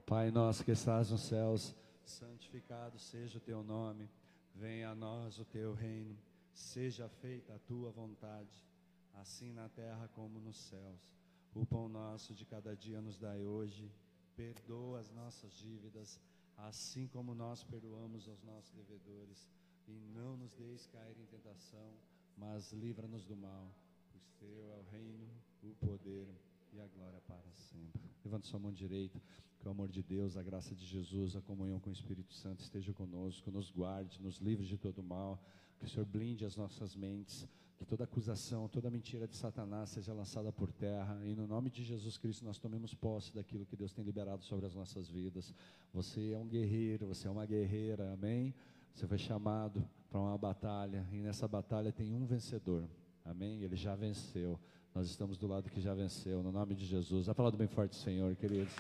Pai 0.05 0.31
nosso 0.31 0.63
que 0.63 0.73
estás 0.73 1.11
nos 1.11 1.23
céus, 1.23 1.75
santificado 2.05 2.99
seja 2.99 3.39
o 3.39 3.41
teu 3.41 3.63
nome. 3.63 4.11
Venha 4.55 4.91
a 4.91 4.95
nós 4.95 5.39
o 5.39 5.45
teu 5.47 5.73
reino. 5.73 6.15
Seja 6.53 7.09
feita 7.09 7.55
a 7.55 7.59
tua 7.61 7.91
vontade 7.91 8.72
assim 9.15 9.53
na 9.53 9.69
terra 9.69 10.09
como 10.09 10.41
nos 10.41 10.57
céus. 10.57 11.11
O 11.55 11.67
pão 11.67 11.89
nosso 11.89 12.35
de 12.35 12.45
cada 12.47 12.75
dia 12.75 13.01
nos 13.01 13.19
dai 13.19 13.45
hoje. 13.45 13.91
Perdoa 14.35 15.01
as 15.01 15.11
nossas 15.11 15.53
dívidas, 15.53 16.19
assim 16.57 17.07
como 17.09 17.35
nós 17.35 17.63
perdoamos 17.63 18.27
aos 18.27 18.43
nossos 18.43 18.73
devedores. 18.73 19.51
E 19.87 19.93
não 20.15 20.37
nos 20.37 20.53
deixes 20.55 20.87
cair 20.87 21.17
em 21.19 21.27
tentação, 21.27 21.93
mas 22.37 22.73
livra-nos 22.73 23.25
do 23.27 23.37
mal. 23.37 23.71
Pois 24.11 24.33
teu 24.39 24.73
é 24.73 24.77
o 24.77 24.83
reino, 24.91 25.29
o 25.63 25.75
poder 25.75 26.29
e 26.73 26.81
a 26.81 26.87
glória 26.87 27.21
para 27.27 27.53
sempre. 27.53 28.01
Levante 28.25 28.47
sua 28.47 28.59
mão 28.59 28.73
direita, 28.73 29.21
que 29.59 29.69
o 29.69 29.71
amor 29.71 29.89
de 29.89 30.03
Deus, 30.03 30.37
a 30.37 30.43
graça 30.43 30.75
de 30.75 30.87
Jesus, 30.87 31.37
a 31.37 31.43
comunhão 31.43 31.79
com 31.79 31.91
o 31.91 31.93
Espírito 31.93 32.33
Santo 32.33 32.61
esteja 32.61 32.93
conosco, 32.93 33.51
nos 33.51 33.71
guarde, 33.71 34.23
nos 34.23 34.39
livre 34.39 34.67
de 34.67 34.79
todo 34.79 35.03
mal, 35.03 35.43
que 35.79 35.85
o 35.85 35.89
Senhor 35.89 36.07
blinde 36.07 36.45
as 36.45 36.57
nossas 36.57 36.97
mentes 36.97 37.47
que 37.79 37.85
toda 37.85 38.05
acusação, 38.05 38.69
toda 38.69 38.91
mentira 38.91 39.27
de 39.27 39.37
Satanás 39.37 39.91
seja 39.91 40.13
lançada 40.13 40.53
por 40.53 40.71
terra, 40.73 41.21
e 41.25 41.35
no 41.35 41.47
nome 41.47 41.71
de 41.71 41.83
Jesus 41.83 42.17
Cristo 42.17 42.45
nós 42.45 42.59
tomemos 42.59 42.95
posse 42.95 43.35
daquilo 43.35 43.67
que 43.67 43.77
Deus 43.77 43.93
tem 43.93 44.05
liberado 44.05 44.45
sobre 44.45 44.67
as 44.67 44.75
nossas 44.75 45.11
vidas. 45.11 45.55
Você 45.93 46.33
é 46.33 46.39
um 46.39 46.47
guerreiro, 46.47 47.07
você 47.07 47.27
é 47.27 47.31
uma 47.31 47.45
guerreira, 47.47 48.13
amém? 48.13 48.55
Você 48.95 49.07
foi 49.07 49.19
chamado 49.19 49.85
para 50.11 50.21
uma 50.21 50.37
batalha, 50.39 51.07
e 51.11 51.17
nessa 51.17 51.49
batalha 51.49 51.91
tem 51.91 52.15
um 52.15 52.25
vencedor, 52.25 52.85
amém? 53.25 53.63
Ele 53.63 53.77
já 53.77 53.95
venceu. 53.95 54.59
Nós 54.95 55.09
estamos 55.09 55.39
do 55.39 55.47
lado 55.47 55.71
que 55.71 55.81
já 55.81 55.95
venceu, 55.95 56.43
no 56.43 56.53
nome 56.53 56.75
de 56.75 56.85
Jesus. 56.85 57.29
Aplauda 57.29 57.57
bem 57.57 57.69
forte, 57.69 57.97
Senhor, 57.97 58.37
queridos. 58.37 58.75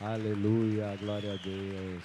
Aleluia, 0.00 0.96
glória 0.96 1.34
a 1.34 1.36
Deus. 1.36 2.04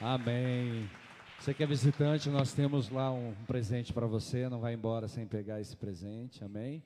Amém. 0.00 1.05
Você 1.38 1.54
que 1.54 1.62
é 1.62 1.66
visitante, 1.66 2.28
nós 2.28 2.52
temos 2.52 2.90
lá 2.90 3.12
um 3.12 3.32
presente 3.46 3.92
para 3.92 4.06
você. 4.06 4.48
Não 4.48 4.58
vai 4.58 4.74
embora 4.74 5.06
sem 5.06 5.26
pegar 5.26 5.60
esse 5.60 5.76
presente, 5.76 6.42
amém? 6.42 6.82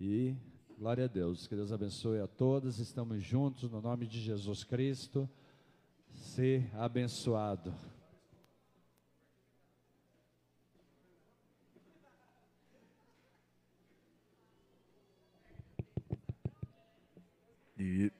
E 0.00 0.36
glória 0.78 1.04
a 1.04 1.08
Deus. 1.08 1.48
Que 1.48 1.56
Deus 1.56 1.72
abençoe 1.72 2.20
a 2.20 2.26
todos. 2.26 2.78
Estamos 2.78 3.22
juntos 3.22 3.70
no 3.70 3.80
nome 3.80 4.06
de 4.06 4.20
Jesus 4.20 4.62
Cristo. 4.62 5.28
Ser 6.12 6.70
abençoado. 6.76 7.74
E 17.76 18.12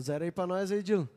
Zero 0.00 0.24
aí 0.24 0.32
pra 0.32 0.46
nós 0.46 0.72
aí, 0.72 0.82
Dil. 0.82 1.08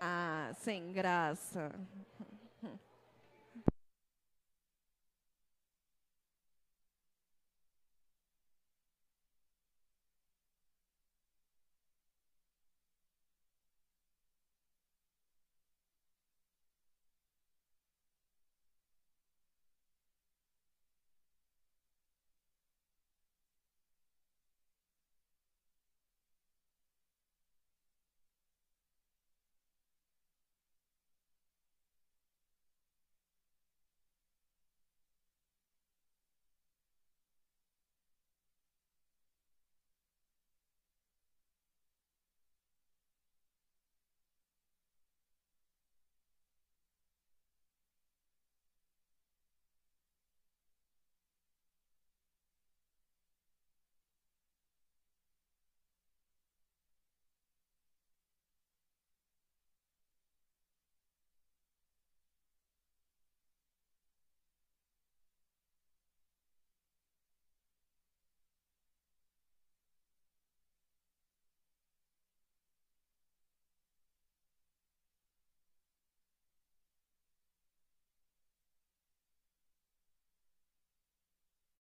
Ah, 0.00 0.52
sem 0.58 0.92
graça. 0.92 1.70